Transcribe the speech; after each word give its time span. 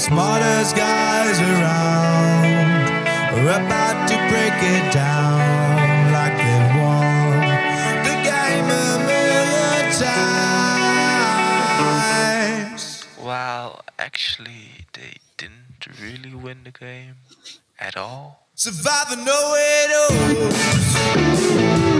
smartest 0.00 0.74
guys 0.76 1.38
around 1.40 2.46
are 3.36 3.50
about 3.50 4.08
to 4.08 4.16
break 4.30 4.54
it 4.62 4.92
down 4.94 6.10
like 6.10 6.36
they 6.38 6.60
won 6.80 7.40
the 8.08 8.16
game 8.24 8.64
a 8.64 8.98
million 9.10 9.92
times. 12.72 12.84
Well, 13.22 13.84
actually, 13.98 14.86
they 14.94 15.16
didn't 15.36 15.86
really 16.00 16.34
win 16.34 16.64
the 16.64 16.70
game 16.70 17.16
at 17.78 17.94
all. 17.98 18.48
Survivor 18.54 19.16
know 19.16 19.54
it 19.54 19.90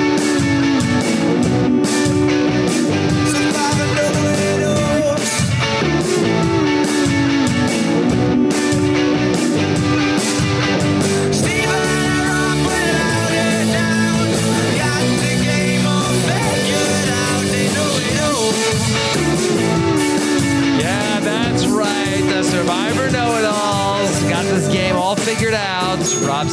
all. 0.01 0.10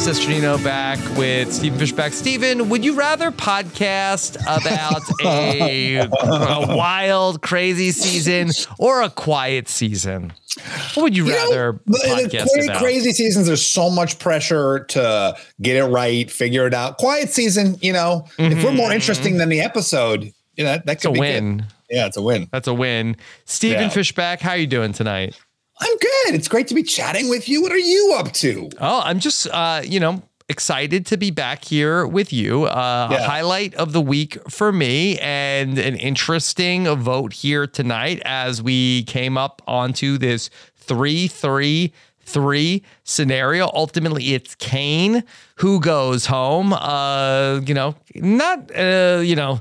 Rob 0.08 0.16
Cesternino 0.16 0.64
back 0.64 0.98
with 1.18 1.52
Stephen 1.52 1.78
Fishbach. 1.78 2.12
Stephen, 2.12 2.70
would 2.70 2.82
you 2.82 2.94
rather 2.94 3.30
podcast 3.30 4.36
about 4.40 5.02
a, 5.22 5.96
a 5.96 6.76
wild, 6.76 7.42
crazy 7.42 7.90
season 7.90 8.48
or 8.78 9.02
a 9.02 9.10
quiet 9.10 9.68
season? 9.68 10.32
What 10.94 11.02
would 11.02 11.16
you, 11.16 11.26
You 11.26 11.32
know, 11.32 11.38
rather 11.50 11.80
the- 11.84 11.92
the 11.92 11.98
podcast 12.08 12.64
about? 12.64 12.78
crazy 12.78 13.12
seasons, 13.12 13.48
there's 13.48 13.66
so 13.66 13.90
much 13.90 14.18
pressure 14.18 14.86
to 14.90 15.36
get 15.60 15.76
it 15.76 15.84
right, 15.84 16.30
figure 16.30 16.66
it 16.66 16.72
out. 16.72 16.96
Quiet 16.96 17.28
season, 17.28 17.76
you 17.82 17.92
know, 17.92 18.24
if 18.38 18.64
we're 18.64 18.72
more 18.72 18.86
mm-hmm. 18.86 18.94
interesting 18.94 19.36
than 19.36 19.50
the 19.50 19.60
episode, 19.60 20.32
you 20.56 20.64
know, 20.64 20.70
that, 20.70 20.86
that 20.86 21.00
could 21.02 21.12
be 21.12 21.20
win. 21.20 21.58
Good. 21.58 21.66
Yeah, 21.90 22.06
it's 22.06 22.16
a 22.16 22.22
win. 22.22 22.48
That's 22.50 22.68
a 22.68 22.74
win. 22.74 23.16
Stephen 23.44 23.82
Yeah. 23.82 23.88
Fishbach, 23.90 24.40
how 24.40 24.52
are 24.52 24.56
you 24.56 24.66
doing 24.66 24.94
tonight? 24.94 25.38
I'm 25.80 25.96
good. 25.96 26.34
It's 26.34 26.48
great 26.48 26.68
to 26.68 26.74
be 26.74 26.82
chatting 26.82 27.28
with 27.28 27.48
you. 27.48 27.62
What 27.62 27.72
are 27.72 27.78
you 27.78 28.14
up 28.18 28.32
to? 28.34 28.68
Oh, 28.80 29.00
I'm 29.04 29.20
just, 29.20 29.46
uh, 29.48 29.82
you 29.84 30.00
know, 30.00 30.22
excited 30.48 31.06
to 31.06 31.16
be 31.16 31.30
back 31.30 31.64
here 31.64 32.06
with 32.06 32.32
you. 32.32 32.64
Uh, 32.64 33.08
A 33.12 33.22
highlight 33.22 33.74
of 33.74 33.92
the 33.92 34.00
week 34.00 34.38
for 34.50 34.72
me 34.72 35.18
and 35.18 35.78
an 35.78 35.94
interesting 35.96 36.86
vote 36.96 37.32
here 37.32 37.66
tonight 37.66 38.20
as 38.24 38.62
we 38.62 39.04
came 39.04 39.36
up 39.38 39.62
onto 39.66 40.18
this 40.18 40.50
3 40.76 41.28
3 41.28 41.92
3 42.22 42.82
scenario. 43.04 43.70
Ultimately, 43.72 44.34
it's 44.34 44.54
Kane 44.56 45.22
who 45.56 45.80
goes 45.80 46.26
home. 46.26 46.72
Uh, 46.74 47.60
you 47.64 47.72
know, 47.74 47.94
not, 48.14 48.70
uh, 48.76 49.20
you 49.24 49.36
know, 49.36 49.60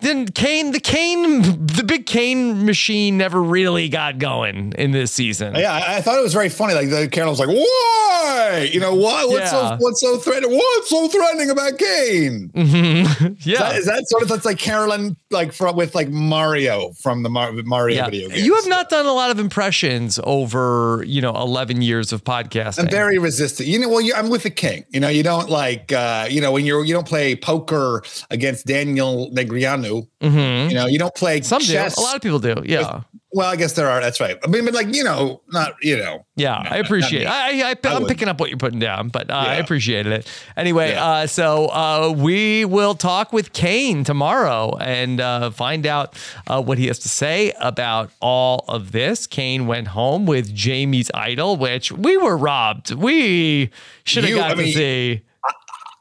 then 0.00 0.26
Kane, 0.26 0.70
the 0.72 0.80
Kane, 0.80 1.66
the 1.66 1.82
big 1.84 2.06
Kane 2.06 2.64
machine 2.64 3.18
never 3.18 3.42
really 3.42 3.88
got 3.88 4.18
going 4.18 4.72
in 4.78 4.92
this 4.92 5.12
season. 5.12 5.54
Yeah, 5.56 5.72
I, 5.72 5.96
I 5.96 6.00
thought 6.00 6.18
it 6.18 6.22
was 6.22 6.32
very 6.34 6.48
funny. 6.48 6.74
Like 6.74 6.88
the 6.90 7.08
Carol 7.08 7.30
was 7.30 7.40
like, 7.40 7.48
"Why? 7.48 8.68
You 8.72 8.80
know 8.80 8.94
why? 8.94 9.24
What's 9.24 9.52
Yeah. 9.52 9.70
so 9.70 9.76
what's 9.80 10.00
so 10.00 10.18
threatening? 10.18 10.56
What's 10.56 10.90
so 10.90 11.08
threatening 11.08 11.50
about 11.50 11.78
Kane?" 11.78 12.50
Mm-hmm. 12.54 13.26
Is 13.38 13.46
yeah. 13.46 13.58
that, 13.58 13.76
is 13.76 13.86
that 13.86 14.08
sort 14.08 14.22
of 14.22 14.28
that's 14.28 14.44
like 14.44 14.58
Carolyn, 14.58 15.16
like 15.30 15.52
from 15.52 15.76
with 15.76 15.94
like 15.94 16.08
Mario 16.08 16.92
from 16.92 17.22
the 17.22 17.28
Mar- 17.28 17.52
Mario 17.52 17.96
Yeah. 17.96 18.04
video 18.06 18.28
games? 18.28 18.44
You 18.46 18.54
have 18.54 18.66
not 18.66 18.88
done 18.88 19.06
a 19.06 19.12
lot 19.12 19.30
of 19.30 19.38
impressions 19.38 20.18
over, 20.24 21.02
you 21.06 21.20
know, 21.20 21.34
11 21.34 21.82
years 21.82 22.12
of 22.12 22.24
podcasting. 22.24 22.80
I'm 22.84 22.88
very 22.90 23.18
resistant. 23.18 23.68
You 23.68 23.78
know, 23.78 23.88
well, 23.88 24.00
you, 24.00 24.14
I'm 24.14 24.30
with 24.30 24.44
the 24.44 24.50
king. 24.50 24.84
You 24.90 25.00
know, 25.00 25.08
you 25.08 25.22
don't 25.22 25.50
like, 25.50 25.92
uh, 25.92 26.26
you 26.30 26.40
know, 26.40 26.50
when 26.52 26.64
you're 26.64 26.84
you 26.84 26.94
don't 26.94 27.06
play 27.06 27.36
poker 27.36 28.02
against 28.30 28.66
Daniel 28.66 29.30
Negreanu. 29.32 30.06
Mhm. 30.22 30.68
You 30.70 30.74
know, 30.74 30.86
you 30.86 30.98
don't 30.98 31.14
play 31.14 31.42
Some 31.42 31.60
chess. 31.62 31.96
do. 31.96 32.00
A 32.00 32.04
lot 32.04 32.16
of 32.16 32.22
people 32.22 32.38
do. 32.38 32.62
Yeah. 32.64 33.02
Well, 33.30 33.48
I 33.50 33.56
guess 33.56 33.74
there 33.74 33.88
are. 33.90 34.00
That's 34.00 34.20
right. 34.20 34.38
I 34.42 34.46
mean, 34.46 34.64
but 34.64 34.72
like 34.74 34.94
you 34.94 35.04
know, 35.04 35.42
not 35.48 35.74
you 35.82 35.96
know. 35.98 36.24
Yeah, 36.36 36.62
No, 36.64 36.70
I 36.70 36.76
appreciate 36.76 37.22
it. 37.22 37.26
I, 37.28 37.32
I, 37.32 37.50
I, 37.50 37.70
I 37.70 37.76
I'm 37.84 37.92
wouldn't. 37.94 38.08
picking 38.08 38.28
up 38.28 38.38
what 38.40 38.48
you're 38.48 38.58
putting 38.58 38.78
down, 38.78 39.08
but 39.08 39.28
uh, 39.30 39.34
I 39.34 39.54
appreciated 39.56 40.12
it. 40.12 40.30
Anyway, 40.56 40.92
Yeah. 40.92 41.04
uh, 41.04 41.26
so 41.26 41.66
uh, 41.66 42.14
we 42.16 42.64
will 42.64 42.94
talk 42.94 43.32
with 43.32 43.52
Kane 43.52 44.04
tomorrow 44.04 44.76
and 44.80 45.20
uh, 45.20 45.50
find 45.50 45.84
out 45.86 46.16
uh, 46.46 46.62
what 46.62 46.78
he 46.78 46.86
has 46.86 46.98
to 47.00 47.08
say 47.08 47.52
about 47.60 48.10
all 48.20 48.64
of 48.68 48.92
this. 48.92 49.26
Kane 49.26 49.66
went 49.66 49.88
home 49.88 50.24
with 50.26 50.54
Jamie's 50.54 51.10
idol, 51.12 51.56
which 51.56 51.90
we 51.92 52.16
were 52.16 52.36
robbed. 52.36 52.92
We 52.94 53.70
should 54.04 54.24
have 54.24 54.34
got 54.36 54.52
I 54.52 54.54
to 54.54 54.72
see. 54.72 55.22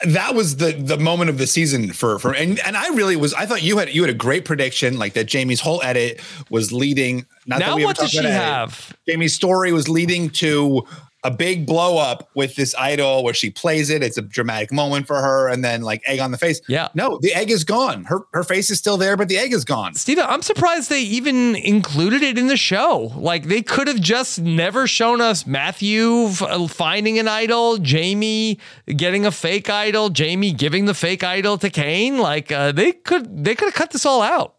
That 0.01 0.35
was 0.35 0.57
the 0.57 0.73
the 0.73 0.97
moment 0.97 1.29
of 1.29 1.37
the 1.37 1.47
season 1.47 1.91
for 1.91 2.19
for 2.19 2.33
and, 2.33 2.59
and 2.59 2.77
I 2.77 2.87
really 2.89 3.15
was 3.15 3.33
I 3.33 3.45
thought 3.47 3.63
you 3.63 3.79
had 3.79 3.93
you 3.93 4.03
had 4.03 4.11
a 4.11 4.17
great 4.17 4.45
prediction 4.45 4.99
like 4.99 5.13
that 5.13 5.25
Jamie's 5.25 5.59
whole 5.59 5.81
edit 5.81 6.21
was 6.49 6.71
leading 6.71 7.25
not 7.47 7.59
that 7.59 7.77
Now, 7.77 7.83
what 7.83 7.97
does 7.97 8.11
she 8.11 8.23
have? 8.23 8.95
Jamie's 9.07 9.33
story 9.33 9.71
was 9.71 9.89
leading 9.89 10.29
to 10.31 10.85
a 11.27 11.31
big 11.31 11.65
blow 11.65 11.97
up 11.97 12.29
with 12.35 12.55
this 12.55 12.73
idol 12.79 13.23
where 13.23 13.33
she 13.33 13.49
plays 13.49 13.89
it 13.89 14.01
it's 14.01 14.17
a 14.17 14.21
dramatic 14.21 14.71
moment 14.71 15.05
for 15.05 15.17
her 15.17 15.47
and 15.49 15.63
then 15.63 15.81
like 15.81 16.01
egg 16.05 16.19
on 16.19 16.31
the 16.31 16.37
face 16.37 16.59
Yeah. 16.67 16.87
no 16.93 17.19
the 17.21 17.33
egg 17.33 17.51
is 17.51 17.63
gone 17.63 18.05
her 18.05 18.21
her 18.33 18.43
face 18.43 18.69
is 18.69 18.77
still 18.79 18.97
there 18.97 19.15
but 19.17 19.27
the 19.27 19.37
egg 19.37 19.51
is 19.53 19.65
gone 19.65 19.93
Stephen, 19.95 20.25
I'm 20.27 20.41
surprised 20.41 20.89
they 20.89 21.01
even 21.01 21.55
included 21.55 22.21
it 22.23 22.37
in 22.37 22.47
the 22.47 22.57
show. 22.57 23.11
Like 23.15 23.43
they 23.47 23.61
could 23.61 23.87
have 23.87 23.99
just 23.99 24.39
never 24.39 24.87
shown 24.87 25.21
us 25.21 25.45
Matthew 25.45 26.27
uh, 26.41 26.67
finding 26.67 27.19
an 27.19 27.27
idol, 27.27 27.77
Jamie 27.77 28.59
getting 28.87 29.25
a 29.25 29.31
fake 29.31 29.69
idol, 29.69 30.09
Jamie 30.09 30.51
giving 30.53 30.85
the 30.85 30.93
fake 30.93 31.23
idol 31.23 31.57
to 31.57 31.69
Kane. 31.69 32.17
Like 32.19 32.51
uh, 32.51 32.71
they 32.71 32.91
could 32.93 33.43
they 33.43 33.55
could 33.55 33.65
have 33.65 33.73
cut 33.73 33.91
this 33.91 34.05
all 34.05 34.21
out. 34.21 34.55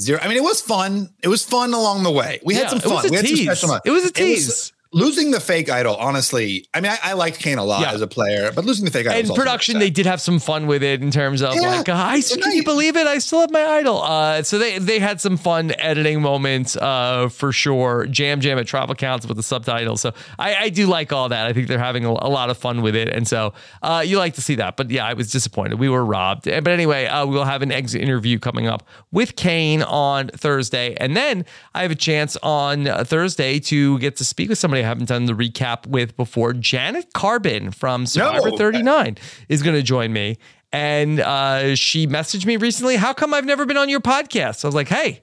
Zero. 0.00 0.18
I 0.22 0.28
mean, 0.28 0.36
it 0.36 0.42
was 0.42 0.60
fun. 0.60 1.10
It 1.22 1.28
was 1.28 1.44
fun 1.44 1.72
along 1.72 2.02
the 2.02 2.10
way. 2.10 2.40
We 2.44 2.54
Yeah, 2.54 2.60
had 2.60 2.70
some 2.70 2.78
it 2.78 2.84
was 2.86 2.92
fun. 3.02 3.06
a 3.06 3.10
we 3.10 3.16
had 3.16 3.24
tease. 3.26 3.46
some 3.46 3.56
special. 3.56 3.80
It 3.84 3.90
was 3.90 4.04
a 4.04 4.12
tease. 4.12 4.72
Losing 4.96 5.30
the 5.30 5.40
fake 5.40 5.68
idol, 5.68 5.94
honestly. 5.96 6.66
I 6.72 6.80
mean, 6.80 6.90
I, 6.90 7.10
I 7.10 7.12
liked 7.12 7.38
Kane 7.38 7.58
a 7.58 7.64
lot 7.64 7.82
Yeah. 7.82 7.92
as 7.92 8.00
a 8.00 8.06
player, 8.06 8.50
but 8.54 8.64
losing 8.64 8.86
the 8.86 8.90
fake 8.90 9.06
idol. 9.06 9.18
And 9.30 9.34
production, 9.38 9.78
they 9.78 9.90
did 9.90 10.06
have 10.06 10.22
some 10.22 10.38
fun 10.38 10.66
with 10.66 10.82
it 10.82 11.02
in 11.02 11.10
terms 11.10 11.42
of 11.42 11.54
Yeah, 11.54 11.68
like, 11.68 11.88
I 11.90 12.22
can 12.22 12.52
you 12.52 12.64
believe 12.64 12.96
it? 12.96 13.06
I 13.06 13.18
still 13.18 13.40
have 13.40 13.50
my 13.50 13.62
idol. 13.62 14.00
Uh, 14.02 14.42
so 14.42 14.58
they 14.58 14.78
they 14.78 14.98
had 14.98 15.20
some 15.20 15.36
fun 15.36 15.72
editing 15.78 16.22
moments 16.22 16.78
uh, 16.78 17.28
for 17.28 17.52
sure. 17.52 18.06
Yam 18.10 18.40
Yam 18.40 18.58
at 18.58 18.66
Tribal 18.66 18.94
Council 18.94 19.28
with 19.28 19.36
the 19.36 19.42
subtitles. 19.42 20.00
So 20.00 20.14
I, 20.38 20.54
I 20.54 20.68
do 20.70 20.86
like 20.86 21.12
all 21.12 21.28
that. 21.28 21.46
I 21.46 21.52
think 21.52 21.68
they're 21.68 21.78
having 21.78 22.06
a, 22.06 22.10
a 22.10 22.30
lot 22.30 22.48
of 22.48 22.56
fun 22.56 22.80
with 22.80 22.96
it, 22.96 23.10
and 23.10 23.28
so 23.28 23.52
uh, 23.82 24.02
you 24.06 24.16
like 24.16 24.32
to 24.36 24.40
see 24.40 24.54
that. 24.54 24.78
But 24.78 24.90
yeah, 24.90 25.04
I 25.06 25.12
was 25.12 25.30
disappointed. 25.30 25.78
We 25.78 25.90
were 25.90 26.06
robbed. 26.06 26.44
But 26.46 26.68
anyway, 26.68 27.04
uh, 27.04 27.26
we 27.26 27.34
will 27.34 27.44
have 27.44 27.60
an 27.60 27.70
exit 27.70 28.00
interview 28.00 28.38
coming 28.38 28.66
up 28.66 28.82
with 29.12 29.36
Kane 29.36 29.82
on 29.82 30.28
Thursday, 30.28 30.94
and 30.94 31.14
then 31.14 31.44
I 31.74 31.82
have 31.82 31.90
a 31.90 31.94
chance 31.96 32.38
on 32.42 32.86
Thursday 33.04 33.58
to 33.60 33.98
get 33.98 34.16
to 34.16 34.24
speak 34.24 34.48
with 34.48 34.56
somebody 34.56 34.85
haven't 34.86 35.08
done 35.08 35.26
the 35.26 35.32
recap 35.34 35.86
with 35.86 36.16
before. 36.16 36.52
Janet 36.52 37.12
Carbin 37.12 37.70
from 37.70 38.06
Survivor 38.06 38.50
No. 38.50 38.56
39 38.56 39.18
is 39.48 39.62
going 39.62 39.76
to 39.76 39.82
join 39.82 40.12
me. 40.12 40.38
And 40.72 41.20
uh, 41.20 41.76
she 41.76 42.06
messaged 42.06 42.46
me 42.46 42.56
recently, 42.56 42.96
How 42.96 43.12
come 43.12 43.32
I've 43.34 43.44
never 43.44 43.66
been 43.66 43.76
on 43.76 43.88
your 43.88 44.00
podcast? 44.00 44.64
I 44.64 44.68
was 44.68 44.74
like, 44.74 44.88
Hey, 44.88 45.22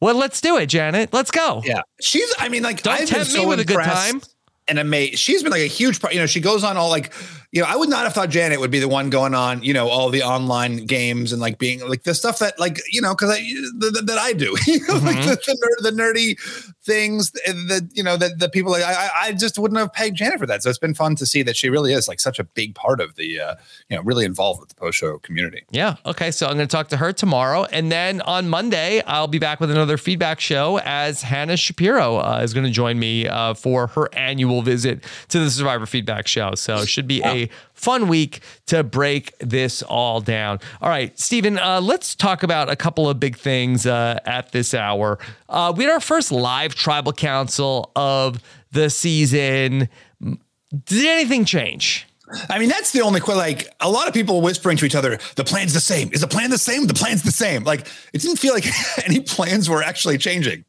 well, 0.00 0.14
let's 0.14 0.40
do 0.40 0.56
it, 0.56 0.66
Janet. 0.66 1.12
Let's 1.12 1.30
go. 1.30 1.62
Yeah, 1.64 1.80
she's. 2.00 2.32
I 2.38 2.48
mean, 2.48 2.62
like, 2.62 2.82
Don't 2.82 2.94
I've 2.94 3.08
tempt 3.08 3.32
me 3.32 3.40
so 3.40 3.48
with 3.48 3.60
a 3.60 3.64
good 3.64 3.82
time. 3.82 4.20
And 4.68 4.78
amazed. 4.78 5.18
She's 5.18 5.42
been 5.42 5.52
like 5.52 5.62
a 5.62 5.66
huge 5.66 6.00
part. 6.00 6.14
You 6.14 6.20
know, 6.20 6.26
she 6.26 6.40
goes 6.40 6.64
on 6.64 6.76
all 6.76 6.88
like, 6.90 7.12
you 7.54 7.62
know, 7.62 7.68
I 7.68 7.76
would 7.76 7.88
not 7.88 8.02
have 8.02 8.12
thought 8.12 8.28
Janet 8.30 8.58
would 8.58 8.70
be 8.72 8.80
the 8.80 8.88
one 8.88 9.08
going 9.10 9.32
on, 9.32 9.62
you 9.62 9.72
know, 9.72 9.88
all 9.88 10.10
the 10.10 10.22
online 10.24 10.86
games 10.86 11.32
and 11.32 11.40
like 11.40 11.56
being 11.56 11.88
like 11.88 12.02
the 12.02 12.12
stuff 12.14 12.40
that 12.40 12.58
like, 12.58 12.80
you 12.90 13.00
know, 13.00 13.14
because 13.14 13.30
I 13.30 13.38
the, 13.78 14.02
that 14.06 14.18
I 14.18 14.32
do, 14.32 14.56
you 14.66 14.80
know, 14.88 14.94
like 14.96 15.14
Mm-hmm. 15.16 15.28
the, 15.28 15.36
the, 15.46 15.90
nerd, 15.90 15.94
the 15.96 16.02
nerdy 16.02 16.74
things 16.82 17.30
that 17.30 17.88
you 17.94 18.02
know 18.02 18.16
that 18.16 18.38
the 18.40 18.48
people 18.48 18.72
like. 18.72 18.82
I, 18.82 18.92
I- 18.92 19.10
I 19.24 19.32
just 19.32 19.58
wouldn't 19.58 19.78
have 19.78 19.90
pegged 19.92 20.16
Janet 20.16 20.38
for 20.38 20.44
that. 20.46 20.62
So 20.62 20.68
it's 20.68 20.78
been 20.78 20.92
fun 20.92 21.14
to 21.16 21.24
see 21.24 21.42
that 21.44 21.56
she 21.56 21.70
really 21.70 21.94
is 21.94 22.08
like 22.08 22.20
such 22.20 22.38
a 22.38 22.44
big 22.44 22.74
part 22.74 23.00
of 23.00 23.14
the, 23.14 23.40
uh, 23.40 23.54
you 23.88 23.96
know, 23.96 24.02
really 24.02 24.26
involved 24.26 24.60
with 24.60 24.68
the 24.68 24.74
post 24.74 24.98
show 24.98 25.18
community. 25.20 25.64
Yeah. 25.70 25.96
Okay. 26.04 26.30
So 26.30 26.46
I'm 26.46 26.56
going 26.56 26.68
to 26.68 26.70
talk 26.76 26.88
to 26.88 26.98
her 26.98 27.10
tomorrow. 27.12 27.64
And 27.64 27.90
then 27.90 28.20
on 28.22 28.48
Monday, 28.50 29.00
I'll 29.06 29.28
be 29.28 29.38
back 29.38 29.60
with 29.60 29.70
another 29.70 29.96
feedback 29.96 30.40
show 30.40 30.78
as 30.84 31.22
Hannah 31.22 31.56
Shapiro 31.56 32.16
uh, 32.18 32.40
is 32.42 32.52
going 32.52 32.66
to 32.66 32.72
join 32.72 32.98
me 32.98 33.26
uh, 33.26 33.54
for 33.54 33.86
her 33.86 34.10
annual 34.14 34.60
visit 34.60 35.04
to 35.28 35.38
the 35.38 35.50
Survivor 35.50 35.86
Feedback 35.86 36.26
Show. 36.26 36.54
So 36.54 36.76
it 36.78 36.88
should 36.88 37.06
be 37.08 37.22
a 37.24 37.43
fun 37.72 38.08
week 38.08 38.40
to 38.66 38.82
break 38.82 39.36
this 39.38 39.82
all 39.82 40.20
down. 40.20 40.60
All 40.80 40.88
right, 40.88 41.18
Stephen, 41.18 41.58
uh, 41.58 41.80
let's 41.80 42.14
talk 42.14 42.42
about 42.42 42.70
a 42.70 42.76
couple 42.76 43.08
of 43.08 43.20
big 43.20 43.36
things 43.36 43.86
uh, 43.86 44.18
at 44.24 44.52
this 44.52 44.74
hour. 44.74 45.18
Uh, 45.48 45.72
we 45.76 45.84
had 45.84 45.92
our 45.92 46.00
first 46.00 46.32
live 46.32 46.74
tribal 46.74 47.12
council 47.12 47.90
of 47.94 48.42
the 48.72 48.90
season. 48.90 49.88
Did 50.20 51.06
anything 51.06 51.44
change? 51.44 52.06
I 52.48 52.58
mean, 52.58 52.68
that's 52.68 52.92
the 52.92 53.02
only 53.02 53.20
que- 53.20 53.34
like 53.34 53.68
a 53.80 53.90
lot 53.90 54.08
of 54.08 54.14
people 54.14 54.40
whispering 54.40 54.76
to 54.78 54.86
each 54.86 54.94
other, 54.94 55.18
the 55.36 55.44
plan's 55.44 55.74
the 55.74 55.80
same. 55.80 56.10
Is 56.12 56.22
the 56.22 56.26
plan 56.26 56.50
the 56.50 56.58
same? 56.58 56.86
The 56.86 56.94
plan's 56.94 57.22
the 57.22 57.30
same. 57.30 57.64
Like 57.64 57.86
it 58.12 58.22
didn't 58.22 58.38
feel 58.38 58.54
like 58.54 58.66
any 59.04 59.20
plans 59.20 59.68
were 59.68 59.82
actually 59.82 60.18
changing. 60.18 60.64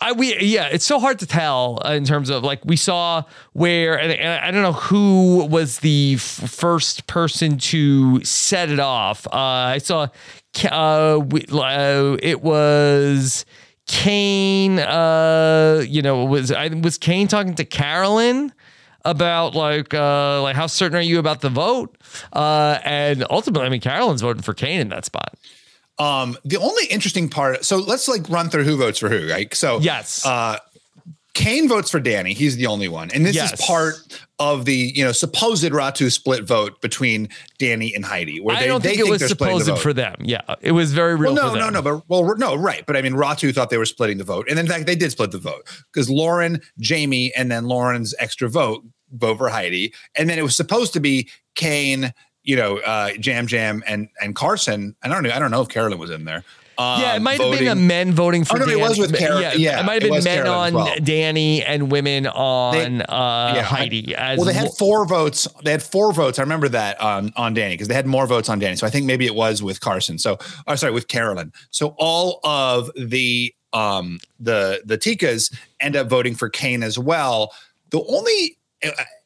I 0.00 0.12
we 0.12 0.38
yeah, 0.40 0.66
it's 0.66 0.84
so 0.84 0.98
hard 0.98 1.18
to 1.20 1.26
tell 1.26 1.78
in 1.84 2.04
terms 2.04 2.30
of 2.30 2.42
like 2.42 2.64
we 2.64 2.76
saw 2.76 3.22
where 3.52 3.98
and, 3.98 4.12
and 4.12 4.44
I 4.44 4.50
don't 4.50 4.62
know 4.62 4.72
who 4.72 5.46
was 5.46 5.78
the 5.80 6.14
f- 6.16 6.22
first 6.22 7.06
person 7.06 7.58
to 7.58 8.22
set 8.24 8.70
it 8.70 8.80
off. 8.80 9.26
Uh, 9.28 9.30
I 9.36 9.78
saw 9.78 10.08
uh, 10.70 11.20
we, 11.24 11.44
uh, 11.50 12.16
it 12.22 12.42
was 12.42 13.44
Kane. 13.86 14.78
Uh, 14.78 15.84
you 15.86 16.02
know, 16.02 16.24
was 16.24 16.52
I 16.52 16.68
was 16.68 16.98
Kane 16.98 17.28
talking 17.28 17.54
to 17.54 17.64
Carolyn 17.64 18.52
about 19.04 19.54
like 19.54 19.94
uh 19.94 20.42
like 20.42 20.56
how 20.56 20.66
certain 20.66 20.98
are 20.98 21.02
you 21.02 21.18
about 21.18 21.40
the 21.40 21.50
vote? 21.50 21.96
Uh, 22.32 22.78
and 22.84 23.24
ultimately, 23.30 23.66
I 23.66 23.70
mean, 23.70 23.80
Carolyn's 23.80 24.22
voting 24.22 24.42
for 24.42 24.54
Kane 24.54 24.80
in 24.80 24.88
that 24.88 25.04
spot. 25.04 25.34
Um, 25.98 26.36
the 26.44 26.56
only 26.58 26.84
interesting 26.86 27.28
part. 27.28 27.64
So 27.64 27.78
let's 27.78 28.06
like 28.08 28.28
run 28.28 28.50
through 28.50 28.64
who 28.64 28.76
votes 28.76 28.98
for 28.98 29.08
who, 29.08 29.28
right? 29.28 29.52
So 29.54 29.80
Yes. 29.80 30.24
uh, 30.24 30.58
Kane 31.34 31.68
votes 31.68 31.88
for 31.90 32.00
Danny. 32.00 32.34
He's 32.34 32.56
the 32.56 32.66
only 32.66 32.88
one, 32.88 33.10
and 33.12 33.24
this 33.24 33.36
Yes. 33.36 33.52
is 33.52 33.64
part 33.64 33.94
of 34.40 34.64
the 34.64 34.74
you 34.74 35.04
know 35.04 35.12
supposed 35.12 35.62
Ratu 35.64 36.10
split 36.10 36.44
vote 36.44 36.80
between 36.80 37.28
Danny 37.58 37.94
and 37.94 38.04
Heidi, 38.04 38.40
where 38.40 38.56
I 38.56 38.60
they, 38.60 38.66
don't 38.66 38.82
they 38.82 38.96
think 38.96 39.00
it 39.06 39.08
was 39.10 39.20
they're 39.20 39.28
the 39.28 39.34
supposed 39.36 39.78
for 39.78 39.92
them. 39.92 40.16
Yeah, 40.20 40.40
it 40.60 40.72
was 40.72 40.92
very 40.92 41.14
real. 41.14 41.34
Well, 41.34 41.54
no, 41.54 41.60
no, 41.60 41.70
no, 41.70 41.82
but 41.82 42.02
well, 42.08 42.34
no, 42.36 42.56
right. 42.56 42.84
But 42.86 42.96
I 42.96 43.02
mean, 43.02 43.12
Ratu 43.12 43.54
thought 43.54 43.70
they 43.70 43.78
were 43.78 43.84
splitting 43.86 44.18
the 44.18 44.24
vote, 44.24 44.48
and 44.50 44.58
in 44.58 44.66
fact, 44.66 44.86
they 44.86 44.96
did 44.96 45.12
split 45.12 45.30
the 45.30 45.38
vote 45.38 45.64
because 45.92 46.10
Lauren, 46.10 46.60
Jamie, 46.80 47.32
and 47.36 47.52
then 47.52 47.66
Lauren's 47.66 48.14
extra 48.18 48.48
vote 48.48 48.82
vote 49.12 49.38
for 49.38 49.48
Heidi, 49.48 49.94
and 50.16 50.28
then 50.28 50.38
it 50.40 50.42
was 50.42 50.56
supposed 50.56 50.92
to 50.94 51.00
be 51.00 51.28
Kane, 51.54 52.12
you 52.48 52.56
know, 52.56 52.78
uh, 52.78 53.10
Yam 53.22 53.46
Yam, 53.50 53.84
and 53.86 54.08
and 54.22 54.34
Carson. 54.34 54.96
I 55.02 55.08
don't 55.08 55.22
know. 55.22 55.30
I 55.30 55.38
don't 55.38 55.50
know 55.50 55.60
if 55.60 55.68
Carolyn 55.68 55.98
was 55.98 56.08
in 56.10 56.24
there. 56.24 56.44
Um, 56.78 57.02
Yeah, 57.02 57.14
it 57.16 57.20
might 57.20 57.38
have 57.38 57.58
been 57.58 57.68
a 57.68 57.74
men 57.74 58.12
voting 58.12 58.44
for 58.44 58.56
Oh, 58.56 58.64
no, 58.64 58.72
it 58.72 58.80
was 58.80 58.98
with 58.98 59.14
Carol- 59.14 59.40
yeah, 59.42 59.80
it 59.80 59.84
might 59.84 60.00
have 60.00 60.10
been 60.10 60.24
men 60.24 60.44
Carolyn 60.44 60.74
on 60.74 60.74
well. 60.74 60.94
Danny 61.02 61.62
and 61.62 61.90
women 61.92 62.26
on 62.26 63.02
uh, 63.02 63.52
yeah, 63.56 63.62
Heidi. 63.62 64.14
as 64.14 64.38
Well, 64.38 64.46
they 64.46 64.54
had 64.54 64.70
four 64.78 65.04
votes. 65.04 65.46
They 65.62 65.72
had 65.72 65.82
four 65.82 66.12
votes. 66.14 66.38
I 66.38 66.42
remember 66.42 66.70
that 66.70 66.98
on 67.02 67.32
on 67.36 67.52
Danny 67.52 67.74
because 67.74 67.88
they 67.88 67.94
had 67.94 68.06
more 68.06 68.26
votes 68.26 68.48
on 68.48 68.58
Danny. 68.60 68.76
So 68.76 68.86
I 68.86 68.90
think 68.90 69.04
maybe 69.04 69.26
it 69.26 69.34
was 69.34 69.62
with 69.62 69.80
Carson. 69.80 70.16
So, 70.18 70.38
or 70.66 70.76
sorry, 70.78 70.92
with 70.92 71.08
Carolyn. 71.08 71.52
So 71.70 71.94
all 71.98 72.40
of 72.44 72.90
the 72.96 73.54
um 73.74 74.20
the 74.40 74.80
the 74.86 74.96
Tikas 74.96 75.54
end 75.80 75.96
up 75.96 76.08
voting 76.08 76.34
for 76.34 76.48
Kane 76.48 76.82
as 76.82 76.98
well. 76.98 77.52
The 77.90 78.02
only 78.04 78.56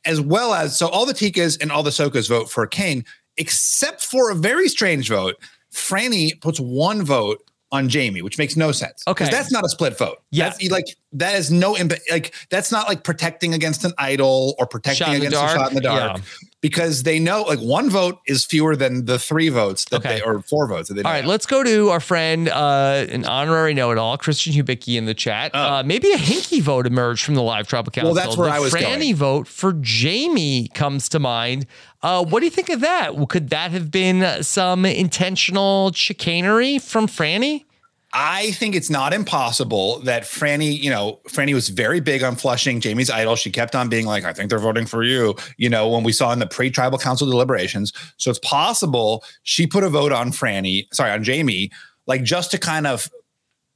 as 0.04 0.20
well 0.20 0.54
as 0.54 0.76
so 0.76 0.88
all 0.88 1.06
the 1.06 1.14
Tikas 1.14 1.60
and 1.60 1.70
all 1.70 1.82
the 1.82 1.90
Sokas 1.90 2.28
vote 2.28 2.50
for 2.50 2.66
Kane, 2.66 3.04
except 3.36 4.04
for 4.04 4.30
a 4.30 4.34
very 4.34 4.68
strange 4.68 5.08
vote. 5.08 5.36
Franny 5.72 6.38
puts 6.40 6.60
one 6.60 7.02
vote 7.02 7.42
on 7.72 7.88
Jamie, 7.88 8.20
which 8.20 8.36
makes 8.36 8.56
no 8.56 8.70
sense. 8.70 9.02
Okay. 9.08 9.28
that's 9.30 9.50
not 9.50 9.64
a 9.64 9.68
split 9.68 9.96
vote. 9.96 10.18
Yeah. 10.30 10.50
That's, 10.50 10.70
like 10.70 10.84
that 11.12 11.34
is 11.34 11.50
no 11.50 11.74
impact. 11.74 12.02
Like 12.10 12.34
that's 12.50 12.70
not 12.70 12.86
like 12.86 13.02
protecting 13.02 13.54
against 13.54 13.84
an 13.84 13.92
idol 13.98 14.54
or 14.58 14.66
protecting 14.66 15.06
Shot 15.06 15.14
in 15.14 15.20
the 15.20 15.26
against 15.28 15.44
a 15.44 15.58
shot 15.58 15.68
in 15.70 15.74
the 15.76 15.80
dark. 15.80 16.18
Yeah. 16.18 16.22
Because 16.62 17.02
they 17.02 17.18
know 17.18 17.42
like 17.42 17.58
one 17.58 17.90
vote 17.90 18.20
is 18.26 18.44
fewer 18.46 18.76
than 18.76 19.04
the 19.06 19.18
three 19.18 19.48
votes 19.50 19.84
that 19.86 19.96
Okay. 19.96 20.14
they 20.14 20.22
or 20.22 20.40
four 20.42 20.66
votes 20.68 20.88
that 20.88 20.94
they 20.94 21.02
All 21.02 21.10
right, 21.10 21.24
let's 21.24 21.44
go 21.44 21.62
to 21.64 21.90
our 21.90 21.98
friend, 22.00 22.48
uh, 22.48 23.04
an 23.10 23.24
honorary 23.26 23.74
know-it-all, 23.74 24.16
Christian 24.16 24.52
Hubicki 24.52 24.96
in 24.96 25.04
the 25.06 25.12
chat. 25.12 25.50
Oh. 25.54 25.60
Uh, 25.60 25.82
maybe 25.84 26.12
a 26.12 26.16
hinky 26.16 26.62
vote 26.62 26.86
emerged 26.86 27.24
from 27.24 27.34
the 27.34 27.42
live 27.42 27.66
tribal 27.66 27.90
council. 27.90 28.14
Well, 28.14 28.24
that's 28.24 28.36
where 28.36 28.48
the 28.48 28.54
I 28.54 28.60
was 28.60 28.72
Franny 28.72 29.00
going. 29.00 29.16
vote 29.16 29.48
for 29.48 29.72
Jamie 29.80 30.68
comes 30.68 31.08
to 31.10 31.18
mind. 31.18 31.66
Uh, 32.00 32.24
what 32.24 32.38
do 32.40 32.46
you 32.46 32.50
think 32.50 32.68
of 32.70 32.80
that? 32.80 33.10
Could 33.28 33.50
that 33.50 33.72
have 33.72 33.90
been 33.90 34.42
some 34.44 34.84
intentional 34.84 35.92
chicanery 35.92 36.78
from 36.78 37.06
Franny? 37.08 37.64
I 38.14 38.50
think 38.52 38.74
it's 38.74 38.90
not 38.90 39.14
impossible 39.14 40.00
that 40.00 40.24
Franny, 40.24 40.78
you 40.78 40.90
know, 40.90 41.20
Franny 41.28 41.54
was 41.54 41.70
very 41.70 42.00
big 42.00 42.22
on 42.22 42.36
flushing 42.36 42.80
Jamie's 42.80 43.08
idol. 43.08 43.36
She 43.36 43.50
kept 43.50 43.74
on 43.74 43.88
being 43.88 44.04
like, 44.04 44.24
I 44.24 44.34
think 44.34 44.50
they're 44.50 44.58
voting 44.58 44.84
for 44.84 45.02
you, 45.02 45.34
you 45.56 45.70
know, 45.70 45.88
when 45.88 46.02
we 46.02 46.12
saw 46.12 46.30
in 46.32 46.38
the 46.38 46.46
pre 46.46 46.70
tribal 46.70 46.98
council 46.98 47.28
deliberations. 47.30 47.92
So 48.18 48.30
it's 48.30 48.40
possible 48.40 49.24
she 49.44 49.66
put 49.66 49.82
a 49.82 49.88
vote 49.88 50.12
on 50.12 50.30
Franny, 50.30 50.86
sorry, 50.92 51.10
on 51.10 51.24
Jamie, 51.24 51.70
like 52.06 52.22
just 52.22 52.50
to 52.50 52.58
kind 52.58 52.86
of 52.86 53.10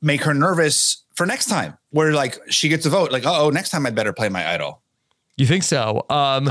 make 0.03 0.23
her 0.23 0.35
nervous 0.35 1.03
for 1.15 1.25
next 1.25 1.47
time, 1.47 1.79
where 1.91 2.13
like 2.13 2.39
she 2.51 2.69
gets 2.69 2.85
a 2.85 2.91
vote, 2.91 3.11
like, 3.11 3.25
oh, 3.25 3.49
next 3.49 3.71
time 3.71 3.87
I'd 3.87 3.95
better 3.95 4.13
play 4.13 4.29
my 4.29 4.47
idol. 4.53 4.83
You 5.39 5.47
think 5.47 5.63
so? 5.63 6.05
Um, 6.11 6.51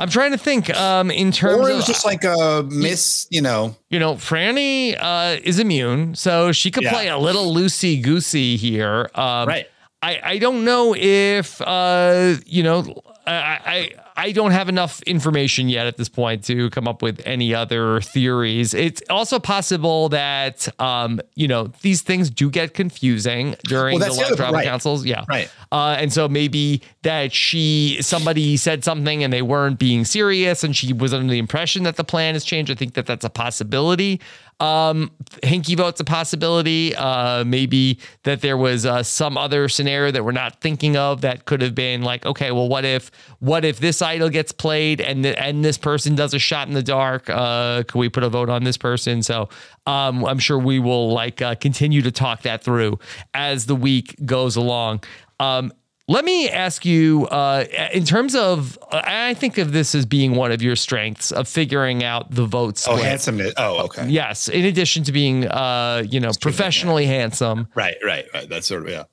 I'm 0.00 0.08
trying 0.08 0.32
to 0.32 0.38
think 0.38 0.70
um, 0.70 1.10
in 1.10 1.30
terms 1.30 1.60
Or 1.60 1.68
it 1.68 1.72
of 1.72 1.76
was 1.76 1.86
just 1.86 2.04
like 2.04 2.24
a 2.24 2.64
miss, 2.68 3.26
you 3.30 3.42
know, 3.42 3.76
you 3.90 3.98
know, 3.98 4.14
Franny 4.14 4.96
uh, 4.98 5.36
is 5.44 5.58
immune, 5.58 6.14
so 6.14 6.52
she 6.52 6.70
could 6.70 6.84
Yeah. 6.84 6.92
play 6.92 7.08
a 7.08 7.18
little 7.18 7.54
loosey 7.54 8.02
goosey 8.02 8.56
here. 8.56 9.10
Um, 9.14 9.46
Right. 9.48 9.66
I, 10.02 10.20
I 10.24 10.38
don't 10.38 10.64
know 10.64 10.94
if 10.96 11.60
uh, 11.60 12.36
you 12.46 12.62
know 12.62 13.02
I, 13.32 13.60
I 13.66 13.90
I 14.16 14.32
don't 14.32 14.50
have 14.50 14.68
enough 14.68 15.00
information 15.02 15.68
yet 15.70 15.86
at 15.86 15.96
this 15.96 16.08
point 16.08 16.44
to 16.44 16.68
come 16.70 16.86
up 16.86 17.00
with 17.00 17.22
any 17.24 17.54
other 17.54 18.00
theories. 18.02 18.74
It's 18.74 19.00
also 19.08 19.38
possible 19.38 20.08
that 20.10 20.68
um, 20.80 21.20
you 21.34 21.48
know 21.48 21.72
these 21.82 22.02
things 22.02 22.28
do 22.30 22.50
get 22.50 22.74
confusing 22.74 23.54
during 23.64 23.98
Well, 23.98 24.00
the 24.00 24.04
that's 24.06 24.16
the 24.16 24.22
live 24.22 24.26
other- 24.32 24.36
tribal 24.36 24.54
right. 24.56 24.64
councils. 24.66 25.04
Yeah, 25.06 25.24
Right. 25.28 25.50
Uh, 25.72 25.96
and 25.98 26.12
so 26.12 26.28
maybe 26.28 26.82
that 27.02 27.32
she 27.32 27.98
somebody 28.00 28.56
said 28.56 28.84
something 28.84 29.24
and 29.24 29.32
they 29.32 29.42
weren't 29.42 29.78
being 29.78 30.04
serious, 30.04 30.62
and 30.64 30.76
she 30.76 30.92
was 30.92 31.14
under 31.14 31.30
the 31.30 31.38
impression 31.38 31.84
that 31.84 31.96
the 31.96 32.04
plan 32.04 32.34
has 32.34 32.44
changed. 32.44 32.70
I 32.70 32.74
think 32.74 32.94
that 32.94 33.06
that's 33.06 33.24
a 33.24 33.30
possibility. 33.30 34.20
Um, 34.58 35.10
Hinky 35.42 35.74
vote's 35.74 36.00
a 36.00 36.04
possibility. 36.04 36.94
Uh, 36.94 37.44
maybe 37.44 37.98
that 38.24 38.42
there 38.42 38.58
was 38.58 38.84
uh, 38.84 39.02
some 39.02 39.38
other 39.38 39.70
scenario 39.70 40.10
that 40.12 40.22
we're 40.22 40.32
not 40.32 40.60
thinking 40.60 40.98
of 40.98 41.22
that 41.22 41.46
could 41.46 41.62
have 41.62 41.74
been 41.74 42.02
like, 42.02 42.26
okay, 42.26 42.50
well, 42.52 42.68
what 42.68 42.84
if, 42.84 43.10
what 43.38 43.64
if 43.64 43.80
this 43.80 44.02
idol 44.02 44.28
gets 44.28 44.52
played 44.52 45.00
and 45.00 45.24
the, 45.24 45.38
and 45.38 45.64
this 45.64 45.78
person 45.78 46.14
does 46.14 46.34
a 46.34 46.38
shot 46.38 46.68
in 46.68 46.74
the 46.74 46.82
dark? 46.82 47.28
Uh, 47.28 47.82
could 47.84 47.98
we 47.98 48.08
put 48.08 48.22
a 48.22 48.28
vote 48.28 48.48
on 48.48 48.64
this 48.64 48.76
person? 48.76 49.22
So 49.22 49.48
um, 49.86 50.24
I'm 50.24 50.38
sure 50.38 50.58
we 50.58 50.78
will 50.78 51.12
like 51.12 51.40
uh, 51.40 51.54
continue 51.54 52.02
to 52.02 52.10
talk 52.10 52.42
that 52.42 52.62
through 52.62 52.98
as 53.34 53.66
the 53.66 53.76
week 53.76 54.16
goes 54.24 54.56
along. 54.56 55.04
Um, 55.38 55.72
let 56.10 56.24
me 56.24 56.50
ask 56.50 56.84
you, 56.84 57.28
uh, 57.28 57.66
in 57.92 58.04
terms 58.04 58.34
of, 58.34 58.76
I 58.90 59.34
think 59.34 59.58
of 59.58 59.70
this 59.70 59.94
as 59.94 60.04
being 60.06 60.34
one 60.34 60.50
of 60.50 60.60
your 60.60 60.74
strengths 60.74 61.30
of 61.30 61.46
figuring 61.46 62.02
out 62.02 62.32
the 62.32 62.46
votes. 62.46 62.88
oh, 62.88 62.96
handsomeness. 62.96 63.54
Oh, 63.56 63.84
okay. 63.84 64.08
Yes, 64.08 64.48
in 64.48 64.64
addition 64.64 65.04
to 65.04 65.12
being, 65.12 65.46
uh, 65.46 66.02
you 66.04 66.18
know, 66.18 66.32
professionally 66.40 67.06
handsome 67.06 67.68
Right, 67.76 67.94
right, 68.04 68.26
right. 68.34 68.48
That's 68.48 68.66
sort 68.66 68.82
of, 68.82 68.88
yeah. 68.88 69.04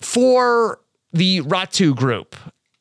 for 0.00 0.80
the 1.12 1.42
Ratu 1.42 1.94
group. 1.94 2.34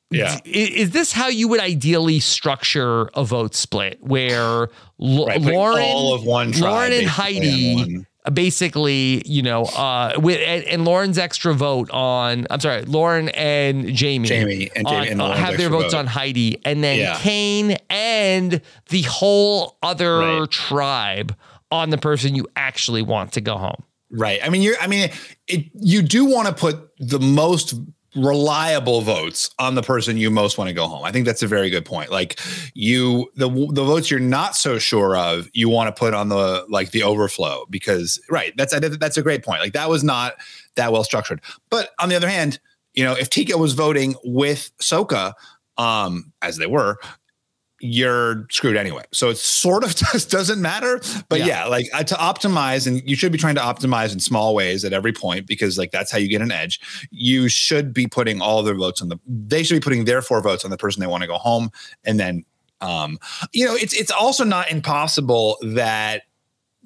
Yeah. 0.09 0.35
i- 0.45 0.49
Is, 0.49 0.91
this 0.91 1.11
how 1.11 1.27
you 1.27 1.47
would 1.49 1.59
ideally 1.59 2.19
structure 2.19 3.09
a 3.13 3.23
vote 3.25 3.55
split 3.55 3.97
where 4.01 4.69
L- 5.01 5.25
Right, 5.27 5.41
Lauren, 5.41 5.83
all 5.83 6.13
of 6.13 6.23
one 6.23 6.51
Lauren 6.53 6.93
and 6.93 7.07
Heidi 7.07 8.05
basically, 8.33 9.21
you 9.25 9.41
know, 9.41 9.63
uh, 9.63 10.13
with 10.17 10.39
and, 10.45 10.63
and 10.65 10.85
Lauren's 10.85 11.17
extra 11.17 11.53
vote 11.53 11.89
on, 11.91 12.45
I'm 12.49 12.59
sorry, 12.59 12.83
Lauren 12.83 13.29
and 13.29 13.93
Jamie, 13.95 14.27
Jamie 14.27 14.69
and 14.75 14.87
Jamie 14.87 15.07
on- 15.07 15.07
and 15.13 15.21
uh, 15.21 15.31
have 15.33 15.57
their 15.57 15.69
votes 15.69 15.93
vote. 15.93 15.99
on 15.99 16.07
Heidi, 16.07 16.59
and 16.65 16.83
then 16.83 16.99
Yeah. 16.99 17.17
Kane 17.19 17.77
and 17.89 18.61
the 18.89 19.01
whole 19.03 19.77
other 19.83 20.19
Right. 20.41 20.51
tribe 20.51 21.35
on 21.71 21.89
the 21.89 21.97
person 21.97 22.33
you 22.35 22.47
actually 22.55 23.01
want 23.01 23.33
to 23.33 23.41
go 23.41 23.57
home. 23.57 23.83
Right. 24.09 24.39
I 24.43 24.47
mean, 24.49 24.61
you're. 24.61 24.77
I 24.79 24.87
mean, 24.87 25.09
it. 25.47 25.65
You 25.73 26.01
do 26.01 26.23
want 26.25 26.47
to 26.47 26.53
put 26.53 26.89
the 26.97 27.19
most 27.19 27.73
reliable 28.17 29.01
votes 29.01 29.49
on 29.59 29.75
the 29.75 29.81
person 29.81 30.17
you 30.17 30.31
most 30.31 30.57
want 30.57 30.67
to 30.67 30.73
go 30.73 30.87
home. 30.87 31.03
I 31.03 31.11
think 31.11 31.25
that's 31.25 31.43
a 31.43 31.47
very 31.47 31.69
good 31.69 31.85
point. 31.85 32.11
Like 32.11 32.39
you, 32.73 33.29
the 33.35 33.49
the 33.49 33.83
votes 33.83 34.09
you're 34.09 34.19
not 34.19 34.55
so 34.55 34.79
sure 34.79 35.15
of, 35.15 35.49
you 35.53 35.69
want 35.69 35.93
to 35.93 35.97
put 35.97 36.13
on 36.13 36.29
the 36.29 36.65
like 36.69 36.91
the 36.91 37.03
overflow 37.03 37.65
because 37.69 38.19
right. 38.29 38.53
That's 38.57 38.77
that's 38.97 39.17
a 39.17 39.21
great 39.21 39.43
point. 39.43 39.61
Like 39.61 39.73
that 39.73 39.89
was 39.89 40.03
not 40.03 40.33
that 40.75 40.91
well 40.91 41.03
structured. 41.03 41.41
But 41.69 41.91
on 41.99 42.09
the 42.09 42.15
other 42.15 42.29
hand, 42.29 42.59
you 42.93 43.03
know, 43.03 43.13
if 43.13 43.29
Tika 43.29 43.57
was 43.57 43.73
voting 43.73 44.15
with 44.23 44.71
Soka, 44.81 45.33
um, 45.77 46.33
as 46.41 46.57
they 46.57 46.65
were, 46.65 46.97
you're 47.79 48.45
screwed 48.49 48.75
anyway. 48.75 49.03
So 49.11 49.29
it 49.29 49.37
sort 49.37 49.83
of 49.83 49.95
just 50.13 50.29
doesn't 50.31 50.61
matter. 50.61 50.99
But 51.29 51.39
Yeah. 51.39 51.45
yeah, 51.45 51.65
like 51.65 51.87
uh, 51.93 52.03
to 52.03 52.15
optimize, 52.15 52.87
and 52.87 53.07
you 53.07 53.15
should 53.15 53.31
be 53.31 53.37
trying 53.37 53.55
to 53.55 53.61
optimize 53.61 54.13
in 54.13 54.19
small 54.19 54.55
ways 54.55 54.83
at 54.83 54.93
every 54.93 55.13
point 55.13 55.45
because 55.47 55.77
like 55.77 55.91
that's 55.91 56.11
how 56.11 56.17
you 56.17 56.27
get 56.27 56.41
an 56.41 56.51
edge. 56.51 56.79
You 57.11 57.47
should 57.49 57.93
be 57.93 58.07
putting 58.07 58.41
all 58.41 58.63
their 58.63 58.75
votes 58.75 59.01
on 59.01 59.09
the. 59.09 59.17
They 59.27 59.63
should 59.63 59.75
be 59.75 59.79
putting 59.83 60.05
their 60.05 60.21
four 60.21 60.41
votes 60.41 60.65
on 60.65 60.71
the 60.71 60.77
person 60.77 61.01
they 61.01 61.07
want 61.07 61.21
to 61.21 61.27
go 61.27 61.37
home, 61.37 61.69
and 62.03 62.19
then, 62.19 62.45
um, 62.81 63.19
you 63.53 63.65
know, 63.65 63.75
it's 63.75 63.93
it's 63.93 64.11
also 64.11 64.43
not 64.43 64.71
impossible 64.71 65.57
that, 65.63 66.23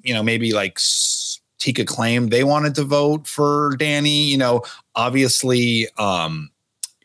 you 0.02 0.12
know, 0.14 0.22
maybe 0.22 0.52
like. 0.52 0.78
Tika 1.58 1.84
claimed 1.84 2.32
they 2.32 2.42
wanted 2.42 2.74
to 2.74 2.82
vote 2.82 3.28
for 3.28 3.76
Danny. 3.78 4.24
You 4.24 4.36
know, 4.36 4.62
obviously, 4.96 5.86
um, 5.96 6.50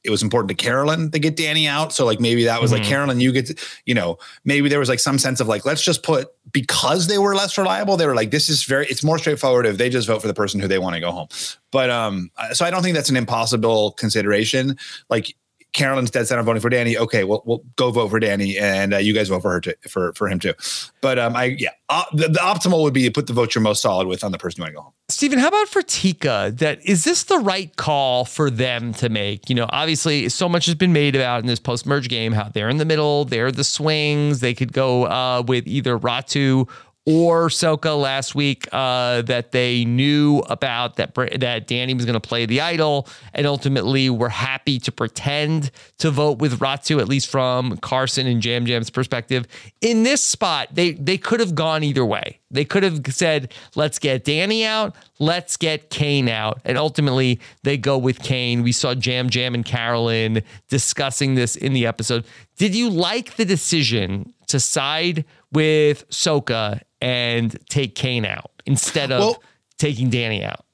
it 0.07 0.09
was 0.09 0.23
important 0.23 0.47
to 0.49 0.55
Carolyn 0.55 1.11
to 1.11 1.19
get 1.19 1.35
Danny 1.35 1.67
out. 1.67 1.91
So 1.91 2.05
like 2.05 2.21
maybe 2.21 2.45
that 2.45 2.61
was 2.61 2.71
like 2.71 2.83
Carolyn, 2.83 3.19
you 3.19 3.33
get 3.33 3.47
to, 3.47 3.55
you 3.85 3.93
know, 3.93 4.17
maybe 4.45 4.69
there 4.69 4.79
was 4.79 4.87
like 4.87 5.01
some 5.01 5.19
sense 5.19 5.41
of 5.41 5.49
like, 5.49 5.65
let's 5.65 5.83
just 5.83 6.01
put 6.01 6.29
because 6.53 7.07
they 7.07 7.17
were 7.17 7.35
less 7.35 7.57
reliable, 7.57 7.97
they 7.97 8.07
were 8.07 8.15
like, 8.15 8.31
this 8.31 8.47
is 8.47 8.63
very 8.63 8.87
it's 8.87 9.03
more 9.03 9.19
straightforward 9.19 9.65
if 9.65 9.77
they 9.77 9.89
just 9.89 10.07
vote 10.07 10.21
for 10.21 10.27
the 10.27 10.33
person 10.33 10.61
who 10.61 10.67
they 10.67 10.79
want 10.79 10.95
to 10.95 11.01
go 11.01 11.11
home. 11.11 11.27
But 11.71 11.89
um, 11.89 12.31
so 12.53 12.65
I 12.65 12.71
don't 12.71 12.83
think 12.83 12.95
that's 12.95 13.09
an 13.09 13.17
impossible 13.17 13.91
consideration. 13.91 14.77
Like 15.09 15.35
Carolyn's 15.73 16.09
dead 16.09 16.27
set 16.27 16.39
on 16.39 16.45
voting 16.45 16.61
for 16.61 16.69
Danny. 16.69 16.97
Okay, 16.97 17.23
well, 17.23 17.43
we'll 17.45 17.63
go 17.75 17.91
vote 17.91 18.09
for 18.09 18.19
Danny, 18.19 18.57
and 18.57 18.93
uh, 18.93 18.97
you 18.97 19.13
guys 19.13 19.29
vote 19.29 19.41
for 19.41 19.51
her 19.51 19.61
too, 19.61 19.73
for 19.87 20.13
for 20.13 20.27
him 20.27 20.39
too. 20.39 20.53
But 21.01 21.19
um, 21.19 21.35
I 21.35 21.55
yeah, 21.59 21.69
uh, 21.89 22.03
the, 22.13 22.27
the 22.27 22.39
optimal 22.39 22.81
would 22.83 22.93
be 22.93 23.03
to 23.03 23.11
put 23.11 23.27
the 23.27 23.33
vote 23.33 23.53
you're 23.53 23.61
most 23.61 23.81
solid 23.81 24.07
with 24.07 24.23
on 24.23 24.31
the 24.31 24.37
person 24.37 24.61
you 24.61 24.63
want 24.63 24.71
to 24.71 24.75
go 24.75 24.81
home. 24.81 24.93
Stephen, 25.09 25.39
how 25.39 25.47
about 25.47 25.67
for 25.67 25.81
Tika? 25.81 26.51
That 26.55 26.85
is 26.85 27.03
this 27.03 27.23
the 27.23 27.37
right 27.37 27.75
call 27.75 28.25
for 28.25 28.49
them 28.49 28.93
to 28.95 29.09
make? 29.09 29.49
You 29.49 29.55
know, 29.55 29.67
obviously, 29.69 30.29
so 30.29 30.49
much 30.49 30.65
has 30.65 30.75
been 30.75 30.93
made 30.93 31.15
about 31.15 31.41
in 31.41 31.47
this 31.47 31.59
post 31.59 31.85
merge 31.85 32.09
game 32.09 32.33
how 32.33 32.49
they're 32.49 32.69
in 32.69 32.77
the 32.77 32.85
middle, 32.85 33.25
they're 33.25 33.51
the 33.51 33.63
swings. 33.63 34.39
They 34.39 34.53
could 34.53 34.73
go 34.73 35.05
uh, 35.05 35.43
with 35.47 35.67
either 35.67 35.97
Ratu 35.97 36.67
or 37.07 37.47
Soka 37.47 37.97
last 37.97 38.35
week 38.35 38.67
uh, 38.73 39.21
that 39.21 39.53
they 39.53 39.85
knew 39.85 40.39
about 40.49 40.97
that 40.97 41.15
that 41.39 41.65
Danny 41.65 41.93
was 41.93 42.03
going 42.03 42.19
to 42.19 42.19
play 42.19 42.45
the 42.45 42.59
idol, 42.59 43.07
and 43.33 43.47
ultimately 43.47 44.09
were 44.09 44.27
happy 44.27 44.77
to 44.79 44.91
pretend 44.91 45.71
to 45.99 46.11
vote 46.11 46.39
with 46.39 46.59
Ratu, 46.59 46.99
at 46.99 47.07
least 47.07 47.29
from 47.29 47.77
Carson 47.77 48.27
and 48.27 48.43
Yam 48.43 48.67
Yam's 48.67 48.89
perspective. 48.89 49.47
In 49.79 50.03
this 50.03 50.21
spot, 50.21 50.67
they 50.73 50.91
they 50.91 51.17
could 51.17 51.39
have 51.39 51.55
gone 51.55 51.81
either 51.81 52.05
way. 52.05 52.39
They 52.51 52.65
could 52.65 52.83
have 52.83 52.99
said, 53.09 53.53
"Let's 53.73 53.99
get 53.99 54.25
Danny 54.25 54.65
out, 54.65 54.93
let's 55.17 55.55
get 55.55 55.89
Kane 55.89 56.27
out," 56.27 56.59
and 56.65 56.77
ultimately 56.77 57.39
they 57.63 57.77
go 57.77 57.97
with 57.97 58.19
Kane. 58.19 58.63
We 58.63 58.73
saw 58.73 58.91
Yam 58.91 59.29
Yam 59.31 59.55
and 59.55 59.63
Carolyn 59.63 60.43
discussing 60.67 61.35
this 61.35 61.55
in 61.55 61.71
the 61.71 61.85
episode. 61.85 62.25
Did 62.57 62.75
you 62.75 62.89
like 62.89 63.37
the 63.37 63.45
decision 63.45 64.33
to 64.47 64.59
side 64.59 65.23
with 65.53 66.09
Soka 66.09 66.81
and 67.01 67.57
take 67.69 67.95
Kane 67.95 68.25
out 68.25 68.51
instead 68.65 69.11
of 69.11 69.19
Well- 69.19 69.43
taking 69.77 70.09
Danny 70.09 70.43
out? 70.43 70.65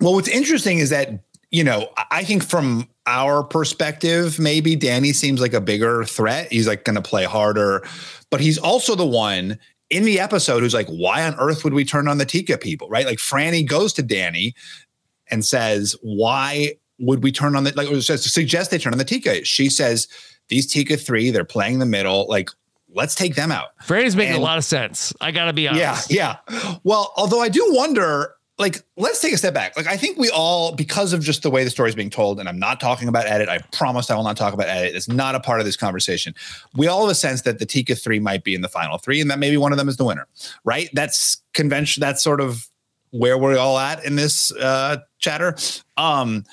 Well, 0.00 0.14
what's 0.14 0.28
interesting 0.28 0.78
is 0.78 0.90
that, 0.90 1.10
you 1.50 1.64
know, 1.64 1.88
I- 2.10 2.24
think 2.24 2.44
from 2.44 2.88
our 3.06 3.42
perspective, 3.42 4.38
maybe 4.38 4.76
Danny 4.76 5.12
seems 5.12 5.40
like 5.40 5.54
a 5.54 5.60
bigger 5.60 6.04
threat. 6.04 6.50
He's 6.52 6.66
like 6.66 6.84
going 6.84 6.96
to 6.96 7.02
play 7.02 7.24
harder, 7.24 7.86
but 8.30 8.40
he's 8.40 8.58
also 8.58 8.94
the 8.94 9.06
one 9.06 9.58
in 9.90 10.04
the 10.04 10.18
episode 10.20 10.62
who's 10.62 10.74
like, 10.74 10.88
why 10.88 11.24
on 11.24 11.34
earth 11.34 11.64
would 11.64 11.74
we 11.74 11.84
turn 11.84 12.08
on 12.08 12.18
the 12.18 12.24
Tika 12.24 12.58
people? 12.58 12.88
Right. 12.88 13.04
Like 13.06 13.18
Franny 13.18 13.66
goes 13.66 13.92
to 13.94 14.02
Danny 14.02 14.54
and 15.30 15.44
says, 15.44 15.96
why 16.02 16.74
would 16.98 17.22
we 17.22 17.32
turn 17.32 17.56
on 17.56 17.64
the, 17.64 17.72
like, 17.74 17.88
says, 18.02 18.32
suggest 18.32 18.70
they 18.70 18.78
turn 18.78 18.92
on 18.92 18.98
the 18.98 19.04
Tika. 19.04 19.44
She 19.44 19.68
says, 19.68 20.06
these 20.48 20.66
Tika 20.66 20.96
three, 20.96 21.30
they're 21.30 21.44
playing 21.44 21.78
the 21.78 21.86
middle. 21.86 22.26
Like, 22.28 22.50
let's 22.94 23.14
take 23.14 23.34
them 23.34 23.50
out. 23.52 23.68
Franny's 23.84 24.14
making 24.16 24.34
And- 24.34 24.42
a 24.42 24.44
lot 24.44 24.58
of 24.58 24.64
sense. 24.64 25.12
I 25.20 25.30
got 25.30 25.46
to 25.46 25.52
be 25.52 25.68
honest. 25.68 26.10
Yeah, 26.10 26.36
yeah. 26.50 26.76
Well, 26.84 27.12
although 27.16 27.40
I 27.40 27.48
do 27.48 27.64
wonder, 27.70 28.34
like, 28.58 28.82
let's 28.96 29.20
take 29.20 29.32
a 29.32 29.38
step 29.38 29.54
back. 29.54 29.76
Like, 29.76 29.86
I 29.86 29.96
think 29.96 30.18
we 30.18 30.28
all, 30.30 30.72
because 30.74 31.12
of 31.12 31.20
just 31.22 31.42
the 31.42 31.50
way 31.50 31.64
the 31.64 31.70
story 31.70 31.88
is 31.88 31.94
being 31.94 32.10
told, 32.10 32.38
and 32.38 32.48
I'm 32.48 32.58
not 32.58 32.80
talking 32.80 33.08
about 33.08 33.26
edit. 33.26 33.48
I 33.48 33.58
promise 33.72 34.10
I 34.10 34.14
will 34.14 34.22
not 34.24 34.36
talk 34.36 34.52
about 34.54 34.68
edit. 34.68 34.94
It's 34.94 35.08
not 35.08 35.34
a 35.34 35.40
part 35.40 35.58
of 35.60 35.66
this 35.66 35.76
conversation. 35.76 36.34
We 36.76 36.86
all 36.86 37.00
have 37.02 37.10
a 37.10 37.14
sense 37.14 37.42
that 37.42 37.58
the 37.58 37.66
Tika 37.66 37.94
three 37.96 38.20
might 38.20 38.44
be 38.44 38.54
in 38.54 38.60
the 38.60 38.68
final 38.68 38.98
three, 38.98 39.20
and 39.20 39.30
that 39.30 39.38
maybe 39.38 39.56
one 39.56 39.72
of 39.72 39.78
them 39.78 39.88
is 39.88 39.96
the 39.96 40.04
winner, 40.04 40.26
right? 40.64 40.88
That's 40.92 41.42
convention. 41.54 42.00
That's 42.02 42.22
sort 42.22 42.40
of 42.40 42.68
where 43.10 43.36
we're 43.36 43.58
all 43.58 43.78
at 43.78 44.04
in 44.04 44.16
this 44.16 44.52
uh, 44.52 44.98
chatter. 45.18 45.56
Um, 45.96 46.44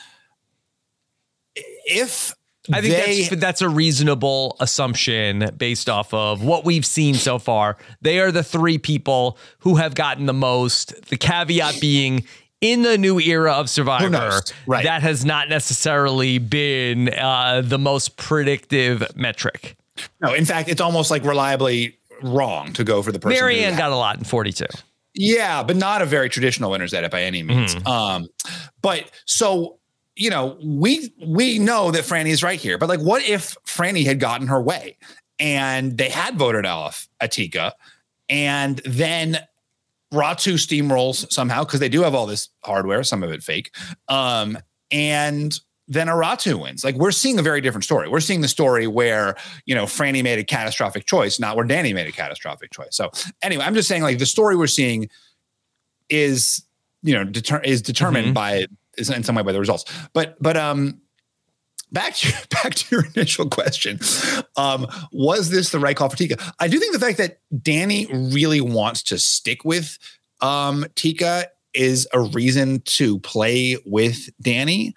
if 1.56 2.34
I 2.72 2.82
think 2.82 2.94
they, 2.94 3.22
that's 3.24 3.42
that's 3.42 3.62
a 3.62 3.70
reasonable 3.70 4.56
assumption 4.60 5.50
based 5.58 5.90
off 5.90 6.14
of 6.14 6.44
what 6.44 6.66
we've 6.66 6.86
seen 6.86 7.16
so 7.16 7.40
far. 7.40 7.78
They 8.02 8.20
are 8.20 8.32
the 8.32 8.44
three 8.44 8.78
people 8.78 9.38
who 9.60 9.76
have 9.76 9.96
gotten 9.96 10.26
the 10.26 10.34
most. 10.34 10.94
The 11.10 11.18
caveat 11.18 11.80
being 11.82 12.26
in 12.62 12.82
the 12.82 12.98
new 12.98 13.20
era 13.20 13.54
of 13.54 13.70
Survivor. 13.70 14.42
Right. 14.66 14.84
that 14.84 15.02
has 15.02 15.24
not 15.26 15.50
necessarily 15.50 16.38
been 16.38 17.10
uh, 17.14 17.62
the 17.64 17.80
most 17.80 18.18
predictive 18.18 19.16
metric. 19.16 19.76
no, 20.22 20.34
in 20.34 20.46
fact, 20.46 20.70
it's 20.70 20.82
almost 20.82 21.12
like 21.12 21.24
reliably 21.24 21.98
wrong 22.22 22.74
to 22.74 22.84
go 22.84 23.02
for 23.02 23.12
the 23.12 23.20
person. 23.20 23.42
Maryanne 23.42 23.78
got 23.78 23.92
a 23.92 23.96
lot 23.96 24.18
in 24.18 24.24
42. 24.24 24.66
Yeah, 25.16 25.64
but 25.64 25.76
not 25.76 26.02
a 26.02 26.06
very 26.06 26.30
traditional 26.30 26.72
winner's 26.72 26.94
edit 26.94 27.12
by 27.12 27.24
any 27.24 27.44
means. 27.44 27.76
Um, 27.86 28.28
but 28.82 29.10
so 29.26 29.79
you 30.20 30.30
know, 30.30 30.58
we 30.62 31.14
we 31.26 31.58
know 31.60 31.92
that 31.92 32.04
Franny 32.04 32.30
is 32.30 32.44
right 32.44 32.60
here, 32.60 32.78
but 32.78 32.90
like, 32.90 33.00
what 33.00 33.24
if 33.24 33.56
Franny 33.66 34.06
had 34.06 34.20
gotten 34.20 34.48
her 34.48 34.62
way 34.62 34.98
and 35.40 35.98
they 35.98 36.10
had 36.10 36.38
voted 36.38 36.66
off 36.66 37.08
Atika, 37.22 37.72
and 38.28 38.82
then 38.86 39.38
Ratu 40.14 40.56
steamrolls 40.56 41.32
somehow 41.32 41.64
because 41.64 41.80
they 41.80 41.88
do 41.90 42.02
have 42.04 42.14
all 42.14 42.26
this 42.26 42.50
hardware, 42.66 43.02
some 43.04 43.24
of 43.24 43.32
it 43.32 43.42
fake, 43.42 43.74
um, 44.10 44.58
and 44.92 45.58
then 45.88 46.08
Aratu 46.08 46.62
wins. 46.62 46.84
Like 46.84 46.96
we're 46.96 47.12
seeing 47.12 47.40
a 47.40 47.42
very 47.42 47.62
different 47.62 47.86
story. 47.86 48.10
We're 48.10 48.20
seeing 48.20 48.42
the 48.42 48.48
story 48.50 48.88
where 48.88 49.36
you 49.66 49.74
know 49.74 49.86
Franny 49.86 50.22
made 50.22 50.38
a 50.38 50.44
catastrophic 50.44 51.06
choice, 51.06 51.40
not 51.40 51.56
where 51.56 51.66
Danny 51.66 51.94
made 51.94 52.08
a 52.08 52.12
catastrophic 52.12 52.72
choice. 52.72 52.90
So 52.92 53.10
anyway, 53.42 53.64
I'm 53.64 53.74
just 53.74 53.88
saying 53.88 54.04
like 54.04 54.20
the 54.20 54.26
story 54.26 54.58
we're 54.58 54.68
seeing 54.68 55.10
is 56.10 56.62
you 57.04 57.14
know 57.14 57.24
deter- 57.24 57.62
is 57.62 57.82
determined 57.82 58.30
Mhm. 58.30 58.34
by 58.34 58.66
in 59.08 59.24
some 59.24 59.36
way 59.36 59.44
by 59.44 59.52
the 59.52 59.60
results. 59.60 59.86
But 60.14 60.36
but 60.42 60.58
um 60.58 61.02
back 61.92 62.16
to 62.16 62.34
back 62.64 62.76
to 62.76 62.96
your 62.96 63.06
initial 63.16 63.50
question. 63.50 64.00
Um, 64.56 64.88
was 65.12 65.50
this 65.50 65.72
the 65.72 65.80
right 65.80 65.96
call 65.96 66.10
for 66.10 66.18
Tika? 66.18 66.38
I 66.60 66.68
do 66.68 66.80
think 66.80 66.94
the 66.94 67.00
fact 67.00 67.18
that 67.18 67.40
Danny 67.62 68.08
really 68.12 68.62
wants 68.62 69.04
to 69.04 69.18
stick 69.18 69.64
with 69.64 69.98
um 70.42 70.86
Tika 70.96 71.48
is 71.74 72.08
a 72.14 72.20
reason 72.20 72.82
to 72.82 73.20
play 73.20 73.78
with 73.86 74.30
Danny. 74.42 74.94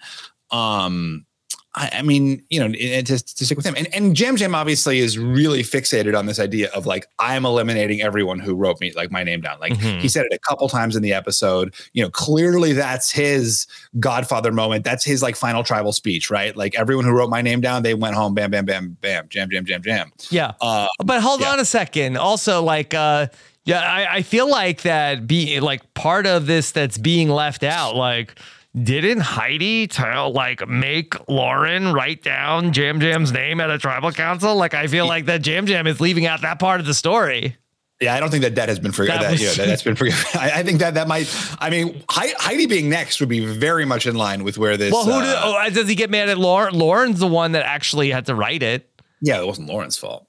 Um 0.50 1.26
I, 1.74 1.88
I 1.94 2.02
mean, 2.02 2.42
you 2.50 2.60
know, 2.60 2.66
and 2.66 3.06
to, 3.06 3.18
to 3.18 3.46
stick 3.46 3.56
with 3.56 3.64
him. 3.64 3.74
And, 3.78 3.88
and 3.94 4.18
Yam 4.20 4.36
Yam 4.36 4.54
obviously 4.54 4.98
is 4.98 5.18
really 5.18 5.62
fixated 5.62 6.14
on 6.18 6.26
this 6.26 6.38
idea 6.38 6.68
of 6.74 6.84
like, 6.84 7.06
I'm 7.18 7.46
eliminating 7.46 8.02
everyone 8.02 8.40
who 8.40 8.54
wrote 8.54 8.78
me 8.80 8.92
like 8.94 9.10
my 9.10 9.24
name 9.24 9.40
down. 9.40 9.58
Like 9.58 9.72
Mhm. 9.74 10.00
he 10.00 10.08
said 10.08 10.26
it 10.26 10.34
a 10.34 10.38
couple 10.38 10.68
times 10.68 10.96
in 10.96 11.02
the 11.02 11.14
episode. 11.14 11.74
You 11.94 12.02
know, 12.02 12.10
clearly 12.10 12.74
that's 12.74 13.10
his 13.10 13.66
Godfather 13.98 14.52
moment. 14.52 14.84
That's 14.84 15.02
his 15.02 15.22
like 15.22 15.34
final 15.34 15.64
tribal 15.64 15.92
speech, 15.92 16.30
right? 16.30 16.54
Like 16.54 16.74
everyone 16.78 17.06
who 17.06 17.12
wrote 17.12 17.30
my 17.30 17.40
name 17.40 17.62
down, 17.62 17.82
they 17.82 17.94
went 17.94 18.16
home, 18.16 18.34
bam, 18.34 18.50
bam, 18.50 18.66
bam, 18.66 18.96
bam, 19.00 19.28
jam, 19.30 19.48
jam, 19.50 19.64
jam, 19.64 19.82
jam. 19.82 20.12
Yeah. 20.28 20.52
Uh, 20.60 20.88
But 21.02 21.22
hold 21.22 21.40
Yeah. 21.40 21.52
on 21.52 21.60
a 21.60 21.64
second. 21.64 22.18
Also, 22.18 22.62
like, 22.62 22.92
uh, 22.92 23.28
yeah, 23.64 23.80
I, 23.80 24.16
I 24.16 24.22
feel 24.22 24.50
like 24.50 24.82
that 24.82 25.26
be 25.26 25.58
like 25.60 25.94
part 25.94 26.26
of 26.26 26.46
this 26.46 26.72
that's 26.72 26.98
being 26.98 27.30
left 27.30 27.62
out. 27.62 27.96
Like, 27.96 28.34
didn't 28.80 29.20
Heidi 29.20 29.86
tell 29.86 30.32
like 30.32 30.66
make 30.66 31.14
Lauren 31.28 31.92
write 31.92 32.22
down 32.22 32.72
Yam 32.72 33.00
Yam's 33.02 33.32
name 33.32 33.60
at 33.60 33.70
a 33.70 33.78
tribal 33.78 34.12
council? 34.12 34.56
Like, 34.56 34.72
I 34.74 34.86
feel 34.86 35.06
like 35.06 35.26
that 35.26 35.46
Yam 35.46 35.66
Yam 35.66 35.86
is 35.86 36.00
leaving 36.00 36.26
out 36.26 36.40
that 36.42 36.58
part 36.58 36.80
of 36.80 36.86
the 36.86 36.94
story. 36.94 37.56
Yeah, 38.00 38.14
I 38.14 38.20
don't 38.20 38.30
think 38.30 38.42
that 38.42 38.56
that 38.56 38.68
has 38.68 38.80
been 38.80 38.90
forgiven. 38.90 39.20
That 39.20 39.26
That, 39.26 39.32
was- 39.32 39.42
yeah, 39.42 39.52
that, 39.64 39.68
has 39.70 39.82
been 39.82 39.94
forgiven. 39.94 40.24
I, 40.34 40.50
I 40.60 40.62
think 40.64 40.80
that 40.80 40.94
that 40.94 41.06
might. 41.06 41.32
I 41.60 41.70
mean, 41.70 42.02
Hei- 42.10 42.34
Heidi 42.36 42.66
being 42.66 42.88
next 42.88 43.20
would 43.20 43.28
be 43.28 43.44
very 43.46 43.84
much 43.84 44.06
in 44.06 44.16
line 44.16 44.42
with 44.42 44.58
where 44.58 44.76
this. 44.76 44.92
Well, 44.92 45.04
who 45.04 45.20
did, 45.20 45.28
uh, 45.36 45.40
oh, 45.44 45.70
does 45.70 45.88
he 45.88 45.94
get 45.94 46.10
mad 46.10 46.28
at 46.28 46.36
Lauren? 46.38 46.74
Lauren's 46.74 47.20
the 47.20 47.28
one 47.28 47.52
that 47.52 47.64
actually 47.64 48.10
had 48.10 48.26
to 48.26 48.34
write 48.34 48.62
it. 48.64 48.88
Yeah, 49.20 49.40
it 49.40 49.46
wasn't 49.46 49.68
Lauren's 49.68 49.96
fault. 49.96 50.26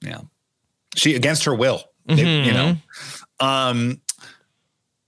Yeah, 0.00 0.22
she 0.96 1.14
against 1.14 1.44
her 1.44 1.54
will. 1.54 1.84
They- 2.06 2.16
Mhm. 2.16 2.44
you 2.46 2.52
know. 2.52 2.76
Um. 3.38 4.00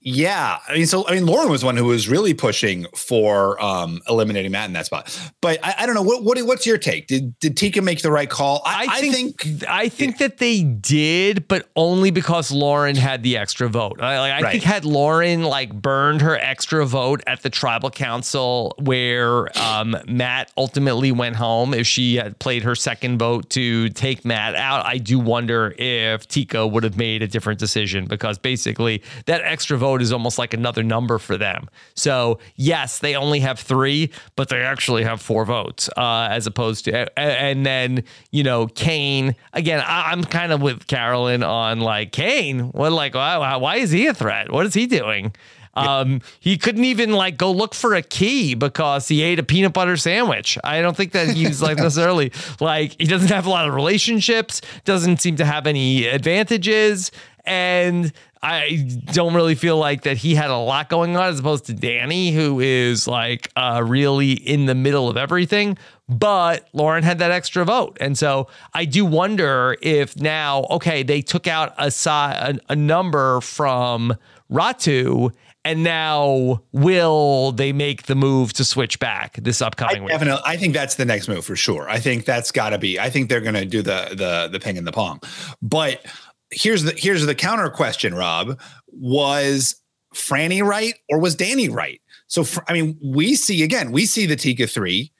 Yeah, 0.05 0.57
I 0.67 0.73
mean, 0.73 0.85
so 0.85 1.07
I 1.07 1.13
mean, 1.13 1.25
Lauren 1.25 1.49
was 1.49 1.63
one 1.63 1.77
who 1.77 1.85
was 1.85 2.09
really 2.09 2.33
pushing 2.33 2.85
for 2.95 3.61
um 3.63 4.01
eliminating 4.09 4.51
Matt 4.51 4.67
in 4.67 4.73
that 4.73 4.85
spot. 4.85 5.17
But 5.39 5.59
I, 5.63 5.75
I 5.79 5.85
don't 5.85 5.95
know 5.95 6.01
what 6.01 6.23
what 6.23 6.37
what's 6.41 6.65
your 6.65 6.77
take? 6.77 7.07
Did 7.07 7.39
did 7.39 7.55
Tika 7.55 7.81
make 7.81 8.01
the 8.01 8.11
right 8.11 8.29
call? 8.29 8.61
I, 8.65 8.87
I 8.89 9.01
think, 9.11 9.63
I 9.69 9.87
think 9.87 10.17
that 10.17 10.39
they 10.39 10.61
did, 10.63 11.47
but 11.47 11.69
only 11.77 12.11
because 12.11 12.51
Lauren 12.51 12.95
had 12.97 13.23
the 13.23 13.37
extra 13.37 13.69
vote. 13.69 14.01
I, 14.01 14.19
like, 14.19 14.33
I 14.33 14.41
Right. 14.41 14.51
think 14.53 14.63
had 14.65 14.83
Lauren 14.83 15.43
like 15.43 15.73
burned 15.73 16.21
her 16.21 16.35
extra 16.37 16.85
vote 16.85 17.23
at 17.25 17.41
the 17.41 17.49
tribal 17.49 17.89
council 17.89 18.75
where 18.79 19.57
um, 19.57 19.95
Matt 20.07 20.51
ultimately 20.57 21.13
went 21.13 21.37
home, 21.37 21.73
if 21.73 21.87
she 21.87 22.15
had 22.15 22.37
played 22.39 22.63
her 22.63 22.75
second 22.75 23.19
vote 23.19 23.49
to 23.51 23.87
take 23.89 24.25
Matt 24.25 24.55
out, 24.55 24.85
I 24.85 24.97
do 24.97 25.17
wonder 25.17 25.73
if 25.77 26.27
Tika 26.27 26.67
would 26.67 26.83
have 26.83 26.97
made 26.97 27.21
a 27.21 27.27
different 27.27 27.59
decision 27.59 28.05
because 28.05 28.37
basically 28.37 29.01
that 29.27 29.41
extra 29.43 29.77
vote 29.77 29.92
is 30.01 30.11
almost 30.11 30.37
like 30.37 30.53
another 30.53 30.83
number 30.83 31.17
for 31.19 31.37
them. 31.37 31.69
So 31.95 32.39
yes, 32.55 32.99
they 32.99 33.15
only 33.15 33.39
have 33.41 33.59
three, 33.59 34.11
but 34.35 34.49
they 34.49 34.61
actually 34.61 35.03
have 35.03 35.21
four 35.21 35.45
votes 35.45 35.89
uh, 35.97 36.27
as 36.31 36.47
opposed 36.47 36.85
to, 36.85 37.19
and 37.19 37.65
then 37.65 38.03
you 38.31 38.43
know 38.43 38.67
Kane 38.67 39.35
again. 39.53 39.83
I, 39.85 40.11
I'm 40.11 40.23
kind 40.23 40.51
of 40.51 40.61
with 40.61 40.87
Carolyn 40.87 41.43
on 41.43 41.79
like 41.81 42.11
Kane. 42.11 42.71
What 42.71 42.91
like 42.91 43.15
why, 43.15 43.55
why- 43.57 43.75
is 43.77 43.91
he 43.91 44.07
a 44.07 44.13
threat? 44.13 44.51
What 44.51 44.65
is 44.65 44.73
he 44.73 44.85
doing? 44.85 45.33
Um, 45.75 46.21
he 46.39 46.57
couldn't 46.59 46.83
even 46.85 47.13
like 47.13 47.35
go 47.35 47.51
look 47.51 47.73
for 47.73 47.95
a 47.95 48.03
key 48.03 48.53
because 48.53 49.07
he 49.07 49.23
ate 49.23 49.39
a 49.39 49.43
peanut 49.43 49.73
butter 49.73 49.97
sandwich. 49.97 50.55
I 50.63 50.81
don't 50.81 50.95
think 50.95 51.13
that 51.13 51.29
he's 51.29 51.63
like 51.63 51.77
necessarily 51.77 52.31
like 52.59 52.95
he 52.99 53.07
doesn't 53.07 53.29
have 53.29 53.47
a 53.47 53.49
lot 53.49 53.67
of 53.67 53.73
relationships, 53.73 54.61
doesn't 54.85 55.19
seem 55.19 55.35
to 55.37 55.45
have 55.45 55.65
any 55.65 56.05
advantages, 56.05 57.11
and 57.45 58.13
I 58.43 58.89
don't 59.13 59.33
really 59.33 59.55
feel 59.55 59.77
like 59.77 60.01
that 60.01 60.17
he 60.17 60.35
had 60.35 60.49
a 60.49 60.57
lot 60.57 60.89
going 60.89 61.15
on 61.15 61.29
as 61.29 61.39
opposed 61.39 61.65
to 61.67 61.73
Danny, 61.73 62.31
who 62.31 62.59
is 62.59 63.07
like 63.07 63.49
uh, 63.55 63.81
really 63.85 64.33
in 64.33 64.65
the 64.65 64.75
middle 64.75 65.09
of 65.09 65.15
everything. 65.15 65.77
But 66.09 66.67
Lauren 66.73 67.03
had 67.03 67.19
that 67.19 67.31
extra 67.31 67.63
vote. 67.63 67.97
And 68.01 68.17
so 68.17 68.49
I 68.73 68.83
do 68.83 69.05
wonder 69.05 69.77
if 69.81 70.17
now, 70.17 70.65
okay, 70.69 71.03
they 71.03 71.21
took 71.21 71.47
out 71.47 71.73
a, 71.77 71.91
a, 72.09 72.59
a 72.67 72.75
number 72.75 73.39
from 73.39 74.13
Ratu. 74.51 75.31
And 75.65 75.81
now, 75.81 76.61
will 76.73 77.53
they 77.53 77.71
make 77.71 78.03
the 78.03 78.15
move 78.15 78.51
to 78.53 78.65
switch 78.65 78.99
back 78.99 79.37
this 79.37 79.61
upcoming 79.61 79.95
I 79.95 79.99
week? 80.01 80.09
definitely, 80.09 80.41
I 80.45 80.57
think 80.57 80.73
that's 80.73 80.95
the 80.95 81.05
next 81.05 81.29
move 81.29 81.45
for 81.45 81.55
sure. 81.55 81.89
I 81.89 81.99
think 81.99 82.25
that's 82.25 82.51
got 82.51 82.71
to 82.71 82.77
be. 82.77 82.99
I 82.99 83.09
think 83.09 83.29
they're 83.29 83.39
going 83.39 83.53
to 83.53 83.63
do 83.63 83.81
the 83.81 84.09
the 84.09 84.49
the 84.51 84.59
ping 84.59 84.77
and 84.77 84.85
the 84.85 84.91
pong. 84.91 85.21
But 85.61 86.05
here's 86.53 86.83
the 86.83 86.93
here's 86.97 87.25
the 87.25 87.35
counter 87.35 87.69
question. 87.69 88.13
Rob 88.13 88.59
was 88.87 89.75
Franny 90.13 90.63
right 90.63 90.95
or 91.09 91.19
was 91.19 91.35
Danny 91.35 91.69
right? 91.69 92.01
So 92.27 92.45
I 92.67 92.73
mean, 92.73 92.97
we 93.03 93.35
see 93.35 93.63
again, 93.63 93.91
we 93.91 94.05
see 94.05 94.25
the 94.25 94.35
Tika 94.35 94.67
three 94.67 95.11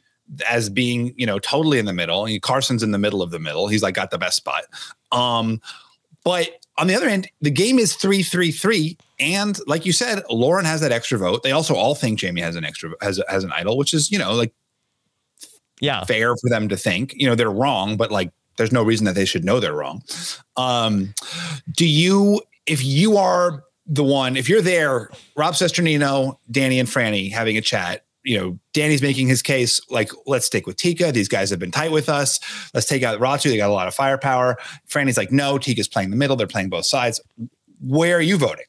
as 0.50 0.70
being 0.70 1.14
you 1.18 1.26
know 1.26 1.40
totally 1.40 1.80
in 1.80 1.86
the 1.86 1.94
middle. 1.94 2.26
And 2.26 2.42
Carson's 2.42 2.84
in 2.84 2.92
the 2.92 2.98
middle 2.98 3.22
of 3.22 3.32
the 3.32 3.40
middle. 3.40 3.68
He's 3.68 3.84
like 3.84 3.96
got 3.96 4.12
the 4.12 4.18
best 4.18 4.38
spot. 4.38 4.64
Um, 5.12 5.62
but 6.24 6.50
on 6.78 6.88
the 6.88 6.96
other 6.96 7.08
end, 7.08 7.30
the 7.42 7.52
game 7.52 7.78
is 7.78 7.96
three 7.96 8.24
three 8.24 8.52
three, 8.52 8.98
and 9.20 9.60
like 9.68 9.86
you 9.86 9.92
said, 9.92 10.24
Lauren 10.30 10.66
has 10.66 10.82
that 10.82 10.92
extra 10.92 11.18
vote. 11.18 11.44
They 11.44 11.52
also 11.52 11.76
all 11.76 11.96
think 11.96 12.20
Jamie 12.20 12.42
has 12.42 12.56
an 12.56 12.66
extra 12.66 12.92
has 13.02 13.22
has 13.30 13.44
an 13.44 13.52
idol, 13.52 13.78
which 13.78 13.94
is 13.94 14.12
you 14.12 14.18
know 14.18 14.34
like 14.34 14.54
yeah. 15.80 16.04
fair 16.06 16.36
for 16.38 16.50
them 16.50 16.70
to 16.70 16.78
think. 16.78 17.14
You 17.16 17.28
know, 17.28 17.36
they're 17.36 17.52
wrong, 17.52 17.98
but 17.98 18.12
like 18.12 18.32
there's 18.58 18.72
no 18.72 18.84
reason 18.84 19.06
that 19.06 19.16
they 19.16 19.26
should 19.26 19.44
know 19.44 19.60
they're 19.60 19.76
wrong. 19.76 20.04
Um, 20.58 21.14
do 21.72 21.88
you, 21.88 22.42
if 22.66 22.84
you 22.84 23.18
are 23.18 23.64
the 23.86 24.04
one, 24.04 24.38
if 24.38 24.48
you're 24.48 24.62
there, 24.62 25.10
Rob 25.36 25.56
Cesternino, 25.56 26.38
Danny, 26.50 26.80
and 26.80 26.88
Franny 26.88 27.32
having 27.32 27.58
a 27.58 27.62
chat, 27.62 28.06
you 28.24 28.38
know, 28.38 28.58
Danny's 28.72 29.02
making 29.02 29.28
his 29.28 29.42
case 29.42 29.82
like, 29.90 30.10
let's 30.26 30.46
stick 30.46 30.66
with 30.66 30.78
Tika. 30.78 31.12
These 31.12 31.28
guys 31.28 31.50
have 31.50 31.60
been 31.60 31.72
tight 31.72 31.92
with 31.92 32.08
us. 32.08 32.40
Let's 32.74 32.88
take 32.88 33.04
out 33.04 33.20
Ratu. 33.20 33.50
They 33.50 33.58
got 33.58 33.70
a 33.70 33.74
lot 33.74 33.90
of 33.90 33.94
firepower. 33.94 34.58
Franny's 34.90 35.18
like, 35.18 35.32
no, 35.32 35.58
Tika's 35.58 35.90
playing 35.90 36.10
the 36.10 36.16
middle. 36.16 36.38
They're 36.38 36.48
playing 36.48 36.70
both 36.70 36.86
sides. 36.86 37.20
Where 37.82 38.16
are 38.18 38.22
you 38.22 38.38
voting? 38.38 38.66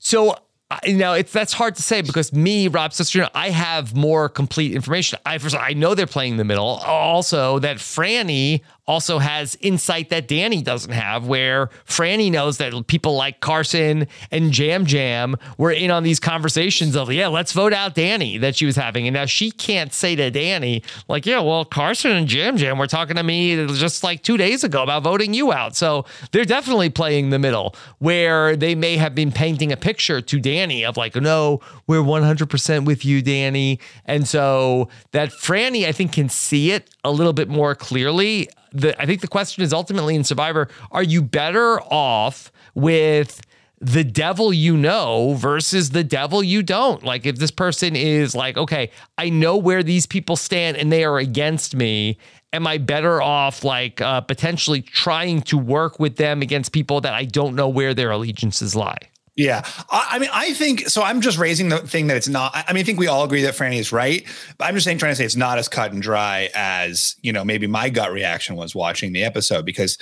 So 0.00 0.36
I- 0.70 0.92
now 0.92 1.12
it's 1.12 1.32
that's 1.32 1.52
hard 1.52 1.76
to 1.76 1.82
say 1.82 2.02
because 2.02 2.32
me, 2.32 2.66
Rob 2.66 2.92
Sister, 2.92 3.28
I 3.34 3.50
have 3.50 3.94
more 3.94 4.28
complete 4.28 4.72
information. 4.72 5.20
I 5.24 5.38
first 5.38 5.54
I 5.54 5.74
know 5.74 5.94
they're 5.94 6.08
playing 6.08 6.36
the 6.36 6.44
middle. 6.44 6.66
Also, 6.66 7.60
that 7.60 7.76
Franny 7.76 8.62
also 8.86 9.18
has 9.18 9.56
insight 9.60 10.10
that 10.10 10.28
Danny 10.28 10.62
doesn't 10.62 10.92
have, 10.92 11.26
where 11.26 11.68
Franny 11.86 12.30
knows 12.30 12.58
that 12.58 12.86
people 12.86 13.16
like 13.16 13.40
Carson 13.40 14.06
and 14.30 14.56
Yam 14.56 14.86
Yam 14.86 15.36
were 15.58 15.72
in 15.72 15.90
on 15.90 16.02
these 16.02 16.20
conversations 16.20 16.96
of 16.96 17.12
yeah, 17.12 17.28
let's 17.28 17.52
vote 17.52 17.72
out 17.72 17.94
Danny 17.94 18.38
that 18.38 18.56
she 18.56 18.66
was 18.66 18.76
having, 18.76 19.06
and 19.06 19.14
now 19.14 19.26
she 19.26 19.50
can't 19.50 19.92
say 19.92 20.14
to 20.16 20.30
Danny 20.30 20.82
like 21.08 21.26
yeah, 21.26 21.40
well 21.40 21.64
Carson 21.64 22.12
and 22.12 22.32
Yam 22.32 22.56
Yam 22.56 22.78
were 22.78 22.86
talking 22.86 23.16
to 23.16 23.22
me 23.22 23.66
just 23.74 24.04
like 24.04 24.22
two 24.22 24.36
days 24.36 24.64
ago 24.64 24.82
about 24.82 25.02
voting 25.02 25.34
you 25.34 25.52
out. 25.52 25.76
So 25.76 26.04
they're 26.32 26.44
definitely 26.44 26.90
playing 26.90 27.30
the 27.30 27.38
middle 27.38 27.74
where 27.98 28.56
they 28.56 28.74
may 28.74 28.96
have 28.96 29.14
been 29.14 29.32
painting 29.32 29.72
a 29.72 29.76
picture 29.76 30.20
to 30.20 30.40
Danny 30.40 30.84
of 30.84 30.96
like, 30.96 31.16
no, 31.16 31.60
we're 31.86 32.00
100% 32.00 32.84
with 32.84 33.04
you, 33.04 33.22
Danny. 33.22 33.80
And 34.04 34.26
so 34.26 34.88
that 35.12 35.30
Franny, 35.30 35.86
I 35.86 35.92
think, 35.92 36.12
can 36.12 36.28
see 36.28 36.70
it 36.72 36.90
a 37.06 37.10
little 37.10 37.32
bit 37.32 37.48
more 37.48 37.74
clearly. 37.74 38.48
The, 38.72 39.00
I 39.00 39.06
think 39.06 39.20
the 39.20 39.28
question 39.28 39.62
is 39.62 39.72
ultimately 39.72 40.14
in 40.14 40.24
Survivor, 40.24 40.68
are 40.90 41.02
you 41.02 41.22
better 41.22 41.80
off 41.82 42.52
with 42.74 43.40
the 43.80 44.04
devil 44.04 44.52
you 44.52 44.76
know 44.76 45.34
versus 45.34 45.90
the 45.90 46.04
devil 46.04 46.42
you 46.42 46.62
don't. 46.62 47.02
Like 47.02 47.26
if 47.26 47.36
this 47.36 47.50
person 47.50 47.94
is 47.94 48.34
like, 48.34 48.56
okay, 48.56 48.90
I 49.18 49.28
know 49.28 49.56
where 49.56 49.82
these 49.82 50.06
people 50.06 50.36
stand 50.36 50.76
and 50.76 50.90
they 50.90 51.04
are 51.04 51.18
against 51.18 51.76
me. 51.76 52.18
Am 52.52 52.66
I 52.66 52.78
better 52.78 53.20
off 53.20 53.64
like 53.64 54.00
uh, 54.00 54.22
potentially 54.22 54.80
trying 54.80 55.42
to 55.42 55.58
work 55.58 56.00
with 56.00 56.16
them 56.16 56.40
against 56.40 56.72
people 56.72 57.02
that 57.02 57.12
I 57.12 57.26
don't 57.26 57.54
know 57.54 57.68
where 57.68 57.92
their 57.92 58.10
allegiances 58.10 58.74
lie? 58.74 58.98
Yeah. 59.36 59.62
I, 59.90 60.08
I 60.12 60.18
mean, 60.18 60.30
I 60.32 60.54
think 60.54 60.88
so. 60.88 61.02
I'm 61.02 61.20
just 61.20 61.36
raising 61.38 61.68
the 61.68 61.78
thing 61.78 62.06
that 62.06 62.16
it's 62.16 62.28
not. 62.28 62.52
I 62.54 62.72
mean, 62.72 62.80
I 62.80 62.84
think 62.84 62.98
we 62.98 63.06
all 63.06 63.22
agree 63.22 63.42
that 63.42 63.54
Franny 63.54 63.78
is 63.78 63.92
right, 63.92 64.26
but 64.56 64.64
I'm 64.64 64.74
just 64.74 64.84
saying, 64.84 64.98
trying 64.98 65.12
to 65.12 65.16
say 65.16 65.24
it's 65.24 65.36
not 65.36 65.58
as 65.58 65.68
cut 65.68 65.92
and 65.92 66.00
dry 66.00 66.48
as, 66.54 67.16
you 67.20 67.32
know, 67.32 67.44
maybe 67.44 67.66
my 67.66 67.90
gut 67.90 68.10
reaction 68.12 68.56
was 68.56 68.74
watching 68.74 69.12
the 69.12 69.22
episode 69.22 69.66
because, 69.66 69.98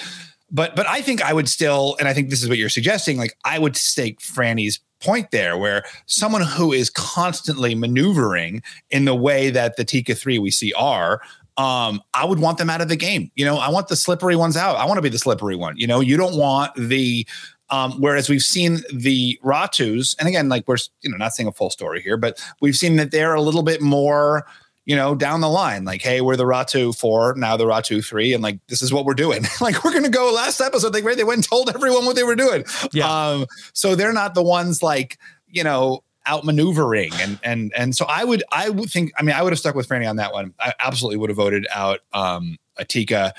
but, 0.53 0.77
but 0.77 0.87
I 0.87 1.01
think 1.03 1.21
I 1.21 1.33
would 1.33 1.49
still, 1.49 1.97
and 1.99 2.07
I 2.07 2.15
think 2.15 2.31
this 2.31 2.45
is 2.45 2.49
what 2.49 2.59
you're 2.59 2.69
suggesting, 2.69 3.19
like 3.19 3.37
I 3.45 3.59
would 3.59 3.77
stake 3.77 4.21
Franny's 4.21 4.79
point 5.01 5.33
there 5.33 5.59
where 5.59 5.85
someone 6.07 6.43
who 6.43 6.73
is 6.73 6.89
constantly 6.89 7.75
maneuvering 7.75 8.63
in 8.91 9.05
the 9.05 9.17
way 9.17 9.51
that 9.51 9.77
the 9.77 9.85
Tika 9.85 10.15
3 10.15 10.39
we 10.39 10.53
see 10.53 10.73
are, 10.75 11.21
um, 11.57 12.03
I 12.15 12.25
would 12.25 12.41
want 12.41 12.59
them 12.59 12.69
out 12.69 12.81
of 12.81 12.89
the 12.89 12.97
game. 12.97 13.31
You 13.37 13.45
know, 13.45 13.59
I 13.59 13.69
want 13.69 13.89
the 13.89 13.97
slippery 13.97 14.35
ones 14.35 14.57
out. 14.57 14.77
I 14.77 14.87
want 14.87 14.99
to 14.99 15.03
be 15.03 15.09
the 15.09 15.19
slippery 15.19 15.55
one. 15.55 15.77
You 15.77 15.87
know, 15.87 16.01
you 16.01 16.17
don't 16.17 16.37
want 16.37 16.75
the 16.75 17.27
um, 17.71 17.93
whereas 18.01 18.29
we've 18.29 18.43
seen 18.43 18.81
the 18.93 19.39
Ratus, 19.43 20.15
and 20.19 20.29
again, 20.29 20.49
like 20.49 20.69
we're 20.69 20.77
you 21.03 21.11
know 21.11 21.17
not 21.17 21.35
saying 21.35 21.49
a 21.49 21.53
full 21.53 21.71
story 21.71 22.03
here, 22.03 22.17
but 22.17 22.43
we've 22.61 22.77
seen 22.77 22.97
that 22.97 23.11
they're 23.11 23.35
a 23.35 23.41
little 23.41 23.63
bit 23.63 23.81
more 23.81 24.47
you 24.85 24.95
know 24.95 25.15
down 25.15 25.41
the 25.41 25.49
line. 25.49 25.85
Like, 25.85 26.03
hey, 26.03 26.21
we're 26.21 26.37
the 26.37 26.45
Ratu 26.45 26.97
four, 26.97 27.35
now 27.37 27.57
the 27.57 27.65
Ratu 27.65 28.05
three, 28.05 28.35
and 28.35 28.43
like 28.43 28.59
this 28.69 28.83
is 28.83 28.93
what 28.93 29.05
we're 29.05 29.15
doing. 29.15 29.45
like 29.61 29.83
we're 29.83 29.93
gonna 29.93 30.11
go 30.11 30.33
last 30.33 30.61
episode. 30.61 30.93
Like 30.93 31.05
right, 31.05 31.17
they 31.17 31.25
went 31.25 31.39
and 31.39 31.49
told 31.49 31.75
everyone 31.75 32.05
what 32.05 32.17
they 32.17 32.25
were 32.25 32.37
doing. 32.37 32.65
Yeah. 32.93 33.11
Um, 33.11 33.47
so 33.73 33.95
they're 33.95 34.13
not 34.13 34.35
the 34.35 34.43
ones 34.43 34.83
like 34.83 35.19
you 35.49 35.65
know 35.65 36.03
outmaneuvering 36.27 37.13
and 37.21 37.39
and 37.45 37.73
and 37.77 37.95
so 37.95 38.07
I 38.09 38.25
would 38.25 38.43
I 38.51 38.71
would 38.71 38.91
think 38.91 39.13
I 39.19 39.23
mean 39.23 39.35
I 39.35 39.43
would 39.43 39.53
have 39.53 39.59
stuck 39.59 39.75
with 39.75 39.89
Franny 39.89 40.09
on 40.09 40.17
that 40.17 40.33
one. 40.33 40.55
I 40.61 40.73
absolutely 40.81 41.19
would 41.19 41.31
have 41.31 41.37
voted 41.37 41.67
out 41.75 42.01
um 42.13 42.59
Atika. 42.79 43.33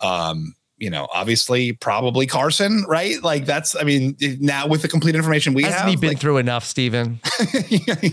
Um, 0.00 0.54
you 0.82 0.90
know, 0.90 1.06
obviously, 1.14 1.72
probably 1.74 2.26
Carson, 2.26 2.84
right? 2.88 3.22
Like 3.22 3.46
that's, 3.46 3.76
I 3.76 3.84
mean, 3.84 4.16
now 4.40 4.66
with 4.66 4.82
the 4.82 4.88
complete 4.88 5.14
information 5.14 5.54
we 5.54 5.62
Hasn't 5.62 5.80
have, 5.80 5.88
he 5.88 5.94
been 5.94 6.10
like, 6.10 6.18
through 6.18 6.38
enough, 6.38 6.64
Stephen? 6.64 7.20
okay, 7.40 8.08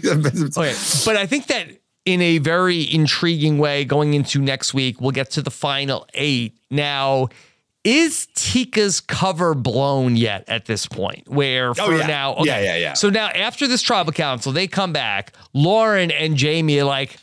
Okay, 0.56 0.76
but 1.04 1.18
I 1.18 1.26
think 1.26 1.48
that 1.48 1.68
in 2.06 2.22
a 2.22 2.38
very 2.38 2.94
intriguing 2.94 3.58
way, 3.58 3.86
going 3.86 4.14
into 4.14 4.40
next 4.40 4.76
week, 4.76 5.02
we'll 5.02 5.12
get 5.12 5.32
to 5.32 5.42
the 5.42 5.50
final 5.50 6.06
eight. 6.14 6.60
Now, 6.70 7.30
is 7.84 8.28
Tika's 8.36 9.02
cover 9.02 9.56
blown 9.56 10.16
yet 10.16 10.44
at 10.48 10.66
this 10.66 10.86
point? 10.86 11.28
Where 11.28 11.72
oh, 11.72 11.74
for 11.74 11.82
Oh, 11.82 11.98
yeah. 11.98 12.06
now, 12.06 12.36
Yeah, 12.44 12.62
yeah, 12.62 12.76
yeah. 12.76 12.94
So 12.94 13.10
now 13.10 13.30
after 13.30 13.68
this 13.68 13.82
tribal 13.82 14.12
council, 14.12 14.52
they 14.52 14.68
come 14.68 14.94
back. 14.94 15.34
Lauren 15.54 16.12
and 16.12 16.36
Jamie 16.36 16.80
are 16.80 16.86
like, 16.86 17.18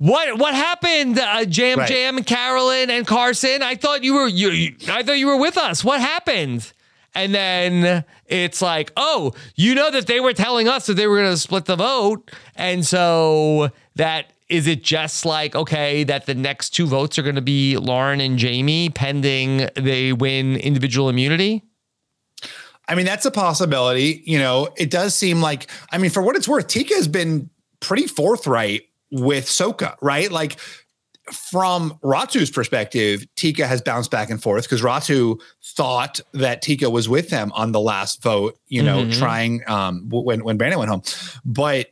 what 0.00 0.38
what 0.38 0.54
happened, 0.54 1.18
uh, 1.18 1.44
Jam 1.44 1.78
Right. 1.78 1.88
Jam 1.88 2.16
and 2.16 2.24
Carolyn 2.26 2.88
and 2.88 3.06
Carson? 3.06 3.62
I 3.62 3.74
thought 3.74 4.02
you 4.02 4.14
were 4.14 4.26
you, 4.28 4.48
you- 4.50 4.76
I 4.88 5.02
thought 5.02 5.18
you 5.18 5.26
were 5.26 5.36
with 5.36 5.58
us. 5.58 5.84
What 5.84 6.00
happened? 6.00 6.72
And 7.14 7.34
then 7.34 8.04
it's 8.26 8.62
like, 8.62 8.92
oh, 8.96 9.32
you 9.56 9.74
know 9.74 9.90
that 9.90 10.06
they 10.06 10.20
were 10.20 10.32
telling 10.32 10.68
us 10.68 10.86
that 10.86 10.94
they 10.94 11.06
were 11.06 11.16
going 11.18 11.30
to 11.32 11.36
split 11.36 11.66
the 11.66 11.76
vote, 11.76 12.30
and 12.56 12.86
so 12.86 13.70
that 13.96 14.32
is 14.48 14.66
it. 14.66 14.82
Just 14.82 15.26
like 15.26 15.54
okay, 15.54 16.02
that 16.04 16.24
the 16.24 16.34
next 16.34 16.70
two 16.70 16.86
votes 16.86 17.18
are 17.18 17.22
going 17.22 17.34
to 17.34 17.42
be 17.42 17.76
Lauren 17.76 18.20
and 18.22 18.38
Jamie, 18.38 18.88
pending 18.88 19.68
they 19.74 20.12
win 20.14 20.56
individual 20.56 21.08
immunity. 21.10 21.62
I 22.88 22.94
mean, 22.96 23.06
that's 23.06 23.26
a 23.26 23.30
possibility. 23.30 24.22
You 24.24 24.38
know, 24.38 24.68
it 24.76 24.90
does 24.90 25.14
seem 25.14 25.40
like, 25.40 25.70
I 25.92 25.98
mean, 25.98 26.10
for 26.10 26.22
what 26.22 26.34
it's 26.36 26.48
worth, 26.48 26.66
Tika 26.66 26.94
has 26.94 27.06
been 27.06 27.48
pretty 27.78 28.06
forthright 28.08 28.82
with 29.10 29.46
Soka, 29.46 29.96
right? 30.00 30.30
Like 30.30 30.58
from 31.50 31.98
Ratu's 32.02 32.50
perspective, 32.50 33.24
Tika 33.36 33.66
has 33.66 33.80
bounced 33.82 34.10
back 34.10 34.30
and 34.30 34.42
forth 34.42 34.64
because 34.64 34.82
Ratu 34.82 35.40
thought 35.76 36.20
that 36.32 36.62
Tika 36.62 36.90
was 36.90 37.08
with 37.08 37.30
them 37.30 37.52
on 37.54 37.72
the 37.72 37.80
last 37.80 38.22
vote, 38.22 38.58
you 38.68 38.82
know, 38.82 39.04
Mhm. 39.04 39.18
trying 39.18 39.62
um 39.68 40.08
when 40.10 40.42
when 40.44 40.56
Brandon 40.56 40.78
went 40.78 40.90
home. 40.90 41.02
But 41.44 41.88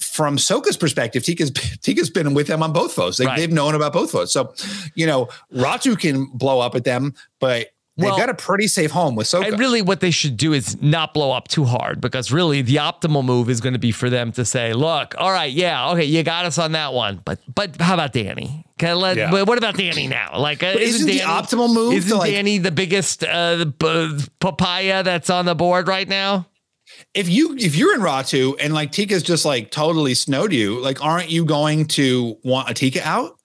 from 0.00 0.38
Soka's 0.38 0.76
perspective, 0.76 1.22
Tika's 1.24 1.50
Tika's 1.82 2.10
been 2.10 2.32
with 2.34 2.46
them 2.46 2.62
on 2.62 2.72
both 2.72 2.94
votes. 2.94 3.18
They, 3.18 3.26
Right. 3.26 3.38
They've 3.38 3.52
known 3.52 3.74
about 3.74 3.92
both 3.92 4.12
votes. 4.12 4.32
So, 4.32 4.54
you 4.94 5.06
know, 5.06 5.28
Ratu 5.54 5.98
can 5.98 6.26
blow 6.32 6.60
up 6.60 6.74
at 6.74 6.84
them, 6.84 7.14
but 7.40 7.68
they've 7.96 8.06
Well- 8.10 8.16
got 8.18 8.28
a 8.28 8.34
pretty 8.34 8.66
safe 8.68 8.90
home 8.90 9.14
with 9.14 9.26
Soka. 9.26 9.48
And 9.48 9.58
really, 9.58 9.82
what 9.82 10.00
they 10.00 10.10
should 10.10 10.36
do 10.36 10.52
is 10.52 10.80
not 10.82 11.14
blow 11.14 11.32
up 11.32 11.48
too 11.48 11.64
hard 11.64 12.00
because 12.00 12.32
really, 12.32 12.62
the 12.62 12.76
optimal 12.76 13.24
move 13.24 13.48
is 13.50 13.60
going 13.60 13.72
to 13.74 13.78
be 13.78 13.92
for 13.92 14.10
them 14.10 14.32
to 14.32 14.44
say, 14.44 14.72
"Look, 14.72 15.14
all 15.18 15.30
right, 15.30 15.52
yeah, 15.52 15.90
okay, 15.90 16.04
you 16.04 16.22
got 16.22 16.44
us 16.44 16.58
on 16.58 16.72
that 16.72 16.92
one, 16.92 17.20
but 17.24 17.38
but 17.54 17.80
how 17.80 17.94
about 17.94 18.12
Danny? 18.12 18.64
Can 18.78 18.90
I 18.90 18.92
let, 18.94 19.16
Yeah. 19.16 19.30
what 19.44 19.56
about 19.58 19.76
Danny 19.76 20.08
now? 20.08 20.32
Like, 20.38 20.62
uh, 20.64 20.74
isn't 20.78 21.06
the 21.06 21.18
Danny, 21.18 21.30
optimal 21.30 21.72
move 21.72 21.94
Isn't 21.94 22.18
like- 22.18 22.32
Danny 22.32 22.58
the 22.58 22.72
biggest 22.72 23.22
uh, 23.22 23.66
p- 23.78 24.18
papaya 24.40 25.02
that's 25.04 25.30
on 25.30 25.44
the 25.46 25.54
board 25.54 25.86
right 25.88 26.08
now? 26.08 26.46
if 27.14 27.28
you 27.28 27.56
if 27.58 27.74
you're 27.76 27.94
in 27.94 28.00
Ratu 28.00 28.54
and 28.60 28.72
like 28.74 28.92
Tika's 28.92 29.22
just 29.22 29.44
like 29.44 29.70
totally 29.70 30.14
snowed 30.14 30.52
you, 30.52 30.80
like 30.80 31.02
aren't 31.02 31.30
you 31.30 31.44
going 31.44 31.86
to 31.86 32.36
want 32.44 32.68
a 32.70 32.74
Tika 32.74 33.06
out? 33.06 33.36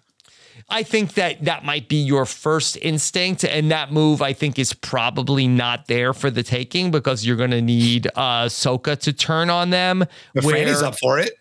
I 0.69 0.84
think 0.84 1.13
that 1.15 1.43
that 1.45 1.65
might 1.65 1.89
be 1.89 1.97
your 1.97 2.25
first 2.25 2.77
instinct, 2.82 3.43
and 3.43 3.71
that 3.71 3.91
move 3.91 4.21
I 4.21 4.34
think 4.34 4.60
is 4.60 4.73
probably 4.73 5.47
not 5.47 5.88
there 5.88 6.13
for 6.13 6.29
the 6.29 6.43
taking 6.43 6.91
because 6.91 7.25
you're 7.25 7.38
going 7.38 7.51
to 7.51 7.62
need 7.62 8.08
uh, 8.15 8.45
Soka 8.45 8.97
to 8.99 9.13
turn 9.13 9.49
on 9.49 9.69
them. 9.69 10.05
But 10.34 10.43
Franny's 10.43 10.82
up 10.82 10.97
for 10.99 11.19
it. 11.19 11.32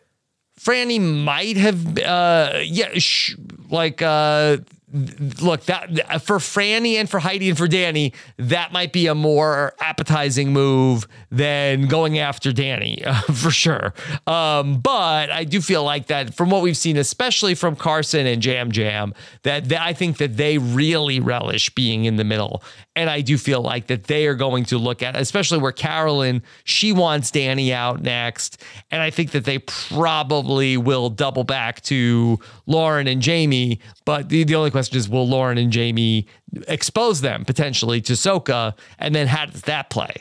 Franny 0.58 1.00
might 1.00 1.56
have, 1.56 1.98
uh, 1.98 2.60
yeah, 2.64 2.90
sh- 2.94 3.36
like 3.70 4.02
uh, 4.02 4.58
look 4.92 5.64
that 5.64 6.22
for 6.22 6.38
Franny 6.38 6.94
and 6.94 7.10
for 7.10 7.18
Heidi 7.18 7.50
and 7.50 7.58
for 7.58 7.68
Danny, 7.68 8.12
that 8.38 8.72
might 8.72 8.92
be 8.92 9.06
a 9.06 9.14
more 9.14 9.74
appetizing 9.80 10.52
move 10.52 11.06
than 11.30 11.88
going 11.88 12.18
after 12.18 12.52
Danny 12.52 13.02
for 13.34 13.50
sure. 13.50 13.92
Um, 14.26 14.80
but 14.80 15.30
I 15.30 15.44
do 15.44 15.60
feel 15.60 15.84
like 15.84 16.06
that 16.06 16.34
from 16.34 16.48
what 16.50 16.62
we've 16.62 16.76
seen, 16.76 16.96
especially 16.96 17.54
from 17.54 17.76
Carson 17.76 18.26
and 18.26 18.44
Yam 18.44 18.72
Yam, 18.72 19.14
that, 19.42 19.68
that 19.68 19.82
I 19.82 19.92
think 19.92 20.18
that 20.18 20.36
they 20.36 20.58
really 20.58 21.20
relish 21.20 21.70
being 21.70 22.06
in 22.06 22.16
the 22.16 22.24
middle. 22.24 22.62
And 22.96 23.10
I 23.10 23.20
do 23.20 23.38
feel 23.38 23.60
like 23.60 23.88
that 23.88 24.04
they 24.04 24.26
are 24.26 24.34
going 24.34 24.64
to 24.66 24.78
look 24.78 25.02
at, 25.02 25.14
especially 25.16 25.58
where 25.58 25.72
Carolyn, 25.72 26.42
she 26.64 26.92
wants 26.92 27.30
Danny 27.30 27.72
out 27.72 28.02
next. 28.02 28.62
And 28.90 29.02
I 29.02 29.10
think 29.10 29.32
that 29.32 29.44
they 29.44 29.58
probably 29.58 30.76
will 30.76 31.10
double 31.10 31.44
back 31.44 31.82
to 31.82 32.40
Lauren 32.68 33.08
and 33.08 33.20
Jamie. 33.20 33.80
But 34.04 34.28
the, 34.28 34.44
the 34.44 34.54
only 34.54 34.70
question 34.70 34.96
is, 34.96 35.08
will 35.08 35.26
Lauren 35.26 35.58
and 35.58 35.72
Jamie 35.72 36.28
expose 36.68 37.22
them 37.22 37.44
potentially 37.44 38.00
to 38.02 38.12
Soka? 38.12 38.78
And 39.00 39.14
then 39.14 39.26
how 39.26 39.46
does 39.46 39.62
that 39.62 39.90
play? 39.90 40.14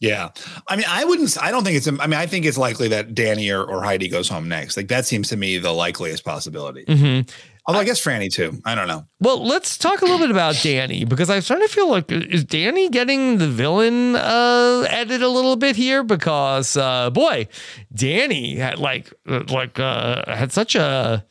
Yeah. 0.00 0.30
I 0.68 0.76
mean, 0.76 0.84
I 0.86 1.04
wouldn't, 1.04 1.40
I 1.40 1.50
don't 1.50 1.64
think 1.64 1.78
it's, 1.78 1.86
I 1.86 1.92
mean, 1.92 2.14
I 2.14 2.26
think 2.26 2.44
it's 2.44 2.58
likely 2.58 2.88
that 2.88 3.14
Danny 3.14 3.48
or, 3.48 3.64
or 3.64 3.82
Heidi 3.82 4.08
goes 4.08 4.28
home 4.28 4.48
next. 4.48 4.76
Like 4.76 4.88
that 4.88 5.06
seems 5.06 5.28
to 5.30 5.36
me 5.36 5.56
the 5.56 5.72
likeliest 5.72 6.24
possibility. 6.24 6.84
Mm-hmm. 6.84 7.30
Although 7.66 7.80
I 7.80 7.84
guess 7.84 8.04
Franny 8.04 8.30
too. 8.30 8.60
I 8.66 8.74
don't 8.74 8.88
know. 8.88 9.06
Well, 9.20 9.42
let's 9.42 9.78
talk 9.78 10.02
a 10.02 10.04
little 10.04 10.18
bit 10.18 10.30
about 10.30 10.56
Danny 10.62 11.06
because 11.06 11.30
I'm 11.30 11.40
starting 11.40 11.66
to 11.66 11.72
feel 11.72 11.88
like 11.88 12.12
is 12.12 12.44
Danny 12.44 12.90
getting 12.90 13.38
the 13.38 13.48
villain 13.48 14.16
uh 14.16 14.86
edit 14.90 15.22
a 15.22 15.28
little 15.28 15.56
bit 15.56 15.74
here 15.74 16.04
because 16.04 16.76
uh 16.76 17.08
boy, 17.08 17.48
Danny 17.94 18.56
had 18.56 18.78
like 18.78 19.14
like 19.24 19.80
uh 19.80 20.30
had 20.30 20.52
such 20.52 20.74
a 20.74 21.24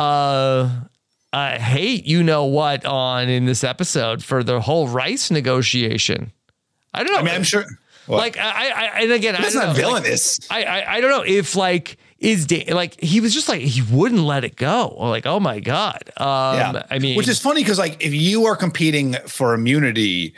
uh 0.00 0.70
uh 1.32 1.58
hate 1.58 2.06
you 2.06 2.22
know 2.22 2.44
what 2.44 2.84
on 2.84 3.28
in 3.28 3.44
this 3.44 3.62
episode 3.62 4.24
for 4.24 4.42
the 4.42 4.60
whole 4.60 4.88
rice 4.88 5.30
negotiation. 5.30 6.32
I 6.92 7.04
don't 7.04 7.12
know. 7.12 7.20
I 7.20 7.22
mean, 7.22 7.34
I'm 7.34 7.44
sure 7.44 7.64
What? 8.06 8.18
Like 8.18 8.38
I, 8.38 8.70
I, 8.70 9.02
and 9.02 9.12
again, 9.12 9.36
that's 9.38 9.54
not 9.54 9.68
know, 9.68 9.74
villainous. 9.74 10.50
Like, 10.50 10.66
I, 10.66 10.80
I, 10.80 10.94
I 10.94 11.00
don't 11.00 11.10
know 11.10 11.22
if 11.22 11.54
like 11.54 11.98
is 12.18 12.46
da- 12.46 12.72
like 12.72 13.00
he 13.00 13.20
was 13.20 13.32
just 13.32 13.48
like 13.48 13.60
he 13.60 13.82
wouldn't 13.82 14.22
let 14.22 14.42
it 14.42 14.56
go. 14.56 14.96
Like 14.98 15.26
oh 15.26 15.38
my 15.38 15.60
god. 15.60 16.10
Um, 16.16 16.26
yeah. 16.26 16.82
I 16.90 16.98
mean, 16.98 17.16
which 17.16 17.28
is 17.28 17.38
funny 17.38 17.62
because 17.62 17.78
like 17.78 18.02
if 18.04 18.12
you 18.12 18.46
are 18.46 18.56
competing 18.56 19.14
for 19.26 19.54
immunity, 19.54 20.34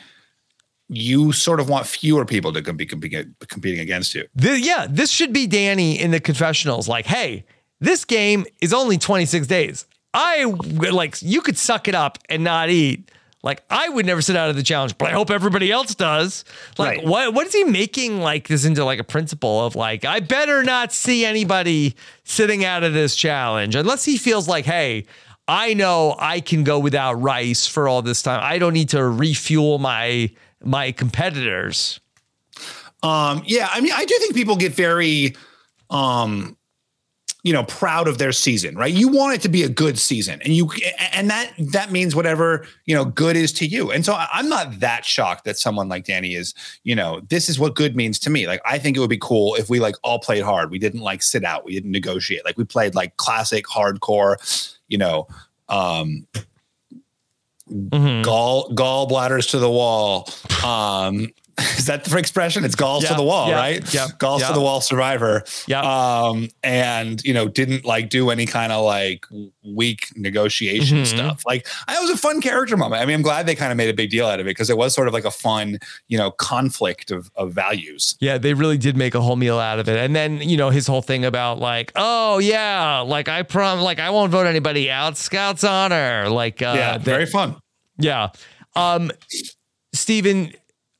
you 0.89 1.33
sort 1.33 1.61
of 1.61 1.71
want 1.71 1.87
fewer 1.87 2.27
people 2.27 2.53
to 2.53 2.73
be 2.75 2.85
competing 2.85 3.35
competing 3.49 3.81
against 3.81 4.15
you. 4.15 4.27
The, 4.35 4.61
yeah, 4.61 4.87
this 4.89 5.11
should 5.11 5.33
be 5.33 5.47
Danny 5.47 5.99
in 5.99 6.11
the 6.11 6.21
confessionals. 6.21 6.89
Like, 6.89 7.07
hey, 7.07 7.47
this 7.83 8.05
game 8.05 8.47
is 8.61 8.73
only 8.73 8.97
26 8.97 9.47
days. 9.47 9.87
I 10.15 10.45
like 10.45 11.21
you 11.21 11.41
could 11.41 11.59
suck 11.59 11.89
it 11.89 11.95
up 11.95 12.19
and 12.29 12.45
not 12.45 12.71
eat 12.71 13.11
like 13.43 13.65
I 13.69 13.89
would 13.89 14.07
never 14.07 14.23
sit 14.23 14.37
out 14.37 14.51
of 14.51 14.57
the 14.57 14.63
challenge, 14.63 14.97
but 14.99 15.09
I 15.09 15.13
hope 15.13 15.31
everybody 15.31 15.73
else 15.73 15.95
does. 15.95 16.45
Like 16.79 16.99
right. 16.99 17.07
what 17.07 17.35
what 17.35 17.47
is 17.47 17.53
he 17.53 17.65
making 17.65 18.21
like 18.21 18.47
this 18.47 18.65
into 18.65 18.85
like 18.85 19.01
a 19.01 19.05
principle 19.05 19.67
of 19.67 19.75
like 19.75 20.05
I 20.05 20.21
better 20.21 20.63
not 20.63 20.93
see 20.93 21.25
anybody 21.25 21.97
sitting 22.25 22.65
out 22.65 22.85
of 22.85 22.93
this 22.93 23.17
challenge 23.17 23.75
unless 23.75 24.05
he 24.05 24.17
feels 24.17 24.47
like 24.47 24.65
hey, 24.65 25.07
I 25.49 25.75
know 25.75 26.15
I 26.19 26.41
can 26.41 26.63
go 26.63 26.79
without 26.79 27.15
rice 27.15 27.67
for 27.67 27.89
all 27.89 28.01
this 28.01 28.23
time. 28.23 28.41
I 28.43 28.59
don't 28.59 28.75
need 28.75 28.91
to 28.91 29.05
refuel 29.05 29.79
my 29.81 30.31
my 30.63 30.93
competitors. 30.93 31.99
Um 33.03 33.43
yeah, 33.45 33.69
I 33.73 33.81
mean 33.81 33.93
I 33.93 34.05
do 34.05 34.15
think 34.21 34.35
people 34.35 34.55
get 34.55 34.73
very 34.73 35.35
um 35.91 36.57
you 37.43 37.53
know 37.53 37.65
proud 37.65 38.07
of 38.09 38.19
their 38.19 38.33
season 38.33 38.77
right? 38.77 38.93
You 38.93 39.09
want 39.09 39.35
it 39.35 39.43
to 39.43 39.49
be 39.49 39.63
a 39.63 39.69
good 39.69 39.99
season 39.99 40.41
and 40.43 40.53
you 40.55 40.71
and 41.13 41.29
that 41.31 41.53
that 41.59 41.91
means 41.91 42.15
whatever 42.15 42.67
you 42.87 42.95
know 42.95 43.05
good 43.05 43.37
is 43.37 43.53
to 43.55 43.67
you. 43.67 43.91
And 43.91 44.05
so 44.05 44.15
i'm 44.33 44.49
not 44.49 44.81
that 44.81 45.05
shocked 45.05 45.45
that 45.45 45.59
someone 45.59 45.89
like 45.89 46.05
danny 46.05 46.35
is 46.35 46.55
you 46.85 46.95
know 46.95 47.21
this 47.29 47.49
is 47.49 47.59
what 47.59 47.75
good 47.75 47.97
means 47.97 48.19
to 48.21 48.31
me. 48.31 48.47
Like 48.47 48.61
i 48.65 48.79
think 48.79 48.97
it 48.97 49.01
would 49.01 49.11
be 49.11 49.19
cool 49.19 49.55
if 49.57 49.69
we 49.69 49.81
like 49.81 49.97
all 50.03 50.19
played 50.19 50.43
hard. 50.43 50.71
We 50.71 50.79
didn't 50.79 51.01
like 51.01 51.23
sit 51.23 51.45
out. 51.45 51.65
We 51.65 51.73
didn't 51.73 51.91
negotiate. 51.91 52.45
Like 52.45 52.57
we 52.57 52.65
played 52.65 52.95
like 52.95 53.17
classic 53.17 53.67
hardcore 53.67 54.37
you 54.89 54.99
know 54.99 55.27
um 55.69 56.27
mm-hmm. 57.71 58.23
gall 58.23 58.69
gallbladders 58.71 59.51
to 59.51 59.59
the 59.59 59.71
wall 59.71 60.29
um 60.65 61.29
is 61.77 61.87
that 61.87 62.05
the 62.05 62.17
expression? 62.17 62.65
It's 62.65 62.75
galls 62.75 63.03
yeah, 63.03 63.11
to 63.11 63.15
the 63.15 63.23
wall, 63.23 63.49
yeah, 63.49 63.57
right? 63.57 63.95
Yeah. 63.95 64.07
Galls 64.19 64.41
yeah. 64.41 64.49
to 64.49 64.55
the 64.55 64.61
wall 64.61 64.81
survivor. 64.81 65.45
Yeah. 65.67 65.81
Um, 65.81 66.49
and 66.63 67.23
you 67.25 67.35
know, 67.35 67.49
didn't 67.49 67.85
like 67.85 68.09
do 68.09 68.31
any 68.31 68.47
kind 68.47 68.73
of 68.73 68.85
like 68.85 69.27
weak 69.63 70.07
negotiation 70.17 70.99
mm-hmm. 70.99 71.17
stuff. 71.17 71.43
Like 71.45 71.67
that 71.89 72.01
was 72.01 72.11
a 72.11 72.17
fun 72.17 72.41
character 72.41 72.77
moment. 72.77 73.03
I 73.03 73.07
mean, 73.07 73.17
I'm 73.17 73.23
glad 73.23 73.47
they 73.47 73.55
kind 73.55 73.71
of 73.71 73.77
made 73.77 73.91
a 73.91 73.95
big 73.95 74.11
deal 74.11 74.27
out 74.27 74.41
of 74.41 74.47
it 74.47 74.51
because 74.51 74.71
it 74.71 74.79
was 74.79 74.95
sort 74.95 75.09
of 75.09 75.15
like 75.15 75.27
a 75.27 75.31
fun, 75.31 75.79
you 76.09 76.17
know, 76.17 76.31
conflict 76.31 77.11
of, 77.11 77.31
of 77.35 77.53
values. 77.53 78.17
Yeah, 78.21 78.39
they 78.39 78.55
really 78.55 78.79
did 78.79 78.97
make 78.97 79.15
a 79.15 79.21
whole 79.21 79.37
meal 79.37 79.59
out 79.59 79.79
of 79.79 79.89
it. 79.89 79.99
And 79.99 80.17
then, 80.17 80.41
you 80.41 80.57
know, 80.57 80.71
his 80.71 80.87
whole 80.87 81.03
thing 81.03 81.25
about 81.25 81.59
like, 81.59 81.93
oh 81.97 82.39
yeah, 82.39 83.01
like 83.01 83.29
I 83.29 83.43
prom 83.43 83.81
like 83.81 83.99
I 83.99 84.09
won't 84.09 84.33
vote 84.33 84.47
anybody 84.47 84.91
out, 84.91 85.19
Scouts 85.19 85.65
honor. 85.65 86.31
Like 86.31 86.63
uh 86.63 86.75
yeah, 86.77 86.99
very 86.99 87.27
fun. 87.27 87.57
Yeah. 87.99 88.31
Um 88.75 89.11
Stephen, 89.95 90.53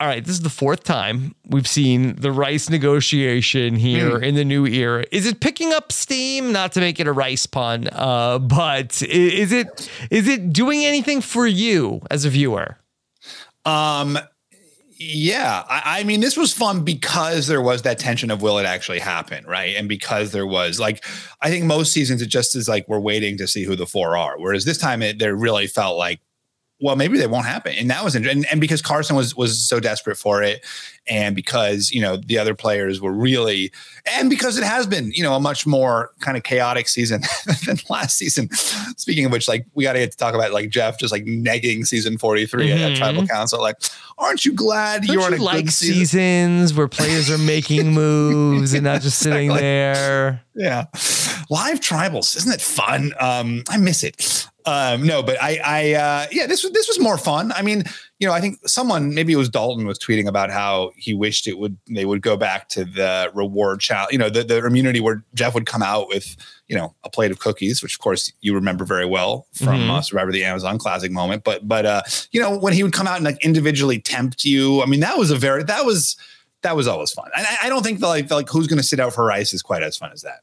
all 0.03 0.09
right, 0.09 0.25
this 0.25 0.35
is 0.35 0.41
the 0.41 0.51
fourth 0.51 0.83
time 0.83 1.33
we've 1.47 1.69
seen 1.69 2.17
the 2.17 2.33
rice 2.33 2.69
negotiation 2.69 3.77
here 3.77 4.19
mm. 4.19 4.25
in 4.25 4.35
the 4.35 4.45
new 4.45 4.67
era. 4.67 5.05
Is 5.13 5.27
it 5.27 5.39
picking 5.39 5.73
up 5.73 5.93
steam? 5.93 6.51
Not 6.51 6.73
to 6.73 6.81
make 6.81 6.99
it 6.99 7.07
a 7.07 7.13
rice 7.13 7.47
pun, 7.47 7.89
uh, 7.93 8.41
but 8.41 9.01
is 9.03 9.53
it 9.53 9.89
is 10.11 10.27
it 10.27 10.53
doing 10.53 10.85
anything 10.85 11.21
for 11.21 11.47
you 11.47 12.01
as 12.11 12.25
a 12.25 12.31
viewer? 12.31 12.79
Um, 13.65 14.19
yeah, 14.99 15.63
I, 15.69 16.01
I, 16.01 16.03
mean, 16.03 16.21
this 16.21 16.37
was 16.37 16.53
fun 16.53 16.85
because 16.85 17.47
there 17.47 17.63
was 17.63 17.83
that 17.83 18.01
tension 18.01 18.33
of 18.33 18.43
will 18.43 18.59
it 18.59 18.67
actually 18.67 18.99
happen, 18.99 19.45
right? 19.47 19.77
And 19.77 19.89
because 19.89 20.33
there 20.33 20.49
was 20.49 20.81
like, 20.81 21.05
I 21.41 21.49
think 21.49 21.65
most 21.65 21.93
seasons 21.93 22.23
it 22.23 22.27
just 22.27 22.57
is 22.57 22.69
like 22.69 22.89
we're 22.89 22.99
waiting 22.99 23.39
to 23.39 23.47
see 23.47 23.63
who 23.63 23.77
the 23.77 23.87
four 23.87 24.17
are, 24.17 24.37
whereas 24.37 24.65
this 24.65 24.79
time 24.79 25.01
it 25.01 25.21
there 25.21 25.37
really 25.37 25.69
felt 25.69 25.97
like 25.97 26.21
well, 26.83 26.97
maybe 26.97 27.17
they 27.17 27.29
won't 27.29 27.47
happen. 27.47 27.75
And 27.79 27.89
that 27.91 28.03
was, 28.03 28.17
and, 28.17 28.27
and 28.27 28.61
because 28.61 28.83
Carson 28.83 29.15
was, 29.15 29.37
was 29.37 29.65
so 29.65 29.79
desperate 29.79 30.17
for 30.17 30.43
it. 30.43 30.67
And 31.07 31.35
because, 31.35 31.91
you 31.93 32.01
know, 32.01 32.17
the 32.17 32.39
other 32.39 32.55
players 32.55 33.01
were 33.01 33.13
really, 33.13 33.73
and 34.05 34.29
because 34.29 34.59
it 34.59 34.65
has 34.65 34.87
been, 34.87 35.13
you 35.13 35.23
know, 35.23 35.35
a 35.35 35.41
much 35.41 35.65
more 35.65 36.11
kind 36.21 36.37
of 36.37 36.43
chaotic 36.43 36.89
season 36.89 37.23
than 37.67 37.79
last 37.89 38.19
season. 38.19 38.51
Speaking 38.97 39.25
of 39.25 39.33
which, 39.33 39.49
like, 39.49 39.65
we 39.75 39.85
got 39.85 39.93
to 39.93 40.01
get 40.01 40.11
to 40.13 40.19
talk 40.19 40.35
about 40.35 40.53
like 40.53 40.71
Jeff 40.71 40.99
just 40.99 41.13
like 41.13 41.25
negging 41.25 41.87
season 41.87 42.19
43 42.19 42.69
mm-hmm. 42.69 42.79
at 42.79 42.97
Tribal 42.97 43.27
Council. 43.27 43.61
Like, 43.61 43.77
aren't 44.19 44.45
you 44.45 44.53
glad 44.53 45.03
Don't 45.03 45.15
you're 45.15 45.29
you 45.29 45.35
in 45.35 45.41
a 45.41 45.45
like 45.45 45.65
good 45.65 45.73
season? 45.73 45.95
seasons 45.95 46.75
where 46.75 46.89
players 46.89 47.31
are 47.31 47.39
making 47.39 47.93
moves 47.95 48.75
and 48.75 48.85
not 48.85 49.03
just 49.03 49.19
sitting 49.21 49.51
exactly. 49.51 49.63
there? 49.63 50.45
Yeah. 50.55 50.85
Live 51.51 51.81
tribals. 51.81 52.37
Isn't 52.37 52.53
it 52.53 52.61
fun? 52.61 53.13
Um, 53.19 53.63
I 53.69 53.77
miss 53.77 54.05
it. 54.05 54.49
Um, 54.65 55.07
no, 55.07 55.23
but 55.23 55.43
I, 55.43 55.61
I, 55.65 55.93
uh, 55.95 56.27
yeah, 56.31 56.47
this 56.47 56.63
was 56.63 56.73
this 56.73 56.89
was 56.89 56.99
more 57.01 57.19
fun. 57.19 57.53
I 57.53 57.63
mean, 57.63 57.85
you 58.19 58.29
know, 58.29 58.33
I 58.33 58.41
think 58.41 58.61
someone, 58.67 59.15
maybe 59.15 59.33
it 59.33 59.37
was 59.37 59.49
Dalton, 59.49 59.87
was 59.87 59.99
tweeting 59.99 60.29
about 60.29 60.51
how 60.51 60.93
he 60.97 61.15
wished 61.15 61.47
it 61.47 61.59
would 61.59 61.77
they 61.91 62.05
would 62.05 62.23
go 62.23 62.37
back 62.37 62.69
to 62.71 62.85
the 62.85 63.31
reward 63.35 63.81
challenge. 63.81 64.13
You 64.13 64.19
know, 64.19 64.31
the 64.31 64.45
the 64.45 64.65
immunity 64.65 65.01
where 65.01 65.25
Jeff 65.35 65.55
would 65.55 65.67
come 65.67 65.83
out 65.83 66.09
with 66.09 66.37
you 66.69 66.77
know 66.77 66.95
a 67.05 67.11
plate 67.11 67.31
of 67.31 67.39
cookies, 67.39 67.83
which 67.83 67.95
of 67.95 68.01
course 68.01 68.33
you 68.41 68.55
remember 68.55 68.85
very 68.85 69.07
well 69.07 69.47
from 69.53 69.81
mm-hmm. 69.81 69.91
uh, 69.91 70.03
Survivor 70.03 70.33
the 70.33 70.45
Amazon 70.45 70.79
Classic 70.79 71.11
moment. 71.11 71.45
But 71.45 71.67
but 71.67 71.85
uh, 71.85 72.03
you 72.31 72.41
know, 72.41 72.57
when 72.57 72.73
he 72.73 72.83
would 72.83 72.93
come 72.93 73.09
out 73.09 73.17
and 73.17 73.25
like 73.25 73.45
individually 73.45 74.01
tempt 74.01 74.45
you, 74.45 74.83
I 74.83 74.87
mean, 74.87 75.01
that 75.01 75.19
was 75.19 75.31
a 75.31 75.37
very 75.37 75.65
that 75.65 75.85
was 75.85 76.17
that 76.63 76.77
was 76.77 76.87
always 76.87 77.13
fun. 77.13 77.29
I, 77.35 77.59
I 77.65 77.69
don't 77.69 77.83
think 77.83 78.01
the, 78.01 78.07
like 78.07 78.29
the, 78.29 78.37
like 78.37 78.49
who's 78.49 78.67
going 78.67 78.79
to 78.79 78.85
sit 78.85 79.01
out 79.01 79.13
for 79.13 79.25
rice 79.25 79.53
is 79.53 79.63
quite 79.63 79.83
as 79.83 79.97
fun 79.97 80.13
as 80.13 80.23
that. 80.23 80.41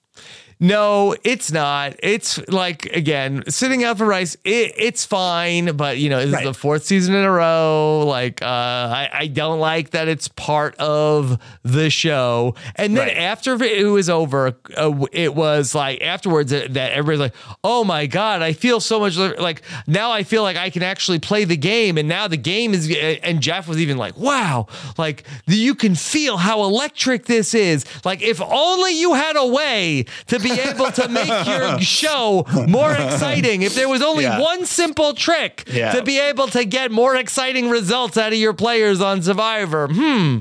No, 0.61 1.15
it's 1.23 1.53
not. 1.53 1.95
It's 2.03 2.37
like 2.49 2.85
again, 2.87 3.43
sitting 3.47 3.85
out 3.85 3.97
for 3.97 4.05
Rice. 4.05 4.35
It, 4.43 4.73
it's 4.77 5.05
fine, 5.05 5.77
but 5.77 5.99
you 5.99 6.09
know, 6.09 6.19
this 6.19 6.33
Right. 6.33 6.43
is 6.45 6.49
the 6.49 6.53
fourth 6.53 6.83
season 6.83 7.15
in 7.15 7.23
a 7.23 7.31
row. 7.31 8.03
Like, 8.05 8.41
uh, 8.41 8.45
I, 8.45 9.09
I 9.13 9.27
don't 9.27 9.59
like 9.61 9.91
that 9.91 10.09
it's 10.09 10.27
part 10.27 10.75
of 10.75 11.39
the 11.63 11.89
show. 11.89 12.55
And 12.75 12.97
then 12.97 13.07
Right. 13.07 13.15
after 13.17 13.61
it 13.63 13.85
was 13.85 14.09
over, 14.09 14.57
uh, 14.75 15.05
it 15.13 15.33
was 15.33 15.73
like 15.73 16.01
afterwards 16.01 16.51
that 16.51 16.73
that 16.73 16.91
everybody's 16.91 17.21
like, 17.21 17.35
"Oh 17.63 17.85
my 17.85 18.05
god, 18.05 18.41
I 18.41 18.51
feel 18.51 18.81
so 18.81 18.99
much 18.99 19.15
like 19.15 19.61
now. 19.87 20.11
I 20.11 20.23
feel 20.23 20.43
like 20.43 20.57
I 20.57 20.69
can 20.69 20.83
actually 20.83 21.19
play 21.19 21.45
the 21.45 21.55
game." 21.57 21.97
And 21.97 22.09
now 22.09 22.27
the 22.27 22.35
game 22.37 22.73
is. 22.73 22.93
And 23.23 23.39
Jeff 23.39 23.65
was 23.69 23.79
even 23.79 23.97
like, 23.97 24.17
"Wow, 24.17 24.67
like 24.97 25.23
you 25.47 25.73
can 25.73 25.95
feel 25.95 26.35
how 26.35 26.63
electric 26.63 27.27
this 27.27 27.53
is. 27.53 27.85
Like 28.03 28.21
if 28.21 28.41
only 28.41 28.99
you 28.99 29.13
had 29.13 29.37
a 29.37 29.47
way 29.47 30.03
to 30.27 30.37
be 30.39 30.48
able 30.51 30.91
to 30.91 31.07
make 31.09 31.45
your 31.47 31.79
show 31.81 32.45
more 32.67 32.91
exciting. 32.93 33.61
If 33.61 33.75
there 33.75 33.89
was 33.89 34.01
only 34.01 34.23
Yeah. 34.23 34.39
one 34.39 34.65
simple 34.65 35.13
trick 35.13 35.63
Yeah. 35.71 35.91
to 35.93 36.03
be 36.03 36.19
able 36.19 36.47
to 36.49 36.65
get 36.65 36.91
more 36.91 37.15
exciting 37.15 37.69
results 37.69 38.17
out 38.17 38.33
of 38.33 38.39
your 38.39 38.53
players 38.53 39.01
on 39.01 39.21
Survivor. 39.21 39.87
Hmm. 39.87 40.39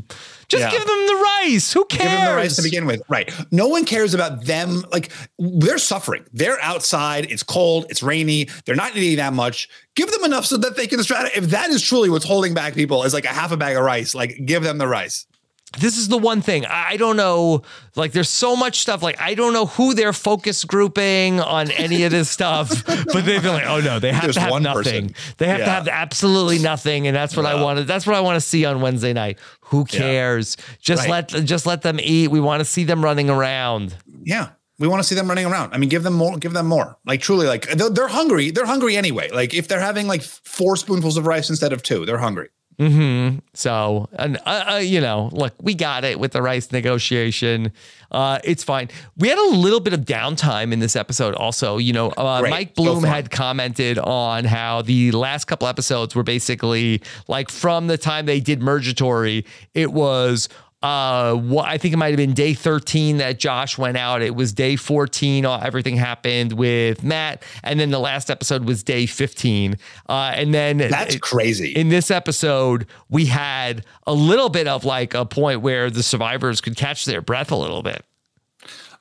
Just 0.48 0.62
Yeah. 0.64 0.70
give 0.70 0.86
them 0.86 1.06
the 1.06 1.14
rice. 1.44 1.72
Who 1.74 1.84
cares? 1.84 2.02
Give 2.04 2.10
them 2.20 2.30
the 2.30 2.36
rights 2.36 2.56
to 2.56 2.62
begin 2.62 2.86
with. 2.86 3.02
Right. 3.06 3.30
No 3.50 3.68
one 3.68 3.84
cares 3.84 4.14
about 4.14 4.46
them. 4.46 4.82
Like 4.90 5.10
they're 5.38 5.76
suffering. 5.76 6.24
They're 6.32 6.58
outside. 6.62 7.26
It's 7.30 7.42
cold. 7.42 7.84
It's 7.90 8.02
rainy. 8.02 8.48
They're 8.64 8.74
not 8.74 8.96
eating 8.96 9.18
that 9.18 9.34
much. 9.34 9.68
Give 9.94 10.10
them 10.10 10.24
enough 10.24 10.46
so 10.46 10.56
that 10.56 10.74
they 10.76 10.86
can 10.86 11.00
strat. 11.00 11.28
If 11.36 11.50
that 11.50 11.68
is 11.68 11.82
truly 11.82 12.08
what's 12.08 12.24
holding 12.24 12.54
back 12.54 12.74
people, 12.74 13.02
is 13.02 13.12
like 13.12 13.26
a 13.26 13.28
half 13.28 13.52
a 13.52 13.58
bag 13.58 13.76
of 13.76 13.84
rice. 13.84 14.14
Like 14.14 14.40
give 14.46 14.62
them 14.62 14.78
the 14.78 14.88
rice. 14.88 15.26
This 15.78 15.98
is 15.98 16.08
the 16.08 16.16
one 16.18 16.40
thing 16.40 16.64
I 16.66 16.96
don't 16.96 17.16
know. 17.16 17.62
Like, 17.94 18.12
there's 18.12 18.28
so 18.28 18.56
much 18.56 18.80
stuff. 18.80 19.02
Like, 19.02 19.20
I 19.20 19.34
don't 19.34 19.52
know 19.52 19.66
who 19.66 19.92
they're 19.94 20.12
focus 20.12 20.64
grouping 20.64 21.40
on 21.40 21.70
any 21.72 22.04
of 22.04 22.10
this 22.10 22.30
stuff, 22.30 22.84
but 22.86 23.24
they've 23.24 23.42
been 23.42 23.52
like, 23.52 23.66
oh 23.66 23.80
no, 23.80 23.98
they 23.98 24.12
have 24.12 24.22
There's 24.22 24.36
to 24.36 24.40
have 24.40 24.62
nothing. 24.62 25.08
person. 25.10 25.14
They 25.36 25.46
have 25.48 25.58
to 25.58 25.64
have 25.66 25.88
absolutely 25.88 26.58
nothing, 26.58 27.06
and 27.06 27.14
that's 27.14 27.36
what 27.36 27.44
I 27.46 27.54
Yeah. 27.54 27.62
wanted. 27.62 27.86
That's 27.86 28.06
what 28.06 28.16
I 28.16 28.20
want 28.20 28.36
to 28.36 28.40
see 28.40 28.64
on 28.64 28.80
Wednesday 28.80 29.12
night. 29.12 29.38
Who 29.62 29.84
cares? 29.84 30.56
Just 30.80 31.02
Right. 31.08 31.30
let 31.32 31.44
just 31.44 31.66
let 31.66 31.82
them 31.82 31.98
eat. 32.02 32.30
We 32.30 32.40
want 32.40 32.60
to 32.60 32.64
see 32.64 32.84
them 32.84 33.04
running 33.04 33.28
around. 33.28 33.94
Yeah. 34.24 34.48
We 34.80 34.86
want 34.86 35.00
to 35.02 35.08
see 35.08 35.16
them 35.16 35.26
running 35.26 35.44
around. 35.44 35.74
I 35.74 35.78
mean, 35.78 35.88
give 35.88 36.04
them 36.04 36.14
more, 36.14 36.36
give 36.38 36.52
them 36.52 36.66
more. 36.66 36.96
Like 37.04 37.20
truly, 37.20 37.48
like 37.48 37.68
they're, 37.68 37.90
they're 37.90 38.06
hungry. 38.06 38.52
They're 38.52 38.64
hungry 38.64 38.96
anyway. 38.96 39.28
Like 39.28 39.52
if 39.52 39.66
they're 39.66 39.80
having 39.80 40.06
like 40.06 40.22
four 40.22 40.76
spoonfuls 40.76 41.16
of 41.16 41.26
rice 41.26 41.50
instead 41.50 41.72
of 41.72 41.82
two, 41.82 42.06
they're 42.06 42.18
hungry. 42.18 42.48
So, 43.54 44.08
and 44.12 44.36
uh, 44.46 44.64
uh, 44.74 44.76
you 44.76 45.00
know, 45.00 45.30
look, 45.32 45.54
we 45.60 45.74
got 45.74 46.04
it 46.04 46.20
with 46.20 46.32
the 46.32 46.42
rice 46.42 46.70
negotiation. 46.70 47.72
Uh, 48.10 48.38
it's 48.44 48.62
fine. 48.62 48.88
We 49.16 49.28
had 49.28 49.38
a 49.38 49.56
little 49.56 49.80
bit 49.80 49.92
of 49.92 50.00
downtime 50.00 50.72
in 50.72 50.78
this 50.78 50.94
episode. 50.94 51.34
Also, 51.34 51.78
you 51.78 51.92
know, 51.92 52.10
uh, 52.10 52.40
Great. 52.40 52.50
Mike 52.50 52.74
Bloom 52.74 53.02
had 53.02 53.30
commented 53.30 53.98
on 53.98 54.44
how 54.44 54.82
the 54.82 55.10
last 55.10 55.46
couple 55.46 55.66
episodes 55.66 56.14
were 56.14 56.22
basically 56.22 57.02
like 57.26 57.50
from 57.50 57.88
the 57.88 57.98
time 57.98 58.26
they 58.26 58.40
did 58.40 58.62
Mergatory, 58.62 59.44
it 59.74 59.92
was 59.92 60.48
uh 60.82 61.34
what 61.34 61.66
I 61.66 61.76
think 61.76 61.92
it 61.92 61.96
might 61.96 62.08
have 62.10 62.16
been 62.18 62.34
day 62.34 62.54
13 62.54 63.16
that 63.16 63.38
Josh 63.40 63.76
went 63.76 63.96
out. 63.96 64.22
It 64.22 64.36
was 64.36 64.52
day 64.52 64.76
14. 64.76 65.44
all- 65.44 65.60
Everything 65.60 65.96
happened 65.96 66.52
with 66.52 67.02
Matt. 67.02 67.42
And 67.64 67.80
then 67.80 67.90
the 67.90 67.98
last 67.98 68.30
episode 68.30 68.64
was 68.64 68.84
day 68.84 69.06
15. 69.06 69.76
Uh 70.08 70.32
and 70.34 70.54
then 70.54 70.78
That's 70.78 71.16
it- 71.16 71.20
crazy. 71.22 71.72
in 71.72 71.88
this 71.88 72.10
episode, 72.12 72.86
we 73.08 73.26
had 73.26 73.84
a 74.06 74.12
little 74.14 74.48
bit 74.50 74.68
of 74.68 74.84
like 74.84 75.14
a 75.14 75.24
point 75.24 75.62
where 75.62 75.90
the 75.90 76.02
survivors 76.04 76.60
could 76.60 76.76
catch 76.76 77.04
their 77.06 77.20
breath 77.22 77.50
a 77.50 77.56
little 77.56 77.82
bit. 77.82 78.04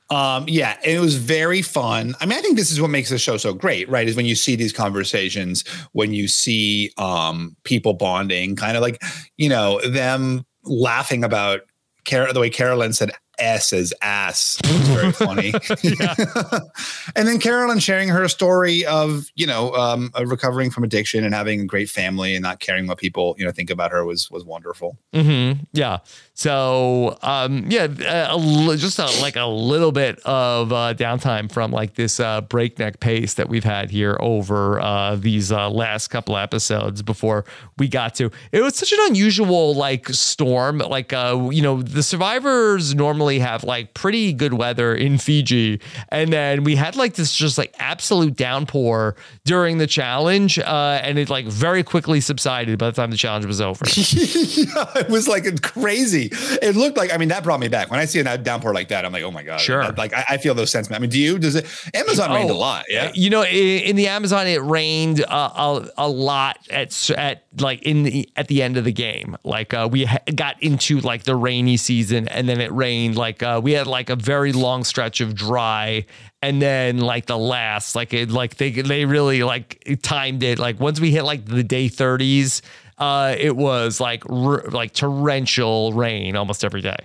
Um, 0.09 0.45
yeah, 0.47 0.77
and 0.85 0.93
it 0.93 0.99
was 1.01 1.15
very 1.17 1.61
fun. 1.61 2.15
I 2.21 2.25
mean, 2.25 2.39
I 2.39 2.41
think 2.41 2.55
this 2.57 2.71
is 2.71 2.79
what 2.79 2.89
makes 2.89 3.09
the 3.09 3.17
show 3.17 3.35
so 3.35 3.53
great, 3.53 3.89
right? 3.89 4.07
Is 4.07 4.15
when 4.15 4.25
you 4.25 4.35
see 4.35 4.55
these 4.55 4.71
conversations, 4.71 5.65
when 5.91 6.13
you 6.13 6.29
see 6.29 6.91
um 6.97 7.57
people 7.65 7.93
bonding, 7.93 8.55
kind 8.55 8.77
of 8.77 8.81
like, 8.81 9.01
you 9.35 9.49
know, 9.49 9.81
them 9.81 10.45
laughing 10.63 11.23
about 11.25 11.61
Car- 12.07 12.33
the 12.33 12.39
way 12.39 12.49
Carolyn 12.49 12.93
said 12.93 13.11
S 13.39 13.73
as 13.73 13.93
ass. 14.01 14.57
It 14.63 14.71
was 14.71 14.87
very 14.87 15.11
funny. 15.11 15.53
and 17.15 17.27
then 17.27 17.39
Carolyn 17.39 17.79
sharing 17.79 18.09
her 18.09 18.27
story 18.27 18.85
of, 18.85 19.31
you 19.35 19.47
know, 19.47 19.73
um, 19.73 20.11
uh, 20.17 20.25
recovering 20.25 20.71
from 20.71 20.83
addiction 20.83 21.23
and 21.23 21.33
having 21.33 21.61
a 21.61 21.65
great 21.65 21.89
family 21.89 22.35
and 22.35 22.43
not 22.43 22.59
caring 22.59 22.87
what 22.87 22.97
people, 22.97 23.35
you 23.37 23.45
know, 23.45 23.51
think 23.51 23.69
about 23.69 23.91
her 23.91 24.05
was 24.05 24.29
was 24.31 24.43
wonderful. 24.43 24.97
Mm-hmm. 25.13 25.63
Yeah. 25.73 25.99
So, 26.33 27.17
um, 27.21 27.65
yeah, 27.69 27.85
a 27.85 28.77
just 28.77 28.99
a, 28.99 29.05
like 29.21 29.35
a 29.35 29.45
little 29.45 29.91
bit 29.91 30.19
of 30.19 30.71
uh, 30.71 30.93
downtime 30.93 31.51
from 31.51 31.71
like 31.71 31.95
this 31.95 32.19
uh, 32.19 32.41
breakneck 32.41 32.99
pace 32.99 33.33
that 33.35 33.49
we've 33.49 33.63
had 33.63 33.89
here 33.89 34.17
over 34.19 34.79
uh, 34.79 35.15
these 35.15 35.51
uh, 35.51 35.69
last 35.69 36.09
couple 36.09 36.37
episodes 36.37 37.01
before 37.01 37.45
we 37.77 37.87
got 37.87 38.15
to. 38.15 38.29
It 38.51 38.61
was 38.61 38.75
such 38.75 38.91
an 38.91 38.99
unusual 39.07 39.73
like 39.73 40.09
storm. 40.09 40.77
Like, 40.77 41.11
uh, 41.11 41.49
you 41.51 41.61
know, 41.61 41.81
the 41.81 42.03
survivors 42.03 42.93
normally 42.93 43.26
have 43.39 43.63
like 43.63 43.93
pretty 43.93 44.33
good 44.33 44.53
weather 44.53 44.93
in 44.95 45.17
Fiji, 45.17 45.79
and 46.09 46.31
then 46.33 46.63
we 46.63 46.75
had 46.75 46.95
like 46.95 47.13
this 47.15 47.35
just 47.35 47.57
like 47.57 47.73
absolute 47.79 48.35
downpour 48.35 49.15
during 49.45 49.77
the 49.77 49.87
challenge, 49.87 50.57
uh, 50.59 50.99
and 51.03 51.17
it 51.19 51.29
like 51.29 51.45
very 51.45 51.83
quickly 51.83 52.19
subsided 52.21 52.79
by 52.79 52.87
the 52.89 52.95
time 52.95 53.11
the 53.11 53.17
challenge 53.17 53.45
was 53.45 53.61
over. 53.61 53.85
yeah, 53.95 54.85
it 54.95 55.09
was 55.09 55.27
like 55.27 55.61
crazy. 55.61 56.29
It 56.61 56.75
looked 56.75 56.97
like 56.97 57.13
I 57.13 57.17
mean 57.17 57.29
that 57.29 57.43
brought 57.43 57.59
me 57.59 57.67
back. 57.67 57.91
When 57.91 57.99
I 57.99 58.05
see 58.05 58.19
a 58.19 58.37
downpour 58.37 58.73
like 58.73 58.87
that, 58.89 59.05
I'm 59.05 59.11
like, 59.13 59.23
oh 59.23 59.31
my 59.31 59.43
god. 59.43 59.59
Sure. 59.59 59.91
Like 59.93 60.13
I, 60.13 60.25
I 60.29 60.37
feel 60.37 60.53
those 60.55 60.71
sentiments. 60.71 60.97
I 60.97 60.99
mean, 60.99 61.09
do 61.09 61.19
you? 61.19 61.37
Does 61.37 61.55
it? 61.55 61.65
Amazon 61.93 62.31
rained 62.33 62.49
a 62.49 62.53
Oh, 62.53 62.57
lot. 62.57 62.85
Yeah. 62.89 63.11
You 63.13 63.29
know, 63.29 63.43
in, 63.43 63.81
in 63.83 63.95
the 63.95 64.07
Amazon, 64.07 64.47
it 64.47 64.61
rained 64.61 65.23
uh, 65.23 65.51
a, 65.55 65.89
a 65.97 66.07
lot 66.07 66.57
at 66.69 67.09
at 67.11 67.43
like 67.59 67.81
in 67.83 68.03
the 68.03 68.29
at 68.35 68.47
the 68.47 68.61
end 68.63 68.77
of 68.77 68.83
the 68.85 68.91
game. 68.93 69.35
Like 69.43 69.73
uh, 69.73 69.89
we 69.91 70.05
ha- 70.05 70.19
got 70.35 70.61
into 70.63 70.99
like 71.01 71.23
the 71.23 71.35
rainy 71.35 71.77
season, 71.77 72.27
and 72.29 72.47
then 72.47 72.61
it 72.61 72.71
rained. 72.71 73.16
Like 73.17 73.43
uh, 73.43 73.59
we 73.63 73.73
had 73.73 73.87
like 73.87 74.09
a 74.09 74.15
very 74.15 74.53
long 74.53 74.83
stretch 74.83 75.19
of 75.19 75.35
dry, 75.35 76.05
and 76.41 76.61
then 76.61 76.99
like 76.99 77.25
the 77.25 77.37
last, 77.37 77.95
like 77.95 78.13
it, 78.13 78.29
like 78.29 78.55
they 78.57 78.71
they 78.71 79.05
really 79.05 79.43
like 79.43 79.99
timed 80.01 80.43
it. 80.43 80.59
Like 80.59 80.79
once 80.79 80.99
we 80.99 81.11
hit 81.11 81.23
like 81.23 81.45
the 81.45 81.63
day 81.63 81.87
thirties, 81.87 82.61
uh, 82.97 83.35
it 83.37 83.55
was 83.55 83.99
like 83.99 84.23
r- 84.29 84.63
like 84.69 84.93
torrential 84.93 85.93
rain 85.93 86.35
almost 86.35 86.63
every 86.63 86.81
day. 86.81 86.97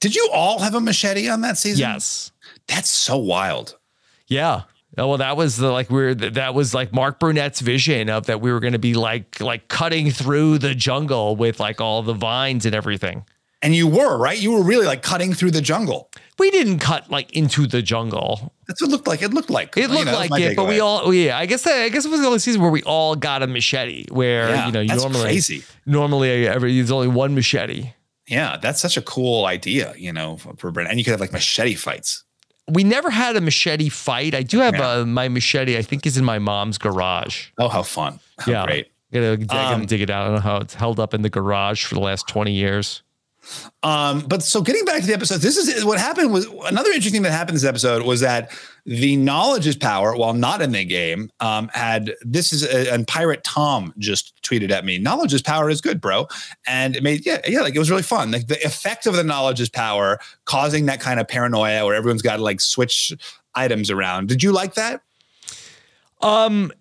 Did 0.00 0.14
you 0.14 0.28
all 0.32 0.58
have 0.60 0.74
a 0.74 0.80
machete 0.80 1.28
on 1.28 1.40
that 1.42 1.58
season? 1.58 1.80
Yes. 1.80 2.32
That's 2.66 2.90
so 2.90 3.16
wild. 3.16 3.76
Yeah. 4.26 4.62
Oh, 4.98 5.08
well, 5.08 5.18
that 5.18 5.36
was 5.36 5.56
the 5.56 5.70
like 5.70 5.88
we 5.88 6.02
are 6.02 6.14
that 6.14 6.54
was 6.54 6.74
like 6.74 6.92
Mark 6.92 7.20
Burnett's 7.20 7.60
vision 7.60 8.10
of 8.10 8.26
that 8.26 8.40
we 8.40 8.52
were 8.52 8.60
going 8.60 8.72
to 8.72 8.78
be 8.78 8.94
like 8.94 9.40
like 9.40 9.68
cutting 9.68 10.10
through 10.10 10.58
the 10.58 10.74
jungle 10.74 11.36
with 11.36 11.60
like 11.60 11.80
all 11.80 12.02
the 12.02 12.12
vines 12.12 12.66
and 12.66 12.74
everything. 12.74 13.24
And 13.62 13.74
you 13.74 13.86
were 13.86 14.16
right. 14.16 14.38
You 14.38 14.52
were 14.52 14.62
really 14.62 14.86
like 14.86 15.02
cutting 15.02 15.34
through 15.34 15.50
the 15.50 15.60
jungle. 15.60 16.10
We 16.38 16.50
didn't 16.50 16.78
cut 16.78 17.10
like 17.10 17.30
into 17.36 17.66
the 17.66 17.82
jungle. 17.82 18.54
That's 18.66 18.80
what 18.80 18.88
it 18.88 18.92
looked 18.92 19.06
like. 19.06 19.20
It 19.20 19.34
looked 19.34 19.50
like. 19.50 19.76
It 19.76 19.82
You 19.82 19.88
looked 19.88 20.06
know, 20.06 20.12
like 20.12 20.40
it, 20.40 20.56
but 20.56 20.66
we 20.66 20.80
all 20.80 21.12
yeah. 21.12 21.36
I 21.36 21.44
guess 21.44 21.66
I 21.66 21.90
guess 21.90 22.06
it 22.06 22.10
was 22.10 22.20
the 22.20 22.26
only 22.26 22.38
season 22.38 22.62
where 22.62 22.70
we 22.70 22.82
all 22.84 23.16
got 23.16 23.42
a 23.42 23.46
machete. 23.46 24.06
Where 24.10 24.48
Yeah, 24.48 24.66
you 24.66 24.72
know 24.72 24.80
you 24.80 24.94
normally 24.96 25.22
crazy. 25.24 25.62
normally 25.84 26.48
every 26.48 26.74
there's 26.74 26.90
only 26.90 27.08
one 27.08 27.34
machete. 27.34 27.90
Yeah, 28.26 28.56
that's 28.62 28.80
such 28.80 28.96
a 28.96 29.02
cool 29.02 29.44
idea. 29.44 29.92
You 29.98 30.12
know, 30.12 30.36
for, 30.38 30.54
for 30.56 30.70
Brent. 30.70 30.88
And 30.88 30.98
you 30.98 31.04
could 31.04 31.10
have 31.10 31.20
like 31.20 31.32
machete 31.32 31.74
fights. 31.74 32.24
We 32.68 32.84
never 32.84 33.10
had 33.10 33.36
a 33.36 33.40
machete 33.42 33.88
fight. 33.90 34.34
I 34.34 34.42
do 34.42 34.60
have 34.60 34.76
Yeah. 34.76 34.88
uh, 35.00 35.04
my 35.04 35.28
machete. 35.28 35.76
I 35.76 35.82
think 35.82 36.06
is 36.06 36.16
in 36.16 36.24
my 36.24 36.38
mom's 36.38 36.78
garage. 36.78 37.48
Oh, 37.58 37.68
how 37.68 37.82
fun! 37.82 38.20
How 38.38 38.52
yeah, 38.52 38.64
great. 38.64 38.86
Dig- 39.12 39.48
gotta 39.48 39.74
Um, 39.74 39.84
dig 39.86 40.00
it 40.00 40.08
out. 40.08 40.22
I 40.22 40.24
don't 40.26 40.34
know 40.36 40.40
how 40.40 40.56
it's 40.58 40.74
held 40.74 40.98
up 41.00 41.12
in 41.12 41.20
the 41.22 41.28
garage 41.30 41.84
for 41.84 41.96
the 41.96 42.00
last 42.00 42.26
twenty 42.28 42.52
years. 42.52 43.02
Um, 43.82 44.20
but 44.20 44.42
so 44.42 44.62
getting 44.62 44.84
back 44.84 45.00
to 45.00 45.06
the 45.06 45.14
episode, 45.14 45.38
this 45.38 45.56
is 45.56 45.84
what 45.84 45.98
happened 45.98 46.32
was 46.32 46.46
another 46.66 46.90
interesting 46.90 47.12
thing 47.12 47.22
that 47.22 47.32
happened 47.32 47.56
this 47.56 47.64
episode 47.64 48.02
was 48.02 48.20
that 48.20 48.52
the 48.84 49.16
knowledge 49.16 49.66
is 49.66 49.76
power, 49.76 50.16
while 50.16 50.34
not 50.34 50.62
in 50.62 50.72
the 50.72 50.84
game, 50.84 51.30
um, 51.40 51.70
had 51.72 52.14
this 52.22 52.52
is 52.52 52.62
a, 52.62 52.92
and 52.92 53.06
Pirate 53.06 53.44
Tom 53.44 53.92
just 53.98 54.40
tweeted 54.42 54.70
at 54.70 54.84
me, 54.84 54.98
knowledge 54.98 55.34
is 55.34 55.42
power 55.42 55.70
is 55.70 55.80
good, 55.80 56.00
bro. 56.00 56.26
And 56.66 56.96
it 56.96 57.02
made, 57.02 57.24
yeah, 57.24 57.40
yeah, 57.46 57.60
like 57.60 57.74
it 57.74 57.78
was 57.78 57.90
really 57.90 58.02
fun. 58.02 58.30
Like 58.30 58.46
the 58.46 58.62
effect 58.64 59.06
of 59.06 59.14
the 59.14 59.24
knowledge 59.24 59.60
is 59.60 59.68
power 59.68 60.18
causing 60.44 60.86
that 60.86 61.00
kind 61.00 61.20
of 61.20 61.28
paranoia 61.28 61.84
where 61.84 61.94
everyone's 61.94 62.22
got 62.22 62.36
to 62.36 62.42
like 62.42 62.60
switch 62.60 63.12
items 63.54 63.90
around. 63.90 64.28
Did 64.28 64.42
you 64.42 64.52
like 64.52 64.74
that? 64.74 65.02
Um, 66.20 66.72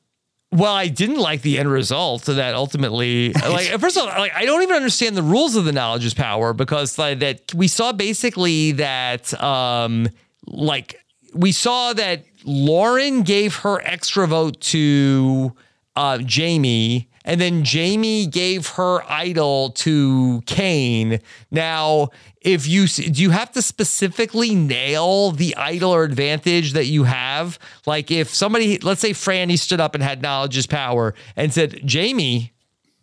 well, 0.51 0.73
I 0.73 0.87
didn't 0.87 1.19
like 1.19 1.41
the 1.43 1.59
end 1.59 1.71
result 1.71 2.25
so 2.25 2.33
that 2.33 2.55
ultimately, 2.55 3.33
like, 3.33 3.67
first 3.79 3.97
of 3.97 4.03
all, 4.03 4.09
like, 4.19 4.33
I 4.33 4.45
don't 4.45 4.63
even 4.63 4.75
understand 4.75 5.15
the 5.15 5.23
rules 5.23 5.55
of 5.55 5.65
the 5.65 5.71
knowledge 5.71 6.05
is 6.05 6.13
power 6.13 6.53
because 6.53 6.97
like, 6.97 7.19
that 7.19 7.53
we 7.53 7.67
saw 7.67 7.91
basically 7.91 8.71
that, 8.73 9.39
um, 9.41 10.09
like, 10.47 10.99
we 11.33 11.51
saw 11.51 11.93
that 11.93 12.23
Lauren 12.45 13.21
gave 13.21 13.57
her 13.57 13.79
extra 13.83 14.25
vote 14.25 14.59
to 14.61 15.53
uh, 15.95 16.17
Jamie, 16.19 17.08
and 17.29 17.39
then 17.39 17.63
Jamie 17.63 18.25
gave 18.25 18.65
her 18.69 19.03
idol 19.07 19.69
to 19.69 20.41
Kane. 20.47 21.19
Now, 21.51 22.09
if 22.41 22.67
you 22.67 22.87
do 22.87 23.21
you 23.21 23.29
have 23.29 23.51
to 23.51 23.61
specifically 23.61 24.55
nail 24.55 25.29
the 25.29 25.55
idol 25.55 25.93
or 25.93 26.03
advantage 26.03 26.73
that 26.73 26.85
you 26.85 27.03
have? 27.03 27.59
Like 27.85 28.09
if 28.09 28.33
somebody, 28.33 28.79
let's 28.79 29.01
say 29.01 29.11
Franny 29.11 29.59
stood 29.59 29.79
up 29.79 29.93
and 29.93 30.03
had 30.03 30.23
knowledge 30.23 30.57
is 30.57 30.65
power 30.65 31.13
and 31.35 31.53
said, 31.53 31.81
Jamie, 31.85 32.51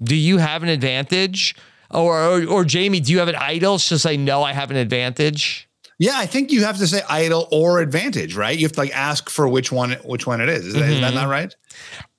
do 0.03 0.17
you 0.17 0.39
have 0.39 0.65
an 0.65 0.71
advantage? 0.71 1.55
Or, 1.93 2.21
or, 2.21 2.45
or 2.47 2.65
Jamie, 2.65 2.99
do 2.99 3.13
you 3.13 3.21
have 3.21 3.29
an 3.29 3.37
idol? 3.37 3.79
She'll 3.79 3.97
say, 3.97 4.17
no, 4.17 4.43
I 4.43 4.55
have 4.55 4.73
an 4.73 4.77
advantage. 4.77 5.69
Yeah, 5.99 6.13
I 6.15 6.27
think 6.27 6.53
you 6.53 6.65
have 6.65 6.77
to 6.79 6.87
say 6.87 7.01
idol 7.09 7.49
or 7.51 7.81
advantage, 7.81 8.37
right? 8.37 8.57
You 8.57 8.65
have 8.67 8.73
to 8.73 8.81
like 8.81 8.95
ask 8.95 9.31
for 9.31 9.49
which 9.49 9.73
one 9.73 9.93
which 10.05 10.27
one 10.27 10.43
it 10.43 10.49
is. 10.51 10.67
Is, 10.67 10.75
that, 10.75 10.91
is 10.91 11.01
that 11.01 11.15
not 11.15 11.29
right? 11.29 11.55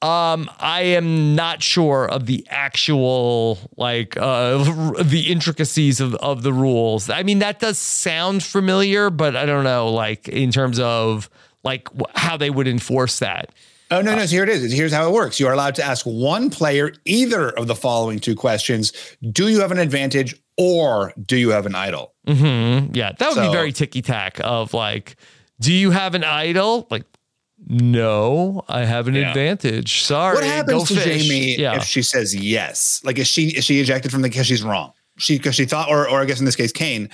Um, 0.02 0.50
I 0.60 0.82
am 0.82 1.36
not 1.36 1.62
sure 1.62 2.10
of 2.10 2.26
the 2.26 2.46
actual 2.50 3.60
like 3.78 4.18
uh 4.18 4.94
the 5.04 5.26
intricacies 5.28 6.00
of, 6.00 6.16
of 6.16 6.42
the 6.42 6.54
rules. 6.54 7.10
I 7.10 7.22
mean, 7.22 7.40
that 7.40 7.60
does 7.60 7.78
sound 7.78 8.42
familiar, 8.42 9.12
but 9.12 9.36
I 9.36 9.46
don't 9.46 9.64
know, 9.64 9.92
like 9.92 10.28
in 10.28 10.52
terms 10.52 10.80
of 10.80 11.30
like 11.64 11.88
how 12.16 12.36
they 12.36 12.50
would 12.50 12.68
enforce 12.68 13.20
that. 13.20 13.54
Oh 13.92 14.02
no, 14.02 14.16
no. 14.16 14.26
So 14.26 14.32
here 14.32 14.44
it 14.44 14.50
is. 14.50 14.74
Here's 14.74 14.92
how 14.92 15.08
it 15.08 15.14
works. 15.14 15.40
You 15.40 15.48
are 15.48 15.54
allowed 15.54 15.76
to 15.76 15.84
ask 15.84 16.06
one 16.06 16.50
player 16.50 16.94
either 17.06 17.50
of 17.50 17.68
the 17.68 17.76
following 17.76 18.20
two 18.20 18.36
questions: 18.36 18.92
Do 19.32 19.48
you 19.48 19.62
have 19.62 19.72
an 19.72 19.78
advantage, 19.78 20.36
or 20.58 21.14
do 21.24 21.38
you 21.38 21.50
have 21.50 21.66
an 21.66 21.76
idol? 21.76 22.14
Mm, 22.28 22.96
Yeah, 22.96 23.12
that 23.18 23.36
would 23.36 23.42
be 23.42 23.52
very 23.52 23.72
ticky 23.72 24.02
tack 24.02 24.40
of 24.44 24.74
like, 24.74 25.16
do 25.60 25.72
you 25.74 25.92
have 25.92 26.16
an 26.16 26.24
idol? 26.24 26.88
Like, 26.90 27.04
no, 27.68 28.64
I 28.68 28.86
have 28.86 29.08
an 29.08 29.16
Yeah. 29.16 29.30
advantage. 29.30 30.02
Sorry. 30.04 30.36
What 30.36 30.44
happens 30.44 30.88
to 30.90 30.96
fish. 30.96 31.24
Jamie 31.28 31.56
Yeah. 31.58 31.76
if 31.78 31.84
she 31.84 32.02
says 32.02 32.36
yes? 32.36 33.02
Like, 33.04 33.18
is 33.18 33.28
she 33.28 33.48
is 33.50 33.66
she 33.66 33.80
ejected 33.80 34.12
from 34.12 34.22
the 34.22 34.30
because 34.30 34.48
she's 34.48 34.64
wrong? 34.64 34.94
She 35.18 35.38
because 35.38 35.56
she 35.56 35.66
thought, 35.66 35.90
or 35.90 36.08
or 36.10 36.22
I 36.22 36.26
guess 36.26 36.40
in 36.40 36.46
this 36.46 36.56
case, 36.56 36.72
Kane, 36.72 37.10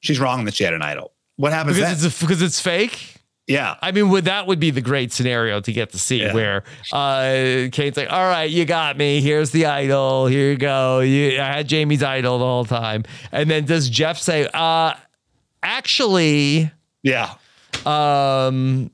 she's 0.00 0.20
wrong 0.20 0.44
that 0.44 0.54
she 0.54 0.64
had 0.64 0.74
an 0.74 0.82
idol. 0.82 1.12
What 1.36 1.52
happens 1.52 1.76
then? 1.78 1.92
it's 1.92 2.20
because 2.20 2.42
it's 2.42 2.60
fake. 2.60 3.16
Yeah, 3.48 3.76
I 3.80 3.92
mean, 3.92 4.10
would 4.10 4.26
that 4.26 4.46
would 4.46 4.60
be 4.60 4.70
the 4.70 4.80
great 4.82 5.10
scenario 5.12 5.60
to 5.60 5.72
get 5.72 5.90
to 5.92 5.98
see 5.98 6.20
Yeah. 6.20 6.34
where 6.34 6.64
uh 6.92 7.68
Kane's 7.72 7.96
like, 7.96 8.12
all 8.12 8.28
right, 8.28 8.48
you 8.50 8.64
got 8.66 8.96
me. 8.98 9.20
Here's 9.22 9.50
the 9.50 9.66
idol. 9.66 10.26
Here 10.26 10.50
you 10.50 10.56
go. 10.58 11.00
You, 11.00 11.40
I 11.40 11.56
had 11.56 11.66
Jamie's 11.68 12.02
idol 12.02 12.38
the 12.38 12.44
whole 12.44 12.64
time. 12.66 13.04
And 13.32 13.50
then 13.50 13.64
does 13.64 13.88
Jeff 13.88 14.18
say, 14.18 14.48
uh, 14.52 14.92
actually, 15.62 16.70
yeah. 17.02 17.34
um, 17.86 18.90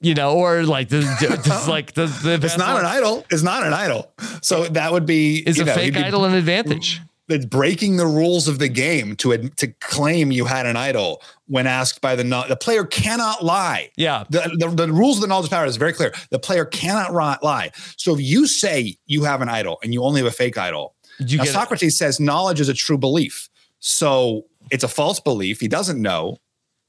you 0.00 0.14
know, 0.14 0.34
or 0.36 0.64
like 0.64 0.88
does, 0.88 1.06
does 1.20 1.68
like 1.76 1.92
does 1.94 2.22
the 2.22 2.34
It's 2.34 2.58
not 2.58 2.80
an 2.80 2.86
idol. 2.86 3.24
It's 3.30 3.42
not 3.42 3.64
an 3.64 3.72
idol. 3.72 4.12
So 4.42 4.64
that 4.64 4.92
would 4.92 5.06
be 5.06 5.38
is 5.46 5.60
a 5.60 5.64
know, 5.64 5.74
fake 5.74 5.96
idol 5.96 6.24
an 6.24 6.34
advantage? 6.34 7.00
It's 7.32 7.46
breaking 7.46 7.96
the 7.96 8.06
rules 8.06 8.48
of 8.48 8.58
the 8.58 8.68
game 8.68 9.16
to 9.16 9.36
to 9.36 9.68
claim 9.80 10.30
you 10.30 10.44
had 10.44 10.66
an 10.66 10.76
idol 10.76 11.22
when 11.46 11.66
asked 11.66 12.00
by 12.00 12.14
the 12.14 12.22
the 12.48 12.56
player 12.56 12.84
cannot 12.84 13.44
lie. 13.44 13.90
Yeah. 13.96 14.24
The, 14.30 14.54
the, 14.58 14.68
the 14.68 14.92
rules 14.92 15.16
of 15.18 15.22
the 15.22 15.26
knowledge 15.26 15.50
power 15.50 15.66
is 15.66 15.76
very 15.76 15.92
clear. 15.92 16.12
The 16.30 16.38
player 16.38 16.64
cannot 16.64 17.12
lie. 17.42 17.70
So 17.96 18.14
if 18.14 18.20
you 18.20 18.46
say 18.46 18.96
you 19.06 19.24
have 19.24 19.42
an 19.42 19.48
idol 19.48 19.78
and 19.82 19.92
you 19.92 20.02
only 20.04 20.20
have 20.20 20.28
a 20.28 20.34
fake 20.34 20.56
idol, 20.58 20.94
now 21.38 21.44
Socrates 21.44 21.98
says 21.98 22.20
knowledge 22.20 22.60
is 22.60 22.68
a 22.68 22.74
true 22.74 22.98
belief. 22.98 23.48
So 23.80 24.46
it's 24.70 24.84
a 24.84 24.88
false 24.88 25.20
belief. 25.20 25.60
He 25.60 25.68
doesn't 25.68 26.00
know. 26.00 26.38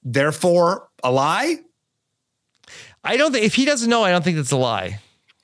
Therefore, 0.04 0.90
a 1.04 1.12
lie. 1.12 1.58
I 3.04 3.18
don't 3.18 3.32
think 3.32 3.46
if 3.46 3.56
he 3.56 3.66
doesn't 3.66 3.90
know, 3.90 4.04
I 4.04 4.12
don't 4.12 4.24
think 4.24 4.38
that's 4.38 4.52
a 4.52 4.58
lie. 4.58 5.00